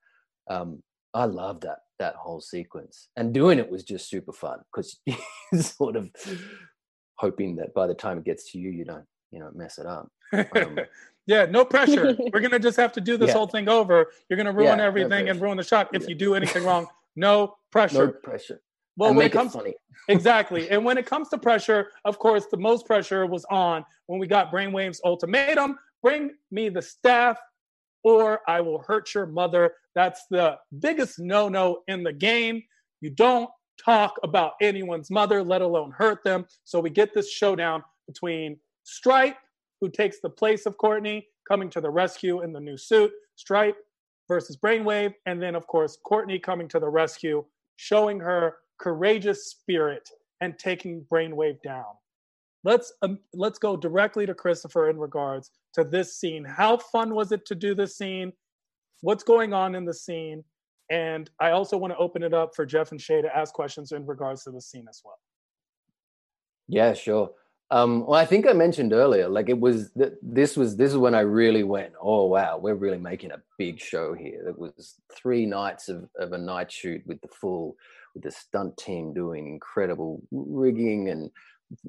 um 0.50 0.82
i 1.14 1.26
love 1.26 1.62
that 1.62 1.80
that 2.00 2.16
whole 2.16 2.42
sequence 2.42 3.10
and 3.16 3.34
doing 3.34 3.60
it 3.60 3.70
was 3.70 3.84
just 3.84 4.10
super 4.10 4.34
fun 4.34 4.60
because 4.72 5.00
you 5.06 5.16
sort 5.62 5.96
of 5.96 6.10
hoping 7.18 7.56
that 7.56 7.74
by 7.74 7.88
the 7.88 7.94
time 7.94 8.18
it 8.18 8.26
gets 8.26 8.52
to 8.52 8.58
you 8.58 8.70
you 8.70 8.84
don't 8.84 9.06
you 9.32 9.40
know 9.40 9.50
mess 9.54 9.78
it 9.78 9.86
up 9.86 10.10
um, 10.56 10.80
Yeah, 11.28 11.46
no 11.46 11.66
pressure. 11.66 12.16
We're 12.34 12.40
gonna 12.40 12.60
just 12.60 12.78
have 12.78 12.92
to 12.94 13.02
do 13.02 13.18
this 13.18 13.30
yeah. 13.30 13.34
whole 13.34 13.48
thing 13.48 13.68
over. 13.68 14.12
You're 14.30 14.38
gonna 14.38 14.52
ruin 14.52 14.80
yeah, 14.80 14.86
everything 14.86 15.26
no 15.26 15.32
and 15.32 15.42
ruin 15.42 15.58
the 15.58 15.64
shot 15.64 15.90
if 15.94 16.04
yeah. 16.04 16.10
you 16.10 16.16
do 16.16 16.36
anything 16.36 16.64
wrong. 16.64 16.88
No 17.16 17.56
pressure. 17.72 18.08
No 18.08 18.12
pressure. 18.12 18.62
Well, 18.98 19.10
and 19.10 19.18
when 19.18 19.26
it 19.26 19.32
comes 19.32 19.56
it 19.56 19.58
funny. 19.58 19.74
exactly, 20.08 20.70
and 20.70 20.86
when 20.86 20.98
it 20.98 21.06
comes 21.06 21.30
to 21.30 21.38
pressure, 21.38 21.90
of 22.06 22.20
course, 22.20 22.46
the 22.50 22.58
most 22.58 22.86
pressure 22.86 23.26
was 23.26 23.44
on 23.46 23.84
when 24.06 24.20
we 24.20 24.28
got 24.28 24.52
Brainwave's 24.52 25.02
ultimatum: 25.04 25.78
bring 26.06 26.30
me 26.52 26.70
the 26.70 26.84
staff, 26.84 27.40
or 28.04 28.40
I 28.48 28.62
will 28.62 28.78
hurt 28.78 29.16
your 29.16 29.26
mother. 29.26 29.74
That's 29.96 30.22
the 30.30 30.60
biggest 30.78 31.18
no-no 31.18 31.80
in 31.88 32.04
the 32.04 32.14
game. 32.14 32.62
You 33.02 33.10
don't 33.10 33.50
talk 33.84 34.14
about 34.22 34.52
anyone's 34.62 35.10
mother, 35.10 35.42
let 35.42 35.64
alone 35.64 35.92
hurt 35.98 36.24
them. 36.24 36.46
So 36.64 36.80
we 36.80 36.92
get 36.92 37.16
this 37.16 37.32
showdown 37.32 37.84
between 38.06 38.58
Stripe 38.84 39.38
who 39.82 39.90
takes 39.90 40.20
the 40.20 40.30
place 40.30 40.68
of 40.68 40.78
Courtney, 40.78 41.28
coming 41.48 41.72
to 41.72 41.82
the 41.82 41.90
rescue 41.90 42.44
in 42.44 42.54
the 42.54 42.60
new 42.60 42.78
suit, 42.78 43.12
Stripe 43.36 43.78
versus 44.28 44.58
Brainwave, 44.58 45.16
and 45.26 45.42
then, 45.42 45.56
of 45.56 45.66
course, 45.66 45.98
Courtney 46.06 46.38
coming 46.38 46.68
to 46.68 46.80
the 46.80 46.88
rescue, 46.88 47.44
showing 47.78 48.20
her 48.20 48.58
courageous 48.78 49.48
spirit 49.48 50.08
and 50.40 50.60
taking 50.60 51.04
Brainwave 51.12 51.64
down. 51.64 51.96
Let's 52.66 52.92
um, 53.04 53.20
let's 53.32 53.60
go 53.60 53.78
directly 53.78 54.26
to 54.26 54.34
Christopher 54.34 54.90
in 54.90 54.98
regards 54.98 55.52
to 55.76 55.84
this 55.84 56.18
scene. 56.18 56.44
How 56.44 56.78
fun 56.78 57.14
was 57.14 57.32
it 57.32 57.46
to 57.46 57.56
do 57.56 57.76
this 57.76 57.96
scene? 57.96 58.34
What's 59.02 59.24
going 59.24 59.54
on 59.54 59.76
in 59.76 59.86
the 59.86 59.94
scene? 59.94 60.44
And 60.90 61.30
I 61.40 61.52
also 61.52 61.78
want 61.78 61.94
to 61.94 61.98
open 61.98 62.24
it 62.24 62.34
up 62.34 62.56
for 62.56 62.66
Jeff 62.66 62.92
and 62.92 63.00
Shay 63.00 63.22
to 63.22 63.38
ask 63.38 63.54
questions 63.54 63.92
in 63.92 64.06
regards 64.06 64.44
to 64.44 64.52
the 64.52 64.62
scene 64.62 64.88
as 64.90 65.02
well. 65.06 65.20
Yeah, 66.68 66.94
sure. 66.94 67.32
Um, 67.72 68.06
well, 68.06 68.20
I 68.20 68.26
think 68.26 68.48
I 68.48 68.54
mentioned 68.54 68.94
earlier, 68.94 69.28
like 69.28 69.50
it 69.50 69.60
was 69.60 69.92
this 70.22 70.58
was 70.58 70.76
this 70.76 70.92
is 70.92 70.98
when 70.98 71.16
I 71.16 71.22
really 71.22 71.64
went, 71.64 71.94
oh 72.02 72.26
wow, 72.26 72.58
we're 72.58 72.76
really 72.76 72.98
making 72.98 73.32
a 73.32 73.42
big 73.60 73.80
show 73.80 74.14
here. 74.16 74.48
It 74.50 74.58
was 74.58 74.96
three 75.16 75.46
nights 75.46 75.88
of, 75.88 76.10
of 76.20 76.34
a 76.34 76.38
night 76.38 76.72
shoot 76.72 77.02
with 77.06 77.22
the 77.22 77.28
full 77.28 77.76
with 78.16 78.24
the 78.24 78.32
stunt 78.32 78.78
team 78.78 79.14
doing 79.14 79.48
incredible 79.48 80.22
rigging 80.32 81.10
and 81.10 81.30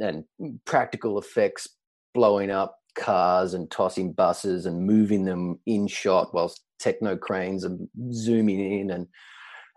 and 0.00 0.24
practical 0.64 1.18
effects, 1.18 1.68
blowing 2.14 2.50
up 2.50 2.78
cars 2.96 3.54
and 3.54 3.70
tossing 3.70 4.12
buses 4.12 4.66
and 4.66 4.86
moving 4.86 5.24
them 5.24 5.60
in 5.66 5.86
shot 5.86 6.32
whilst 6.32 6.62
techno 6.78 7.16
cranes 7.16 7.64
are 7.64 7.76
zooming 8.12 8.80
in 8.80 8.90
and 8.90 9.06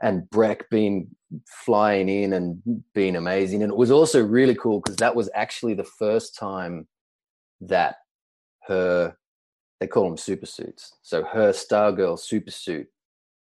and 0.02 0.24
Brec 0.30 0.62
being 0.72 1.10
flying 1.66 2.08
in 2.08 2.32
and 2.32 2.62
being 2.94 3.18
amazing. 3.18 3.64
And 3.64 3.72
it 3.72 3.78
was 3.78 3.92
also 3.92 4.24
really 4.26 4.56
cool 4.56 4.80
because 4.80 4.96
that 4.96 5.14
was 5.14 5.30
actually 5.36 5.74
the 5.74 5.84
first 5.84 6.38
time 6.38 6.88
that 7.60 7.98
her 8.68 9.18
they 9.80 9.88
call 9.88 10.06
them 10.06 10.18
super 10.18 10.46
suits. 10.46 10.94
So 11.02 11.24
her 11.24 11.52
Stargirl 11.52 12.20
super 12.20 12.52
suit 12.52 12.88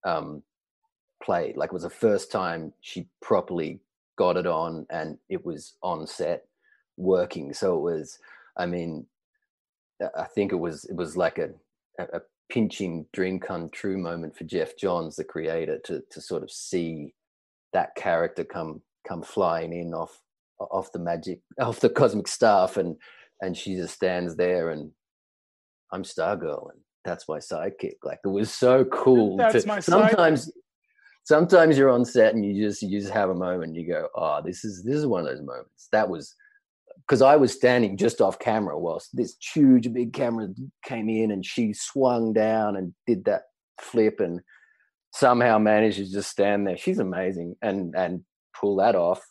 um, 0.04 0.42
played. 1.22 1.56
Like 1.56 1.68
it 1.68 1.74
was 1.74 1.82
the 1.82 1.90
first 1.90 2.30
time 2.30 2.72
she 2.80 3.08
properly 3.20 3.80
got 4.20 4.36
it 4.36 4.46
on 4.46 4.86
and 4.90 5.16
it 5.30 5.46
was 5.46 5.76
on 5.82 6.06
set 6.06 6.42
working. 6.98 7.54
So 7.54 7.74
it 7.78 7.80
was, 7.80 8.18
I 8.54 8.66
mean, 8.66 9.06
I 10.14 10.24
think 10.24 10.52
it 10.52 10.56
was 10.56 10.84
it 10.84 10.94
was 10.94 11.16
like 11.16 11.38
a, 11.38 11.48
a 11.98 12.20
pinching 12.50 13.06
dream 13.14 13.40
come 13.40 13.70
true 13.70 13.96
moment 13.96 14.36
for 14.36 14.44
Geoff 14.44 14.76
Johns, 14.78 15.16
the 15.16 15.24
creator, 15.24 15.78
to 15.86 16.02
to 16.10 16.20
sort 16.20 16.42
of 16.42 16.50
see 16.50 17.14
that 17.72 17.94
character 17.94 18.44
come 18.44 18.82
come 19.08 19.22
flying 19.22 19.72
in 19.72 19.94
off 19.94 20.20
off 20.58 20.92
the 20.92 20.98
magic 20.98 21.40
off 21.58 21.80
the 21.80 21.88
cosmic 21.88 22.28
staff 22.28 22.76
and 22.76 22.96
and 23.40 23.56
she 23.56 23.74
just 23.74 23.94
stands 23.94 24.36
there 24.36 24.68
and 24.68 24.90
I'm 25.92 26.02
Stargirl 26.02 26.72
and 26.72 26.80
that's 27.06 27.26
my 27.26 27.38
sidekick. 27.38 27.96
Like 28.04 28.18
it 28.22 28.28
was 28.28 28.52
so 28.52 28.84
cool. 28.84 29.38
That's 29.38 29.62
to, 29.62 29.66
my 29.68 29.80
sometimes 29.80 30.48
sidekick. 30.48 30.52
Sometimes 31.30 31.78
you're 31.78 31.90
on 31.90 32.04
set 32.04 32.34
and 32.34 32.44
you 32.44 32.60
just 32.60 32.82
you 32.82 33.00
just 33.00 33.12
have 33.12 33.30
a 33.30 33.34
moment 33.34 33.76
you 33.76 33.86
go, 33.86 34.08
Oh, 34.16 34.42
this 34.44 34.64
is 34.64 34.82
this 34.82 34.96
is 34.96 35.06
one 35.06 35.20
of 35.20 35.26
those 35.26 35.40
moments. 35.40 35.88
That 35.92 36.08
was 36.08 36.34
because 37.06 37.22
I 37.22 37.36
was 37.36 37.52
standing 37.52 37.96
just 37.96 38.20
off 38.20 38.40
camera 38.40 38.76
whilst 38.76 39.16
this 39.16 39.36
huge 39.54 39.92
big 39.92 40.12
camera 40.12 40.48
came 40.84 41.08
in 41.08 41.30
and 41.30 41.46
she 41.46 41.72
swung 41.72 42.32
down 42.32 42.74
and 42.74 42.92
did 43.06 43.24
that 43.26 43.42
flip 43.80 44.18
and 44.18 44.40
somehow 45.12 45.58
managed 45.58 45.98
to 45.98 46.10
just 46.10 46.30
stand 46.30 46.66
there. 46.66 46.76
She's 46.76 46.98
amazing 46.98 47.54
and 47.62 47.94
and 47.94 48.24
pull 48.60 48.76
that 48.76 48.96
off. 48.96 49.22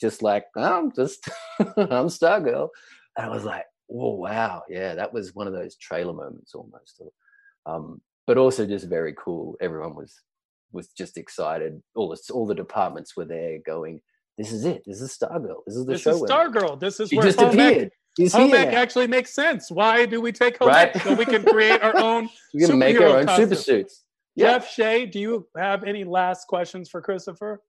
Just 0.00 0.22
like 0.22 0.44
I'm 0.56 0.92
just 0.92 1.28
I'm 1.58 2.06
Stargirl. 2.06 2.68
And 3.16 3.26
I 3.26 3.28
was 3.30 3.44
like, 3.44 3.64
oh 3.90 4.14
wow, 4.14 4.62
yeah, 4.68 4.94
that 4.94 5.12
was 5.12 5.34
one 5.34 5.48
of 5.48 5.54
those 5.54 5.74
trailer 5.76 6.12
moments 6.12 6.54
almost. 6.54 7.02
Um, 7.66 8.00
but 8.28 8.38
also 8.38 8.64
just 8.64 8.88
very 8.88 9.12
cool. 9.18 9.56
Everyone 9.60 9.96
was 9.96 10.14
was 10.72 10.88
just 10.88 11.16
excited. 11.16 11.82
All 11.94 12.08
the 12.08 12.20
all 12.32 12.46
the 12.46 12.54
departments 12.54 13.16
were 13.16 13.24
there 13.24 13.58
going, 13.64 14.00
this 14.38 14.52
is 14.52 14.64
it. 14.64 14.82
This 14.86 15.00
is 15.00 15.16
Stargirl. 15.16 15.62
This 15.66 15.76
is 15.76 15.86
the 15.86 15.92
this 15.92 16.00
show. 16.02 16.12
This 16.12 16.22
is 16.22 16.30
Stargirl. 16.30 16.80
This 16.80 17.00
is 17.00 17.08
she 17.10 17.16
where 17.16 17.26
just 17.26 17.40
home 17.40 17.50
appeared. 17.50 17.90
Ec, 18.18 18.32
home 18.32 18.54
actually 18.54 19.06
makes 19.06 19.32
sense. 19.32 19.70
Why 19.70 20.06
do 20.06 20.20
we 20.20 20.32
take 20.32 20.58
home 20.58 20.68
right? 20.68 20.96
so 21.02 21.14
we 21.14 21.24
can 21.24 21.44
create 21.44 21.80
our 21.82 21.96
own? 22.02 22.28
we 22.54 22.66
can 22.66 22.78
make 22.78 22.98
our 23.00 23.18
own 23.18 23.26
costume. 23.26 23.50
super 23.50 23.60
suits. 23.60 24.04
Jeff 24.38 24.70
Shay, 24.70 25.06
do 25.06 25.20
you 25.20 25.46
have 25.56 25.84
any 25.84 26.04
last 26.04 26.46
questions 26.46 26.88
for 26.88 27.02
Christopher? 27.02 27.60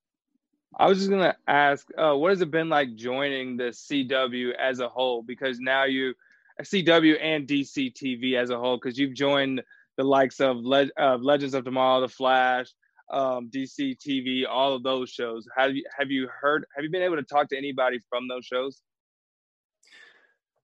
I 0.80 0.88
was 0.88 1.00
just 1.00 1.10
gonna 1.10 1.36
ask, 1.48 1.88
uh, 1.98 2.16
what 2.16 2.30
has 2.30 2.42
it 2.42 2.50
been 2.52 2.70
like 2.70 2.96
joining 2.96 3.58
the 3.58 3.66
CW 3.66 4.54
as 4.58 4.80
a 4.80 4.88
whole? 4.88 5.22
Because 5.22 5.60
now 5.60 5.84
you, 5.84 6.14
CW 6.62 7.18
and 7.22 7.46
DC 7.46 7.94
TV 7.94 8.36
as 8.36 8.50
a 8.50 8.58
whole, 8.58 8.78
because 8.78 8.98
you've 8.98 9.14
joined 9.14 9.62
the 9.98 10.04
likes 10.06 10.40
of 10.40 10.58
Le- 10.58 10.90
uh, 10.98 11.18
Legends 11.18 11.54
of 11.54 11.66
Tomorrow, 11.66 12.02
The 12.02 12.08
Flash, 12.08 12.68
um, 13.12 13.50
DC 13.54 13.98
TV, 13.98 14.44
all 14.50 14.74
of 14.74 14.84
those 14.84 15.10
shows. 15.10 15.48
Have 15.56 15.76
you 15.76 15.84
have 15.98 16.10
you 16.10 16.28
heard? 16.28 16.66
Have 16.76 16.84
you 16.84 16.90
been 16.90 17.02
able 17.02 17.18
to 17.18 17.24
talk 17.24 17.50
to 17.50 17.58
anybody 17.58 18.00
from 18.10 18.28
those 18.28 18.46
shows? 18.46 18.82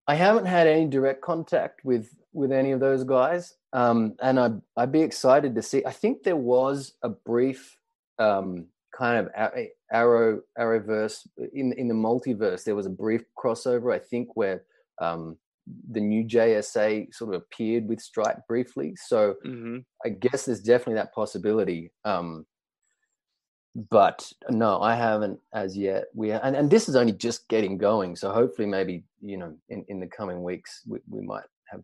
I 0.07 0.15
haven't 0.15 0.45
had 0.45 0.67
any 0.67 0.87
direct 0.87 1.21
contact 1.21 1.83
with 1.83 2.09
with 2.33 2.51
any 2.51 2.71
of 2.71 2.79
those 2.79 3.03
guys, 3.03 3.55
um, 3.73 4.15
and 4.21 4.39
I'd 4.39 4.61
I'd 4.77 4.91
be 4.91 5.01
excited 5.01 5.55
to 5.55 5.61
see. 5.61 5.83
I 5.85 5.91
think 5.91 6.23
there 6.23 6.37
was 6.37 6.93
a 7.03 7.09
brief 7.09 7.77
um, 8.19 8.67
kind 8.97 9.17
of 9.17 9.59
arrow 9.91 10.41
arrowverse 10.57 11.27
in 11.53 11.73
in 11.73 11.87
the 11.87 11.93
multiverse. 11.93 12.63
There 12.63 12.75
was 12.75 12.85
a 12.85 12.91
brief 12.91 13.23
crossover, 13.37 13.93
I 13.93 13.99
think, 13.99 14.29
where 14.35 14.63
um, 14.99 15.37
the 15.91 15.99
new 15.99 16.23
JSA 16.23 17.13
sort 17.13 17.33
of 17.33 17.41
appeared 17.41 17.87
with 17.87 18.01
Stripe 18.01 18.39
briefly. 18.47 18.93
So 19.07 19.35
mm-hmm. 19.45 19.77
I 20.05 20.09
guess 20.09 20.45
there's 20.45 20.61
definitely 20.61 20.95
that 20.95 21.13
possibility. 21.13 21.91
Um, 22.05 22.45
but 23.89 24.31
no, 24.49 24.81
I 24.81 24.95
haven't 24.95 25.39
as 25.53 25.77
yet. 25.77 26.05
We 26.15 26.31
and, 26.31 26.55
and 26.55 26.69
this 26.69 26.89
is 26.89 26.95
only 26.95 27.13
just 27.13 27.47
getting 27.47 27.77
going. 27.77 28.15
So 28.15 28.31
hopefully, 28.31 28.67
maybe 28.67 29.03
you 29.21 29.37
know, 29.37 29.53
in, 29.69 29.85
in 29.87 29.99
the 29.99 30.07
coming 30.07 30.43
weeks, 30.43 30.81
we, 30.87 30.99
we 31.07 31.21
might 31.21 31.43
have 31.71 31.83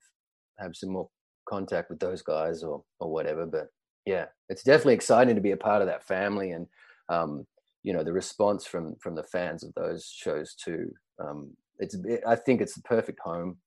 have 0.57 0.75
some 0.75 0.89
more 0.89 1.09
contact 1.47 1.89
with 1.89 1.99
those 1.99 2.23
guys 2.23 2.63
or 2.63 2.83
or 2.99 3.11
whatever. 3.11 3.45
But 3.45 3.67
yeah, 4.07 4.25
it's 4.49 4.63
definitely 4.63 4.95
exciting 4.95 5.35
to 5.35 5.41
be 5.41 5.51
a 5.51 5.57
part 5.57 5.81
of 5.81 5.87
that 5.87 6.07
family. 6.07 6.51
And 6.51 6.67
um, 7.09 7.45
you 7.83 7.93
know 7.93 8.03
the 8.03 8.13
response 8.13 8.65
from 8.65 8.95
from 8.99 9.15
the 9.15 9.23
fans 9.23 9.63
of 9.63 9.73
those 9.75 10.05
shows 10.05 10.55
too. 10.55 10.89
Um, 11.19 11.51
it's 11.79 11.95
I 12.27 12.35
think 12.35 12.61
it's 12.61 12.75
the 12.75 12.81
perfect 12.81 13.19
home 13.23 13.57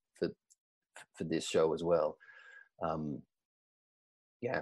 for 0.96 1.04
for 1.18 1.24
this 1.24 1.46
show 1.46 1.74
as 1.74 1.82
well. 1.82 2.16
Um, 2.82 3.22
yeah, 4.40 4.60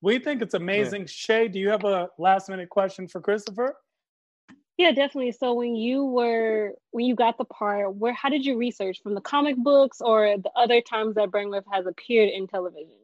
we 0.00 0.18
think 0.18 0.42
it's 0.42 0.54
amazing. 0.54 1.02
Yeah. 1.02 1.08
Shay, 1.08 1.48
do 1.48 1.58
you 1.58 1.68
have 1.68 1.84
a 1.84 2.08
last 2.18 2.48
minute 2.48 2.68
question 2.68 3.08
for 3.08 3.20
Christopher? 3.20 3.76
Yeah, 4.78 4.92
definitely. 4.92 5.32
So 5.32 5.54
when 5.54 5.74
you 5.74 6.04
were 6.04 6.72
when 6.90 7.06
you 7.06 7.14
got 7.14 7.38
the 7.38 7.44
part, 7.44 7.94
where 7.94 8.12
how 8.12 8.28
did 8.28 8.44
you 8.44 8.58
research 8.58 9.00
from 9.02 9.14
the 9.14 9.22
comic 9.22 9.56
books 9.56 10.00
or 10.00 10.36
the 10.36 10.50
other 10.54 10.82
times 10.82 11.14
that 11.14 11.30
Brainwave 11.30 11.64
has 11.72 11.86
appeared 11.86 12.28
in 12.28 12.46
television? 12.46 12.98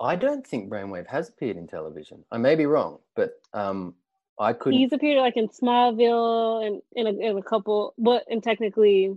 I 0.00 0.16
don't 0.16 0.46
think 0.46 0.70
Brainwave 0.70 1.06
has 1.06 1.28
appeared 1.28 1.56
in 1.56 1.66
television. 1.66 2.24
I 2.30 2.38
may 2.38 2.54
be 2.54 2.66
wrong, 2.66 2.98
but 3.14 3.30
um, 3.54 3.94
I 4.38 4.52
could. 4.52 4.74
He's 4.74 4.92
appeared 4.92 5.18
like 5.18 5.36
in 5.36 5.48
Smallville 5.48 6.66
and 6.66 6.82
in 6.92 7.06
a, 7.06 7.30
in 7.30 7.38
a 7.38 7.42
couple, 7.42 7.94
but 7.96 8.24
and 8.28 8.42
technically, 8.42 9.16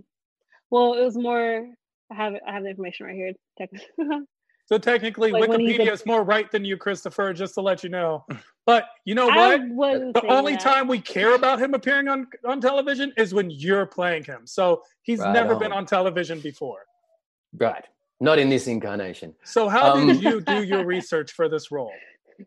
well, 0.70 0.94
it 0.94 1.04
was 1.04 1.16
more. 1.16 1.66
I 2.10 2.14
have 2.14 2.34
I 2.46 2.52
have 2.52 2.62
the 2.62 2.70
information 2.70 3.06
right 3.06 3.14
here. 3.14 3.32
Technically. 3.58 3.86
So 4.66 4.78
technically, 4.78 5.32
like 5.32 5.50
Wikipedia 5.50 5.90
is 5.90 6.06
more 6.06 6.22
right 6.22 6.48
than 6.48 6.64
you, 6.64 6.76
Christopher, 6.76 7.32
just 7.32 7.54
to 7.54 7.60
let 7.60 7.82
you 7.82 7.90
know. 7.90 8.24
But 8.66 8.84
you 9.04 9.16
know 9.16 9.26
what? 9.26 10.14
The 10.14 10.26
only 10.28 10.52
that. 10.52 10.60
time 10.60 10.86
we 10.86 11.00
care 11.00 11.34
about 11.34 11.58
him 11.60 11.74
appearing 11.74 12.06
on, 12.06 12.28
on 12.46 12.60
television 12.60 13.12
is 13.16 13.34
when 13.34 13.50
you're 13.50 13.84
playing 13.84 14.22
him. 14.22 14.46
So 14.46 14.82
he's 15.02 15.18
right 15.18 15.32
never 15.32 15.54
on. 15.54 15.58
been 15.58 15.72
on 15.72 15.86
television 15.86 16.38
before. 16.38 16.86
Right. 17.52 17.84
Not 18.20 18.38
in 18.38 18.48
this 18.48 18.68
incarnation. 18.68 19.34
So 19.42 19.68
how 19.68 19.94
um, 19.94 20.06
did 20.06 20.22
you 20.22 20.40
do 20.40 20.62
your 20.62 20.84
research 20.84 21.32
for 21.32 21.48
this 21.48 21.72
role? 21.72 21.92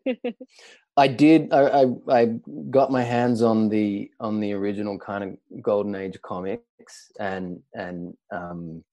I 0.96 1.08
did. 1.08 1.52
I, 1.52 1.82
I, 1.82 1.84
I 2.08 2.24
got 2.70 2.90
my 2.90 3.02
hands 3.02 3.42
on 3.42 3.68
the 3.68 4.10
on 4.20 4.40
the 4.40 4.52
original 4.52 4.98
kind 4.98 5.24
of 5.24 5.62
golden 5.62 5.94
age 5.94 6.20
comics 6.22 7.10
and 7.18 7.60
and 7.72 8.16
um, 8.30 8.84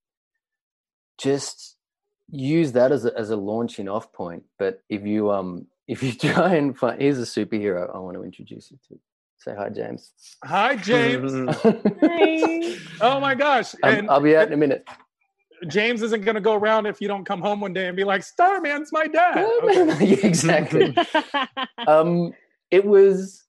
just 1.18 1.76
use 2.30 2.72
that 2.72 2.92
as 2.92 3.04
a, 3.04 3.16
as 3.16 3.30
a 3.30 3.36
launching 3.36 3.88
off 3.88 4.12
point. 4.12 4.44
But 4.58 4.80
if 4.88 5.06
you 5.06 5.30
um 5.30 5.66
if 5.88 6.02
you 6.02 6.12
try 6.12 6.54
and 6.54 6.76
find 6.76 7.00
here's 7.00 7.18
a 7.18 7.22
superhero 7.22 7.94
I 7.94 7.98
want 7.98 8.16
to 8.16 8.24
introduce 8.24 8.70
you 8.70 8.78
to. 8.88 8.98
Say 9.38 9.56
hi, 9.58 9.70
James. 9.70 10.12
Hi, 10.44 10.76
James. 10.76 11.32
hi. 12.00 12.76
Oh 13.00 13.18
my 13.18 13.34
gosh! 13.34 13.74
And, 13.82 14.08
I'll 14.08 14.20
be 14.20 14.36
out 14.36 14.46
in 14.46 14.52
a 14.52 14.56
minute. 14.56 14.86
James 15.68 16.02
isn't 16.02 16.24
going 16.24 16.34
to 16.34 16.40
go 16.40 16.54
around 16.54 16.86
if 16.86 17.00
you 17.00 17.08
don't 17.08 17.24
come 17.24 17.40
home 17.40 17.60
one 17.60 17.72
day 17.72 17.86
and 17.88 17.96
be 17.96 18.04
like, 18.04 18.22
"Starman's 18.22 18.92
my 18.92 19.06
dad." 19.06 19.46
Okay. 19.62 20.12
exactly. 20.22 20.94
um, 21.86 22.32
it 22.70 22.84
was 22.84 23.44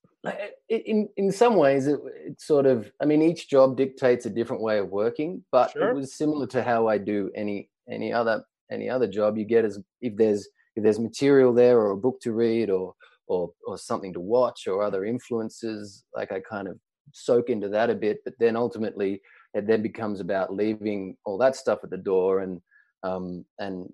in 0.69 1.09
in 1.17 1.31
some 1.31 1.55
ways 1.55 1.87
it, 1.87 1.99
it, 2.25 2.41
sort 2.41 2.65
of. 2.65 2.91
I 3.01 3.05
mean, 3.05 3.21
each 3.21 3.49
job 3.49 3.77
dictates 3.77 4.25
a 4.25 4.29
different 4.29 4.61
way 4.61 4.79
of 4.79 4.89
working, 4.89 5.43
but 5.51 5.71
sure. 5.71 5.89
it 5.89 5.95
was 5.95 6.13
similar 6.13 6.47
to 6.47 6.63
how 6.63 6.87
I 6.87 6.97
do 6.97 7.31
any 7.35 7.69
any 7.89 8.13
other 8.13 8.43
any 8.71 8.89
other 8.89 9.07
job 9.07 9.37
you 9.37 9.45
get 9.45 9.65
is 9.65 9.79
if 10.01 10.15
there's 10.15 10.47
if 10.75 10.83
there's 10.83 10.99
material 10.99 11.53
there 11.53 11.79
or 11.79 11.91
a 11.91 11.97
book 11.97 12.19
to 12.21 12.31
read 12.33 12.69
or 12.69 12.95
or 13.27 13.51
or 13.65 13.77
something 13.77 14.13
to 14.13 14.19
watch 14.19 14.67
or 14.67 14.83
other 14.83 15.05
influences 15.05 16.03
like 16.15 16.31
i 16.31 16.39
kind 16.39 16.67
of 16.67 16.77
soak 17.11 17.49
into 17.49 17.69
that 17.69 17.89
a 17.89 17.95
bit 17.95 18.19
but 18.25 18.33
then 18.39 18.55
ultimately 18.55 19.21
it 19.53 19.67
then 19.67 19.81
becomes 19.81 20.19
about 20.19 20.53
leaving 20.53 21.15
all 21.25 21.37
that 21.37 21.55
stuff 21.55 21.79
at 21.83 21.89
the 21.89 21.97
door 21.97 22.39
and 22.39 22.61
um 23.03 23.45
and 23.59 23.91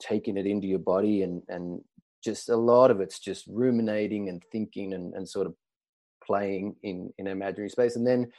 taking 0.00 0.36
it 0.36 0.46
into 0.46 0.66
your 0.66 0.78
body 0.78 1.22
and 1.22 1.42
and 1.48 1.80
just 2.22 2.48
a 2.48 2.56
lot 2.56 2.90
of 2.90 3.00
it's 3.00 3.18
just 3.18 3.46
ruminating 3.48 4.28
and 4.28 4.42
thinking 4.52 4.94
and, 4.94 5.14
and 5.14 5.28
sort 5.28 5.46
of 5.46 5.54
playing 6.24 6.76
in 6.82 7.12
in 7.18 7.26
imaginary 7.26 7.68
space. 7.68 7.96
And 7.96 8.06
then 8.06 8.30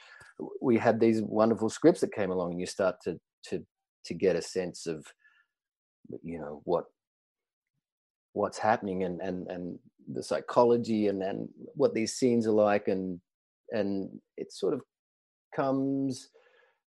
we 0.61 0.77
had 0.77 0.99
these 0.99 1.21
wonderful 1.21 1.69
scripts 1.69 2.01
that 2.01 2.13
came 2.13 2.31
along 2.31 2.51
and 2.51 2.59
you 2.59 2.65
start 2.65 2.95
to 3.03 3.19
to 3.49 3.63
to 4.05 4.13
get 4.13 4.35
a 4.35 4.41
sense 4.41 4.87
of 4.87 5.05
you 6.21 6.39
know 6.39 6.61
what 6.65 6.85
what's 8.33 8.57
happening 8.57 9.03
and 9.03 9.21
and 9.21 9.47
and 9.47 9.79
the 10.11 10.23
psychology 10.23 11.07
and 11.07 11.21
and 11.21 11.49
what 11.75 11.93
these 11.93 12.15
scenes 12.15 12.47
are 12.47 12.51
like. 12.51 12.87
And 12.87 13.19
and 13.71 14.09
it 14.37 14.51
sort 14.51 14.73
of 14.73 14.81
comes 15.55 16.29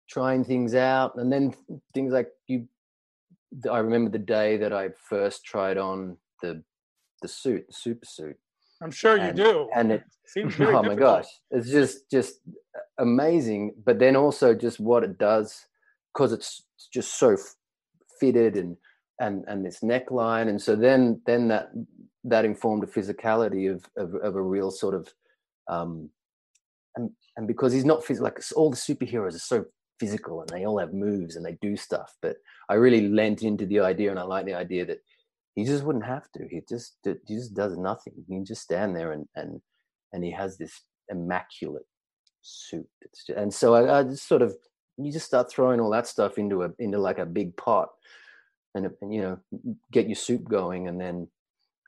trying 0.09 0.45
things 0.45 0.75
out 0.75 1.15
and 1.17 1.33
then 1.33 1.55
things 1.95 2.13
like 2.13 2.29
you 2.47 2.67
i 3.71 3.79
remember 3.79 4.11
the 4.11 4.19
day 4.19 4.57
that 4.57 4.73
i 4.73 4.89
first 5.09 5.45
tried 5.45 5.79
on 5.79 6.17
the 6.43 6.63
the 7.23 7.29
suit 7.29 7.67
the 7.67 7.73
super 7.73 8.05
suit. 8.05 8.37
I'm 8.83 8.91
sure 8.91 9.17
and, 9.17 9.39
you 9.39 9.45
do. 9.45 9.71
and 9.75 9.93
it 9.93 10.03
seems 10.27 10.55
oh 10.57 10.59
difficult. 10.59 10.87
my 10.87 10.95
gosh. 10.97 11.27
It's 11.51 11.71
just 11.71 12.11
just 12.11 12.41
amazing 12.99 13.75
but 13.87 13.99
then 13.99 14.17
also 14.17 14.55
just 14.55 14.79
what 14.79 15.05
it 15.05 15.17
does 15.19 15.67
because 16.13 16.33
it's 16.33 16.65
just 16.93 17.19
so 17.19 17.37
fitted 18.21 18.57
and 18.57 18.77
and 19.21 19.45
and 19.47 19.65
this 19.65 19.81
neckline 19.81 20.49
and 20.49 20.61
so 20.61 20.77
then 20.77 21.23
then 21.27 21.49
that 21.49 21.71
that 22.25 22.45
informed 22.45 22.85
a 22.85 22.87
physicality 22.87 23.73
of 23.73 23.85
of, 23.97 24.15
of 24.17 24.37
a 24.37 24.43
real 24.43 24.71
sort 24.71 24.95
of 24.95 25.09
um 25.69 26.11
and 26.97 27.11
and 27.37 27.47
because 27.47 27.73
he's 27.73 27.85
not 27.85 28.05
physical 28.05 28.25
like 28.25 28.43
all 28.57 28.71
the 28.71 28.77
superheroes 28.77 29.35
are 29.35 29.39
so 29.39 29.65
physical 30.01 30.41
and 30.41 30.49
they 30.51 30.65
all 30.65 30.79
have 30.79 30.93
moves 30.93 31.37
and 31.37 31.45
they 31.47 31.57
do 31.63 31.77
stuff 31.77 32.15
but 32.23 32.37
i 32.69 32.75
really 32.75 33.09
lent 33.09 33.43
into 33.43 33.67
the 33.67 33.79
idea 33.79 34.11
and 34.11 34.19
i 34.19 34.23
like 34.23 34.45
the 34.47 34.55
idea 34.55 34.85
that 34.85 34.99
he 35.55 35.65
just 35.65 35.85
wouldn't 35.85 36.07
have 36.07 36.31
to. 36.33 36.47
He 36.51 36.63
just 36.69 36.97
he 37.05 37.35
just 37.35 37.55
does 37.55 37.77
nothing. 37.77 38.15
He 38.17 38.35
can 38.35 38.45
just 38.45 38.63
stand 38.63 38.97
there 38.97 39.13
and 39.13 39.27
and 39.37 39.61
and 40.13 40.25
he 40.25 40.31
has 40.31 40.57
this 40.57 40.83
immaculate 41.09 41.87
suit. 42.41 42.89
Just, 43.15 43.31
and 43.31 43.53
so 43.53 43.75
I, 43.75 44.01
I 44.01 44.03
just 44.03 44.27
sort 44.27 44.43
of 44.43 44.55
you 44.97 45.13
just 45.13 45.27
start 45.27 45.51
throwing 45.51 45.81
all 45.81 45.91
that 45.91 46.07
stuff 46.07 46.39
into 46.39 46.63
a 46.63 46.71
into 46.79 46.99
like 46.99 47.19
a 47.19 47.27
big 47.27 47.57
pot 47.57 47.89
and, 48.75 48.91
and 49.01 49.15
you 49.15 49.21
know 49.21 49.39
get 49.91 50.07
your 50.07 50.17
soup 50.17 50.45
going. 50.49 50.89
And 50.89 51.01
then 51.01 51.29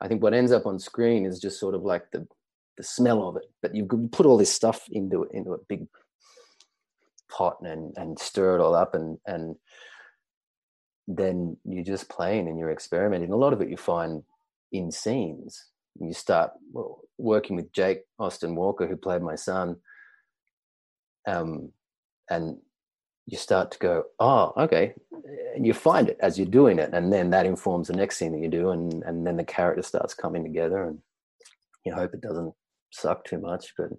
i 0.02 0.08
think 0.08 0.22
what 0.22 0.34
ends 0.34 0.50
up 0.50 0.66
on 0.66 0.78
screen 0.78 1.24
is 1.24 1.38
just 1.38 1.60
sort 1.60 1.72
of 1.72 1.82
like 1.82 2.10
the 2.10 2.26
the 2.76 2.82
smell 2.82 3.28
of 3.28 3.36
it 3.36 3.44
but 3.62 3.74
you 3.74 3.86
put 4.12 4.26
all 4.26 4.36
this 4.36 4.52
stuff 4.52 4.84
into 4.90 5.22
it 5.24 5.30
into 5.32 5.52
a 5.52 5.64
big 5.68 5.86
pot 7.30 7.56
and 7.62 7.92
and 7.96 8.18
stir 8.18 8.56
it 8.56 8.60
all 8.60 8.74
up 8.74 8.94
and 8.94 9.18
and 9.26 9.56
then 11.06 11.56
you're 11.64 11.84
just 11.84 12.08
playing 12.08 12.48
and 12.48 12.58
you're 12.58 12.70
experimenting. 12.70 13.32
A 13.32 13.36
lot 13.36 13.52
of 13.52 13.60
it 13.60 13.68
you 13.68 13.76
find 13.76 14.22
in 14.72 14.90
scenes. 14.90 15.66
You 16.00 16.12
start 16.12 16.50
working 17.18 17.54
with 17.54 17.72
jake 17.72 18.00
austin 18.18 18.56
walker 18.56 18.88
who 18.88 18.96
played 18.96 19.22
my 19.22 19.36
son 19.36 19.76
um, 21.28 21.70
and 22.28 22.56
you 23.26 23.38
start 23.38 23.70
to 23.70 23.78
go, 23.78 24.04
oh, 24.18 24.52
okay, 24.56 24.94
and 25.54 25.64
you 25.64 25.72
find 25.72 26.08
it 26.08 26.18
as 26.20 26.36
you're 26.36 26.46
doing 26.46 26.78
it, 26.78 26.90
and 26.92 27.12
then 27.12 27.30
that 27.30 27.46
informs 27.46 27.88
the 27.88 27.94
next 27.94 28.18
thing 28.18 28.32
that 28.32 28.40
you 28.40 28.48
do, 28.48 28.70
and 28.70 29.02
and 29.04 29.26
then 29.26 29.36
the 29.36 29.44
character 29.44 29.82
starts 29.82 30.12
coming 30.12 30.42
together, 30.42 30.84
and 30.84 30.98
you 31.86 31.94
hope 31.94 32.12
it 32.12 32.20
doesn't 32.20 32.52
suck 32.94 33.24
too 33.24 33.38
much. 33.38 33.74
But 33.76 33.90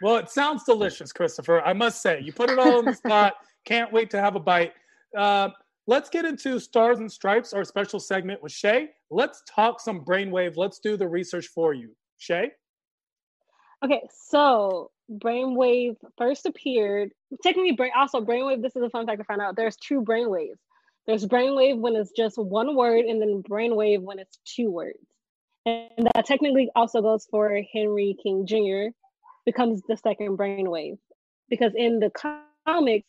well, 0.00 0.16
it 0.16 0.30
sounds 0.30 0.64
delicious, 0.64 1.12
Christopher. 1.12 1.60
I 1.62 1.72
must 1.72 2.02
say, 2.02 2.20
you 2.20 2.32
put 2.32 2.50
it 2.50 2.58
all 2.58 2.80
in 2.80 2.84
the 2.86 2.94
spot. 2.94 3.34
Can't 3.64 3.92
wait 3.92 4.10
to 4.10 4.20
have 4.20 4.34
a 4.34 4.40
bite. 4.40 4.72
Uh, 5.16 5.50
let's 5.86 6.10
get 6.10 6.24
into 6.24 6.58
Stars 6.58 6.98
and 6.98 7.10
Stripes, 7.10 7.52
our 7.52 7.64
special 7.64 8.00
segment 8.00 8.42
with 8.42 8.52
Shay. 8.52 8.90
Let's 9.10 9.42
talk 9.48 9.80
some 9.80 10.04
brainwave. 10.04 10.56
Let's 10.56 10.80
do 10.80 10.96
the 10.96 11.06
research 11.06 11.46
for 11.46 11.72
you, 11.72 11.94
Shay. 12.18 12.50
Okay, 13.84 14.02
so 14.12 14.90
brainwave 15.18 15.96
first 16.16 16.46
appeared 16.46 17.10
technically 17.42 17.72
brain 17.72 17.90
also 17.96 18.20
brainwave 18.20 18.62
this 18.62 18.74
is 18.76 18.82
a 18.82 18.88
fun 18.88 19.04
fact 19.04 19.18
to 19.18 19.24
find 19.24 19.42
out 19.42 19.56
there's 19.56 19.76
two 19.76 20.00
brainwaves 20.00 20.56
there's 21.06 21.26
brainwave 21.26 21.78
when 21.78 21.96
it's 21.96 22.12
just 22.12 22.38
one 22.38 22.74
word 22.74 23.04
and 23.04 23.20
then 23.20 23.42
brainwave 23.42 24.00
when 24.00 24.18
it's 24.18 24.38
two 24.44 24.70
words 24.70 24.98
and 25.66 26.08
that 26.14 26.26
technically 26.26 26.70
also 26.74 27.00
goes 27.00 27.26
for 27.30 27.60
henry 27.72 28.16
king 28.22 28.46
jr 28.46 28.94
becomes 29.44 29.82
the 29.88 29.96
second 29.96 30.36
brainwave 30.36 30.98
because 31.48 31.72
in 31.76 31.98
the 31.98 32.10
comics 32.66 33.08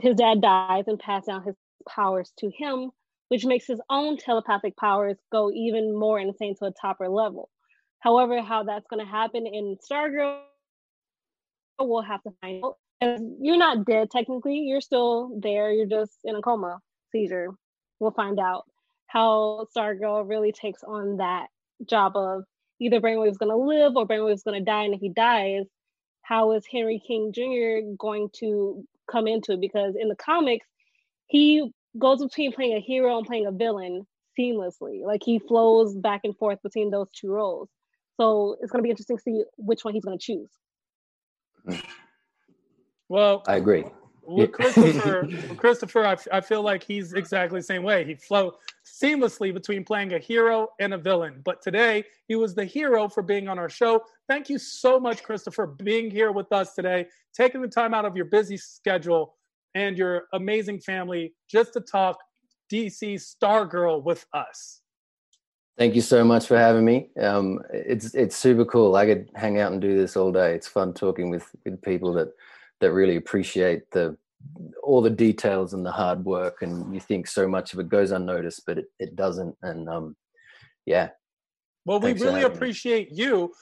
his 0.00 0.14
dad 0.14 0.40
dies 0.40 0.84
and 0.86 0.98
passes 0.98 1.26
down 1.26 1.42
his 1.42 1.56
powers 1.88 2.32
to 2.38 2.50
him 2.50 2.90
which 3.28 3.44
makes 3.44 3.66
his 3.66 3.80
own 3.90 4.16
telepathic 4.16 4.76
powers 4.76 5.16
go 5.30 5.50
even 5.50 5.98
more 5.98 6.18
insane 6.18 6.54
to 6.56 6.66
a 6.66 6.72
topper 6.72 7.08
level 7.08 7.50
however 8.00 8.40
how 8.42 8.62
that's 8.62 8.86
going 8.88 9.04
to 9.04 9.10
happen 9.10 9.46
in 9.46 9.76
stargirl 9.90 10.40
we'll 11.86 12.02
have 12.02 12.22
to 12.22 12.30
find 12.40 12.64
out. 12.64 12.76
And 13.00 13.36
you're 13.40 13.58
not 13.58 13.84
dead 13.84 14.10
technically. 14.10 14.58
You're 14.58 14.80
still 14.80 15.38
there. 15.40 15.70
You're 15.70 15.86
just 15.86 16.18
in 16.24 16.34
a 16.34 16.42
coma 16.42 16.80
seizure. 17.12 17.50
We'll 18.00 18.10
find 18.12 18.40
out 18.40 18.64
how 19.06 19.66
Stargirl 19.76 20.28
really 20.28 20.52
takes 20.52 20.82
on 20.82 21.18
that 21.18 21.46
job 21.86 22.16
of 22.16 22.44
either 22.80 23.00
Brainwave's 23.00 23.38
going 23.38 23.50
to 23.50 23.56
live 23.56 23.96
or 23.96 24.06
Brainwave's 24.06 24.42
going 24.42 24.58
to 24.58 24.64
die. 24.64 24.84
And 24.84 24.94
if 24.94 25.00
he 25.00 25.08
dies, 25.08 25.64
how 26.22 26.52
is 26.52 26.64
Henry 26.70 27.02
King 27.04 27.32
Jr. 27.32 27.86
going 27.98 28.28
to 28.34 28.84
come 29.10 29.26
into 29.26 29.52
it? 29.52 29.60
Because 29.60 29.94
in 29.98 30.08
the 30.08 30.16
comics, 30.16 30.66
he 31.26 31.70
goes 31.98 32.22
between 32.22 32.52
playing 32.52 32.76
a 32.76 32.80
hero 32.80 33.16
and 33.18 33.26
playing 33.26 33.46
a 33.46 33.52
villain 33.52 34.06
seamlessly. 34.38 35.02
Like 35.04 35.22
he 35.24 35.38
flows 35.38 35.96
back 35.96 36.20
and 36.24 36.36
forth 36.36 36.62
between 36.62 36.90
those 36.90 37.08
two 37.12 37.30
roles. 37.30 37.68
So 38.16 38.56
it's 38.60 38.70
going 38.70 38.82
to 38.82 38.86
be 38.86 38.90
interesting 38.90 39.16
to 39.16 39.22
see 39.22 39.44
which 39.56 39.84
one 39.84 39.94
he's 39.94 40.04
going 40.04 40.18
to 40.18 40.24
choose. 40.24 40.50
Mm-hmm. 41.66 41.88
Well, 43.08 43.42
I 43.46 43.56
agree. 43.56 43.84
With 44.28 44.52
Christopher, 44.52 45.22
with 45.26 45.56
Christopher, 45.56 46.06
I, 46.06 46.16
I 46.30 46.40
feel 46.42 46.62
like 46.62 46.82
he's 46.82 47.14
exactly 47.14 47.60
the 47.60 47.64
same 47.64 47.82
way. 47.82 48.04
He 48.04 48.14
flow 48.14 48.56
seamlessly 48.84 49.54
between 49.54 49.84
playing 49.84 50.12
a 50.12 50.18
hero 50.18 50.68
and 50.80 50.92
a 50.92 50.98
villain. 50.98 51.40
But 51.44 51.62
today, 51.62 52.04
he 52.26 52.36
was 52.36 52.54
the 52.54 52.64
hero 52.66 53.08
for 53.08 53.22
being 53.22 53.48
on 53.48 53.58
our 53.58 53.70
show. 53.70 54.04
Thank 54.28 54.50
you 54.50 54.58
so 54.58 55.00
much, 55.00 55.22
Christopher, 55.22 55.66
being 55.66 56.10
here 56.10 56.30
with 56.30 56.52
us 56.52 56.74
today, 56.74 57.06
taking 57.34 57.62
the 57.62 57.68
time 57.68 57.94
out 57.94 58.04
of 58.04 58.16
your 58.16 58.26
busy 58.26 58.58
schedule 58.58 59.34
and 59.74 59.96
your 59.96 60.24
amazing 60.34 60.80
family 60.80 61.32
just 61.50 61.72
to 61.72 61.80
talk 61.80 62.18
DC 62.70 63.14
Stargirl 63.14 64.02
with 64.02 64.26
us. 64.34 64.82
Thank 65.78 65.94
you 65.94 66.00
so 66.00 66.22
much 66.22 66.46
for 66.46 66.58
having 66.58 66.84
me. 66.84 67.08
Um, 67.18 67.60
it's 67.72 68.12
it's 68.12 68.36
super 68.36 68.64
cool. 68.64 68.96
I 68.96 69.06
could 69.06 69.30
hang 69.36 69.60
out 69.60 69.70
and 69.70 69.80
do 69.80 69.96
this 69.96 70.16
all 70.16 70.32
day. 70.32 70.54
It's 70.54 70.66
fun 70.66 70.92
talking 70.92 71.30
with 71.30 71.46
with 71.64 71.80
people 71.80 72.12
that 72.14 72.32
that 72.80 72.92
really 72.92 73.16
appreciate 73.16 73.90
the 73.90 74.16
all 74.82 75.02
the 75.02 75.10
details 75.10 75.74
and 75.74 75.84
the 75.84 75.90
hard 75.90 76.24
work. 76.24 76.62
And 76.62 76.94
you 76.94 77.00
think 77.00 77.26
so 77.26 77.48
much 77.48 77.72
of 77.72 77.80
it 77.80 77.88
goes 77.88 78.12
unnoticed, 78.12 78.62
but 78.66 78.78
it, 78.78 78.86
it 78.98 79.16
doesn't. 79.16 79.56
And 79.62 79.88
um, 79.88 80.16
yeah. 80.86 81.10
Well, 81.84 82.00
we 82.00 82.12
really 82.14 82.42
appreciate 82.42 83.12
me. 83.12 83.24
you. 83.24 83.52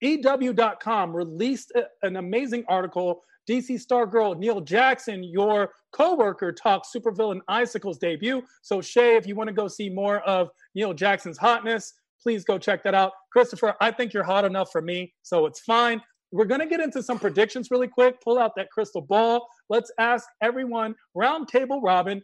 EW.com 0.00 1.14
released 1.14 1.72
an 2.02 2.16
amazing 2.16 2.64
article. 2.68 3.22
DC 3.48 3.84
Stargirl 3.84 4.38
Neil 4.38 4.60
Jackson, 4.60 5.24
your 5.24 5.72
coworker, 5.92 6.52
talks 6.52 6.90
supervillain 6.94 7.40
Icicle's 7.48 7.98
debut. 7.98 8.42
So, 8.62 8.80
Shay, 8.80 9.16
if 9.16 9.26
you 9.26 9.34
want 9.34 9.48
to 9.48 9.54
go 9.54 9.66
see 9.66 9.88
more 9.88 10.20
of 10.20 10.50
Neil 10.76 10.94
Jackson's 10.94 11.38
hotness, 11.38 11.92
please 12.22 12.44
go 12.44 12.56
check 12.56 12.84
that 12.84 12.94
out. 12.94 13.12
Christopher, 13.32 13.74
I 13.80 13.90
think 13.90 14.12
you're 14.12 14.22
hot 14.22 14.44
enough 14.44 14.70
for 14.70 14.80
me, 14.80 15.12
so 15.22 15.46
it's 15.46 15.60
fine. 15.60 16.00
We're 16.32 16.46
going 16.46 16.60
to 16.60 16.66
get 16.66 16.80
into 16.80 17.02
some 17.02 17.18
predictions 17.18 17.70
really 17.70 17.88
quick. 17.88 18.20
Pull 18.22 18.38
out 18.38 18.56
that 18.56 18.70
crystal 18.70 19.02
ball. 19.02 19.46
Let's 19.68 19.92
ask 19.98 20.26
everyone, 20.40 20.94
round 21.14 21.48
table 21.48 21.80
robin, 21.82 22.22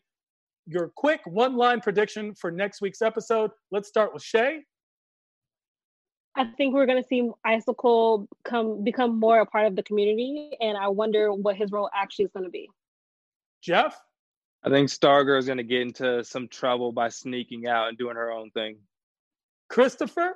your 0.66 0.90
quick 0.96 1.20
one 1.26 1.56
line 1.56 1.80
prediction 1.80 2.34
for 2.34 2.50
next 2.50 2.80
week's 2.80 3.02
episode. 3.02 3.50
Let's 3.70 3.88
start 3.88 4.14
with 4.14 4.22
Shay. 4.22 4.64
I 6.34 6.44
think 6.56 6.72
we're 6.72 6.86
going 6.86 7.02
to 7.02 7.06
see 7.08 7.30
Icicle 7.44 8.28
come 8.44 8.84
become 8.84 9.18
more 9.18 9.40
a 9.40 9.46
part 9.46 9.66
of 9.66 9.76
the 9.76 9.82
community, 9.82 10.52
and 10.60 10.78
I 10.78 10.88
wonder 10.88 11.32
what 11.32 11.56
his 11.56 11.72
role 11.72 11.90
actually 11.94 12.26
is 12.26 12.30
going 12.32 12.44
to 12.44 12.50
be. 12.50 12.70
Jeff, 13.60 14.00
I 14.62 14.70
think 14.70 14.88
Stargirl 14.88 15.38
is 15.38 15.46
going 15.46 15.58
to 15.58 15.64
get 15.64 15.82
into 15.82 16.22
some 16.24 16.48
trouble 16.48 16.92
by 16.92 17.08
sneaking 17.08 17.66
out 17.66 17.88
and 17.88 17.98
doing 17.98 18.16
her 18.16 18.30
own 18.30 18.50
thing. 18.52 18.78
Christopher, 19.68 20.34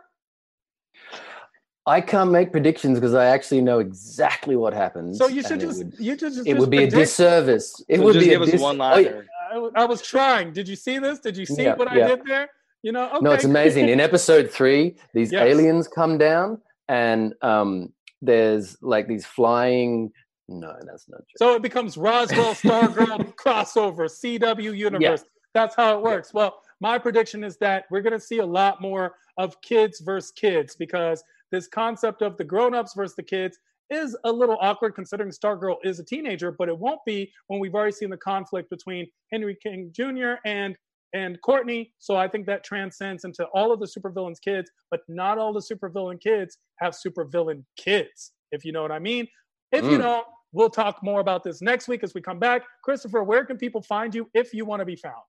I 1.86 2.00
can't 2.00 2.30
make 2.30 2.52
predictions 2.52 2.98
because 2.98 3.14
I 3.14 3.26
actually 3.26 3.60
know 3.60 3.80
exactly 3.80 4.54
what 4.54 4.72
happens. 4.72 5.18
So 5.18 5.26
you 5.26 5.42
should 5.42 5.60
just 5.60 5.78
would, 5.84 5.94
you 5.98 6.16
just, 6.16 6.36
just 6.36 6.48
it 6.48 6.56
would 6.56 6.70
be 6.70 6.78
predict. 6.78 6.94
a 6.94 7.00
disservice. 7.00 7.84
It 7.88 7.98
so 7.98 8.04
would 8.04 8.18
be 8.18 8.26
give 8.26 8.40
a 8.40 8.44
us 8.44 8.50
dis- 8.52 8.60
one 8.60 8.76
oh, 8.80 8.84
liner. 8.84 9.26
I, 9.52 9.82
I 9.82 9.84
was 9.84 10.00
trying. 10.00 10.52
Did 10.52 10.68
you 10.68 10.76
see 10.76 10.98
this? 10.98 11.18
Did 11.18 11.36
you 11.36 11.44
see 11.44 11.64
Yeah, 11.64 11.74
what 11.74 11.92
yeah. 11.92 12.04
I 12.04 12.08
did 12.08 12.20
there? 12.24 12.50
You 12.82 12.92
know, 12.92 13.06
okay. 13.08 13.18
No, 13.20 13.32
it's 13.32 13.44
amazing. 13.54 13.88
In 13.88 13.98
episode 14.00 14.50
three, 14.50 14.96
these 15.12 15.32
Yes. 15.32 15.42
aliens 15.42 15.88
come 15.88 16.18
down, 16.18 16.60
and 16.88 17.34
um, 17.42 17.92
there's 18.20 18.76
like 18.80 19.08
these 19.08 19.26
flying. 19.26 20.12
No, 20.48 20.74
that's 20.86 21.08
not 21.08 21.18
true. 21.18 21.36
So 21.36 21.54
it 21.56 21.62
becomes 21.62 21.96
Roswell 21.96 22.54
Stargirl 22.54 23.34
crossover, 23.36 24.08
CW 24.08 24.76
universe. 24.76 25.24
That's 25.54 25.74
how 25.74 25.96
it 25.98 26.02
works. 26.02 26.32
Well, 26.32 26.61
my 26.82 26.98
prediction 26.98 27.44
is 27.44 27.56
that 27.58 27.84
we're 27.92 28.02
going 28.02 28.12
to 28.12 28.20
see 28.20 28.38
a 28.38 28.46
lot 28.46 28.80
more 28.82 29.14
of 29.38 29.58
kids 29.62 30.00
versus 30.00 30.32
kids 30.32 30.74
because 30.74 31.22
this 31.52 31.68
concept 31.68 32.22
of 32.22 32.36
the 32.36 32.44
grown-ups 32.44 32.94
versus 32.96 33.14
the 33.14 33.22
kids 33.22 33.56
is 33.88 34.16
a 34.24 34.32
little 34.32 34.58
awkward 34.60 34.96
considering 34.96 35.30
Stargirl 35.30 35.76
is 35.84 36.00
a 36.00 36.04
teenager, 36.04 36.50
but 36.50 36.68
it 36.68 36.76
won't 36.76 36.98
be 37.06 37.30
when 37.46 37.60
we've 37.60 37.74
already 37.74 37.92
seen 37.92 38.10
the 38.10 38.16
conflict 38.16 38.68
between 38.68 39.06
Henry 39.30 39.56
King 39.62 39.92
Jr. 39.94 40.34
and 40.44 40.76
and 41.14 41.38
Courtney. 41.42 41.92
So 41.98 42.16
I 42.16 42.26
think 42.26 42.46
that 42.46 42.64
transcends 42.64 43.24
into 43.24 43.44
all 43.54 43.70
of 43.70 43.78
the 43.78 43.86
supervillains 43.86 44.40
kids, 44.40 44.70
but 44.90 45.00
not 45.08 45.38
all 45.38 45.52
the 45.52 45.60
supervillain 45.60 46.20
kids 46.20 46.56
have 46.80 46.94
supervillain 46.94 47.62
kids, 47.76 48.32
if 48.50 48.64
you 48.64 48.72
know 48.72 48.82
what 48.82 48.90
I 48.90 48.98
mean. 48.98 49.28
If 49.72 49.84
you 49.84 49.98
Mm. 49.98 50.02
don't, 50.02 50.26
we'll 50.52 50.70
talk 50.70 51.02
more 51.02 51.20
about 51.20 51.44
this 51.44 51.60
next 51.62 51.86
week 51.86 52.02
as 52.02 52.14
we 52.14 52.22
come 52.22 52.38
back. 52.38 52.62
Christopher, 52.82 53.22
where 53.22 53.44
can 53.44 53.58
people 53.58 53.82
find 53.82 54.14
you 54.14 54.28
if 54.34 54.54
you 54.54 54.64
want 54.64 54.80
to 54.80 54.86
be 54.86 54.96
found? 54.96 55.22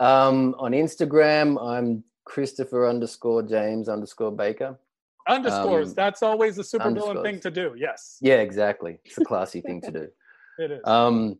Um, 0.00 0.54
on 0.58 0.72
Instagram, 0.72 1.56
I'm 1.62 2.04
Christopher 2.24 2.86
underscore 2.86 3.42
James 3.42 3.88
underscore 3.88 4.32
Baker. 4.32 4.78
Underscores. 5.28 5.88
Um, 5.88 5.94
That's 5.94 6.22
always 6.22 6.56
the 6.56 6.62
supervillain 6.62 7.22
thing 7.22 7.40
to 7.40 7.50
do. 7.50 7.74
Yes, 7.76 8.18
Yeah, 8.20 8.36
exactly. 8.36 8.98
It's 9.04 9.18
a 9.18 9.24
classy 9.24 9.60
thing 9.60 9.80
to 9.82 9.90
do. 9.90 10.08
it 10.58 10.70
is. 10.70 10.80
Um, 10.84 11.38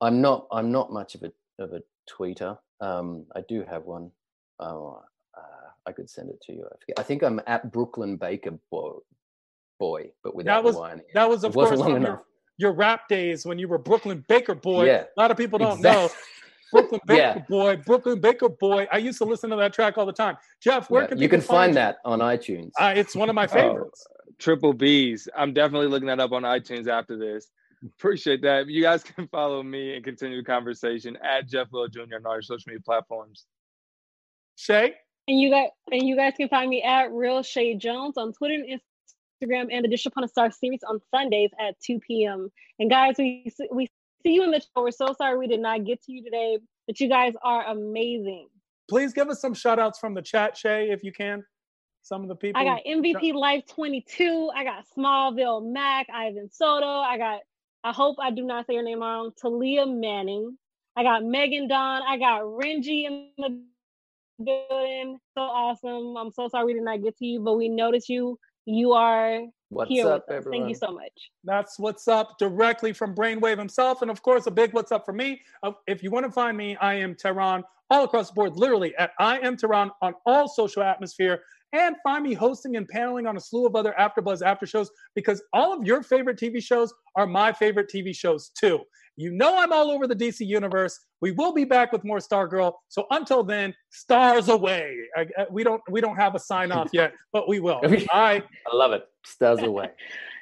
I'm 0.00 0.20
not. 0.20 0.46
I'm 0.52 0.70
not 0.70 0.92
much 0.92 1.14
of 1.14 1.22
a 1.22 1.32
of 1.62 1.72
a 1.72 1.80
tweeter. 2.10 2.58
Um, 2.80 3.24
I 3.34 3.40
do 3.48 3.64
have 3.68 3.84
one. 3.84 4.10
Oh, 4.60 5.02
uh, 5.36 5.40
I 5.86 5.92
could 5.92 6.08
send 6.10 6.30
it 6.30 6.40
to 6.42 6.52
you. 6.52 6.64
I, 6.64 6.76
forget. 6.78 6.98
I 6.98 7.02
think 7.02 7.22
I'm 7.22 7.40
at 7.46 7.72
Brooklyn 7.72 8.16
Baker 8.16 8.52
boy, 8.70 8.92
boy 9.80 10.10
but 10.22 10.34
without 10.34 10.62
was- 10.62 10.76
the 10.76 10.82
it. 10.82 11.06
that 11.14 11.28
was, 11.28 11.42
of 11.44 11.54
course, 11.54 11.76
long 11.78 11.94
from 11.94 12.02
your, 12.02 12.22
your 12.58 12.72
rap 12.72 13.08
days 13.08 13.44
when 13.46 13.58
you 13.58 13.66
were 13.66 13.78
Brooklyn 13.78 14.24
Baker 14.28 14.54
Boy. 14.54 14.86
Yeah, 14.86 15.04
A 15.16 15.20
lot 15.20 15.30
of 15.30 15.36
people 15.36 15.58
don't 15.58 15.78
exact- 15.78 16.12
know. 16.12 16.18
Brooklyn 16.74 17.00
Baker 17.06 17.20
Yeah. 17.20 17.38
Boy, 17.48 17.76
Brooklyn 17.76 18.20
Baker 18.20 18.48
Boy. 18.48 18.86
I 18.92 18.98
used 18.98 19.18
to 19.18 19.24
listen 19.24 19.50
to 19.50 19.56
that 19.56 19.72
track 19.72 19.96
all 19.98 20.06
the 20.06 20.12
time. 20.12 20.36
Jeff, 20.60 20.90
where 20.90 21.02
Yeah, 21.02 21.08
can 21.08 21.18
you 21.18 21.28
can 21.28 21.40
find 21.40 21.70
you? 21.70 21.74
that 21.76 21.96
on 22.04 22.18
iTunes. 22.18 22.70
Uh, 22.80 22.92
it's 22.96 23.14
one 23.16 23.28
of 23.28 23.34
my 23.34 23.44
Oh. 23.44 23.48
favorites. 23.48 24.06
Triple 24.38 24.72
B's. 24.72 25.28
I'm 25.36 25.52
definitely 25.52 25.86
looking 25.86 26.08
that 26.08 26.18
up 26.20 26.32
on 26.32 26.42
iTunes 26.42 26.88
after 26.88 27.16
this. 27.16 27.50
Appreciate 27.84 28.42
that. 28.42 28.66
You 28.66 28.82
guys 28.82 29.02
can 29.04 29.28
follow 29.28 29.62
me 29.62 29.94
and 29.94 30.04
continue 30.04 30.38
the 30.38 30.44
conversation 30.44 31.16
at 31.22 31.46
Jeff 31.48 31.68
Will 31.70 31.86
Jr. 31.88 32.00
on 32.16 32.26
all 32.26 32.32
your 32.34 32.42
social 32.42 32.70
media 32.70 32.82
platforms. 32.84 33.46
Shay, 34.56 34.94
And 35.28 35.40
you 35.40 35.50
guys 35.50 35.68
and 35.90 36.02
you 36.06 36.16
guys 36.16 36.34
can 36.36 36.48
find 36.48 36.68
me 36.70 36.82
at 36.82 37.12
Real 37.12 37.42
Shay 37.42 37.74
Jones 37.76 38.16
on 38.16 38.32
Twitter 38.32 38.54
and 38.54 38.80
Instagram 39.42 39.68
and 39.70 39.84
the 39.84 39.88
Dish 39.88 40.06
Upon 40.06 40.24
a 40.24 40.28
Star 40.28 40.50
series 40.50 40.80
on 40.88 41.00
Sundays 41.14 41.50
at 41.60 41.74
2 41.80 41.98
p.m. 42.00 42.50
And 42.78 42.88
guys, 42.90 43.16
we 43.18 43.50
see- 43.54 43.68
we 43.72 43.88
see 44.24 44.34
you 44.34 44.42
in 44.42 44.50
the 44.50 44.60
show. 44.60 44.82
We're 44.82 44.90
so 44.90 45.14
sorry 45.16 45.38
we 45.38 45.46
did 45.46 45.60
not 45.60 45.84
get 45.84 46.02
to 46.04 46.12
you 46.12 46.24
today, 46.24 46.58
but 46.86 46.98
you 47.00 47.08
guys 47.08 47.34
are 47.42 47.66
amazing. 47.66 48.48
please 48.88 49.12
give 49.12 49.28
us 49.28 49.40
some 49.40 49.54
shout 49.54 49.78
outs 49.78 49.98
from 49.98 50.14
the 50.14 50.22
chat, 50.22 50.56
Shay, 50.56 50.90
if 50.90 51.02
you 51.04 51.12
can. 51.12 51.44
Some 52.02 52.22
of 52.22 52.28
the 52.28 52.36
people. 52.36 52.60
I 52.60 52.64
got 52.64 52.84
MVP 52.84 53.32
Life 53.32 53.64
22. 53.74 54.50
I 54.54 54.64
got 54.64 54.84
Smallville 54.96 55.72
Mac, 55.72 56.06
Ivan 56.12 56.50
Soto. 56.50 56.86
I 56.86 57.16
got, 57.16 57.40
I 57.82 57.92
hope 57.92 58.16
I 58.20 58.30
do 58.30 58.42
not 58.42 58.66
say 58.66 58.74
your 58.74 58.82
name 58.82 59.00
wrong, 59.00 59.30
Talia 59.40 59.86
Manning. 59.86 60.58
I 60.96 61.02
got 61.02 61.24
Megan 61.24 61.66
Don. 61.66 62.02
I 62.02 62.18
got 62.18 62.42
Renji 62.42 63.06
in 63.06 63.30
the 63.38 63.58
building. 64.38 65.18
So 65.34 65.40
awesome. 65.40 66.16
I'm 66.16 66.30
so 66.30 66.48
sorry 66.48 66.66
we 66.66 66.74
did 66.74 66.82
not 66.82 67.02
get 67.02 67.16
to 67.18 67.24
you, 67.24 67.40
but 67.40 67.54
we 67.54 67.70
noticed 67.70 68.10
you. 68.10 68.38
You 68.66 68.92
are 68.92 69.40
What's 69.74 69.90
here 69.90 70.08
up, 70.08 70.24
with 70.28 70.36
us. 70.36 70.38
everyone? 70.38 70.60
Thank 70.62 70.68
you 70.70 70.74
so 70.76 70.92
much. 70.92 71.30
That's 71.42 71.78
what's 71.78 72.08
up 72.08 72.38
directly 72.38 72.92
from 72.92 73.14
Brainwave 73.14 73.58
himself. 73.58 74.02
And 74.02 74.10
of 74.10 74.22
course, 74.22 74.46
a 74.46 74.50
big 74.50 74.72
what's 74.72 74.92
up 74.92 75.04
for 75.04 75.12
me. 75.12 75.40
Uh, 75.62 75.72
if 75.86 76.02
you 76.02 76.10
want 76.10 76.26
to 76.26 76.32
find 76.32 76.56
me, 76.56 76.76
I 76.76 76.94
am 76.94 77.14
Tehran 77.14 77.64
all 77.90 78.04
across 78.04 78.28
the 78.28 78.34
board, 78.34 78.56
literally 78.56 78.94
at 78.96 79.10
I 79.18 79.38
am 79.40 79.56
Tehran 79.56 79.90
on 80.00 80.14
all 80.26 80.48
social 80.48 80.82
atmosphere. 80.82 81.42
And 81.72 81.96
find 82.04 82.22
me 82.22 82.34
hosting 82.34 82.76
and 82.76 82.86
paneling 82.86 83.26
on 83.26 83.36
a 83.36 83.40
slew 83.40 83.66
of 83.66 83.74
other 83.74 83.96
AfterBuzz 83.98 84.42
after 84.42 84.64
shows 84.64 84.92
because 85.16 85.42
all 85.52 85.72
of 85.72 85.84
your 85.84 86.04
favorite 86.04 86.38
TV 86.38 86.62
shows 86.62 86.94
are 87.16 87.26
my 87.26 87.52
favorite 87.52 87.90
TV 87.92 88.14
shows 88.14 88.50
too. 88.50 88.80
You 89.16 89.32
know 89.32 89.58
I'm 89.58 89.72
all 89.72 89.90
over 89.90 90.06
the 90.06 90.14
DC 90.14 90.46
universe. 90.46 91.00
We 91.24 91.30
will 91.32 91.54
be 91.54 91.64
back 91.64 91.90
with 91.90 92.04
more 92.04 92.18
Stargirl. 92.18 92.74
So 92.90 93.06
until 93.10 93.42
then, 93.44 93.74
stars 93.88 94.50
away. 94.50 94.94
I, 95.16 95.22
I- 95.38 95.46
we 95.50 95.64
don't 95.64 95.80
we 95.88 96.02
don't 96.02 96.16
have 96.16 96.34
a 96.34 96.38
sign 96.38 96.70
off 96.70 96.90
yet, 96.92 97.14
but 97.32 97.48
we 97.48 97.60
will. 97.60 97.80
All 98.12 98.20
right. 98.20 98.44
I 98.70 98.76
love 98.76 98.92
it. 98.92 99.04
Stars 99.24 99.60
away. 99.62 99.88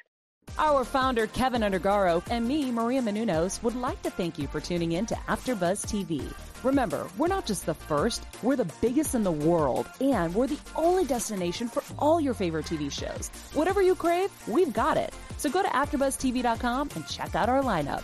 Our 0.57 0.83
founder, 0.83 1.25
Kevin 1.27 1.61
Undergaro, 1.61 2.21
and 2.29 2.45
me, 2.45 2.69
Maria 2.69 3.01
Menounos, 3.01 3.63
would 3.63 3.75
like 3.75 4.01
to 4.03 4.11
thank 4.11 4.37
you 4.37 4.45
for 4.47 4.59
tuning 4.59 4.91
in 4.91 5.05
to 5.05 5.15
AfterBuzz 5.15 5.85
TV. 5.87 6.21
Remember, 6.65 7.07
we're 7.17 7.27
not 7.29 7.45
just 7.45 7.65
the 7.65 7.73
first, 7.73 8.25
we're 8.43 8.57
the 8.57 8.71
biggest 8.81 9.15
in 9.15 9.23
the 9.23 9.31
world, 9.31 9.87
and 10.01 10.35
we're 10.35 10.47
the 10.47 10.59
only 10.75 11.05
destination 11.05 11.69
for 11.69 11.81
all 11.97 12.19
your 12.19 12.33
favorite 12.33 12.65
TV 12.65 12.91
shows. 12.91 13.29
Whatever 13.53 13.81
you 13.81 13.95
crave, 13.95 14.29
we've 14.47 14.73
got 14.73 14.97
it. 14.97 15.13
So 15.37 15.49
go 15.49 15.63
to 15.63 15.69
AfterBuzzTV.com 15.69 16.89
and 16.95 17.07
check 17.07 17.33
out 17.35 17.47
our 17.49 17.63
lineup. 17.63 18.03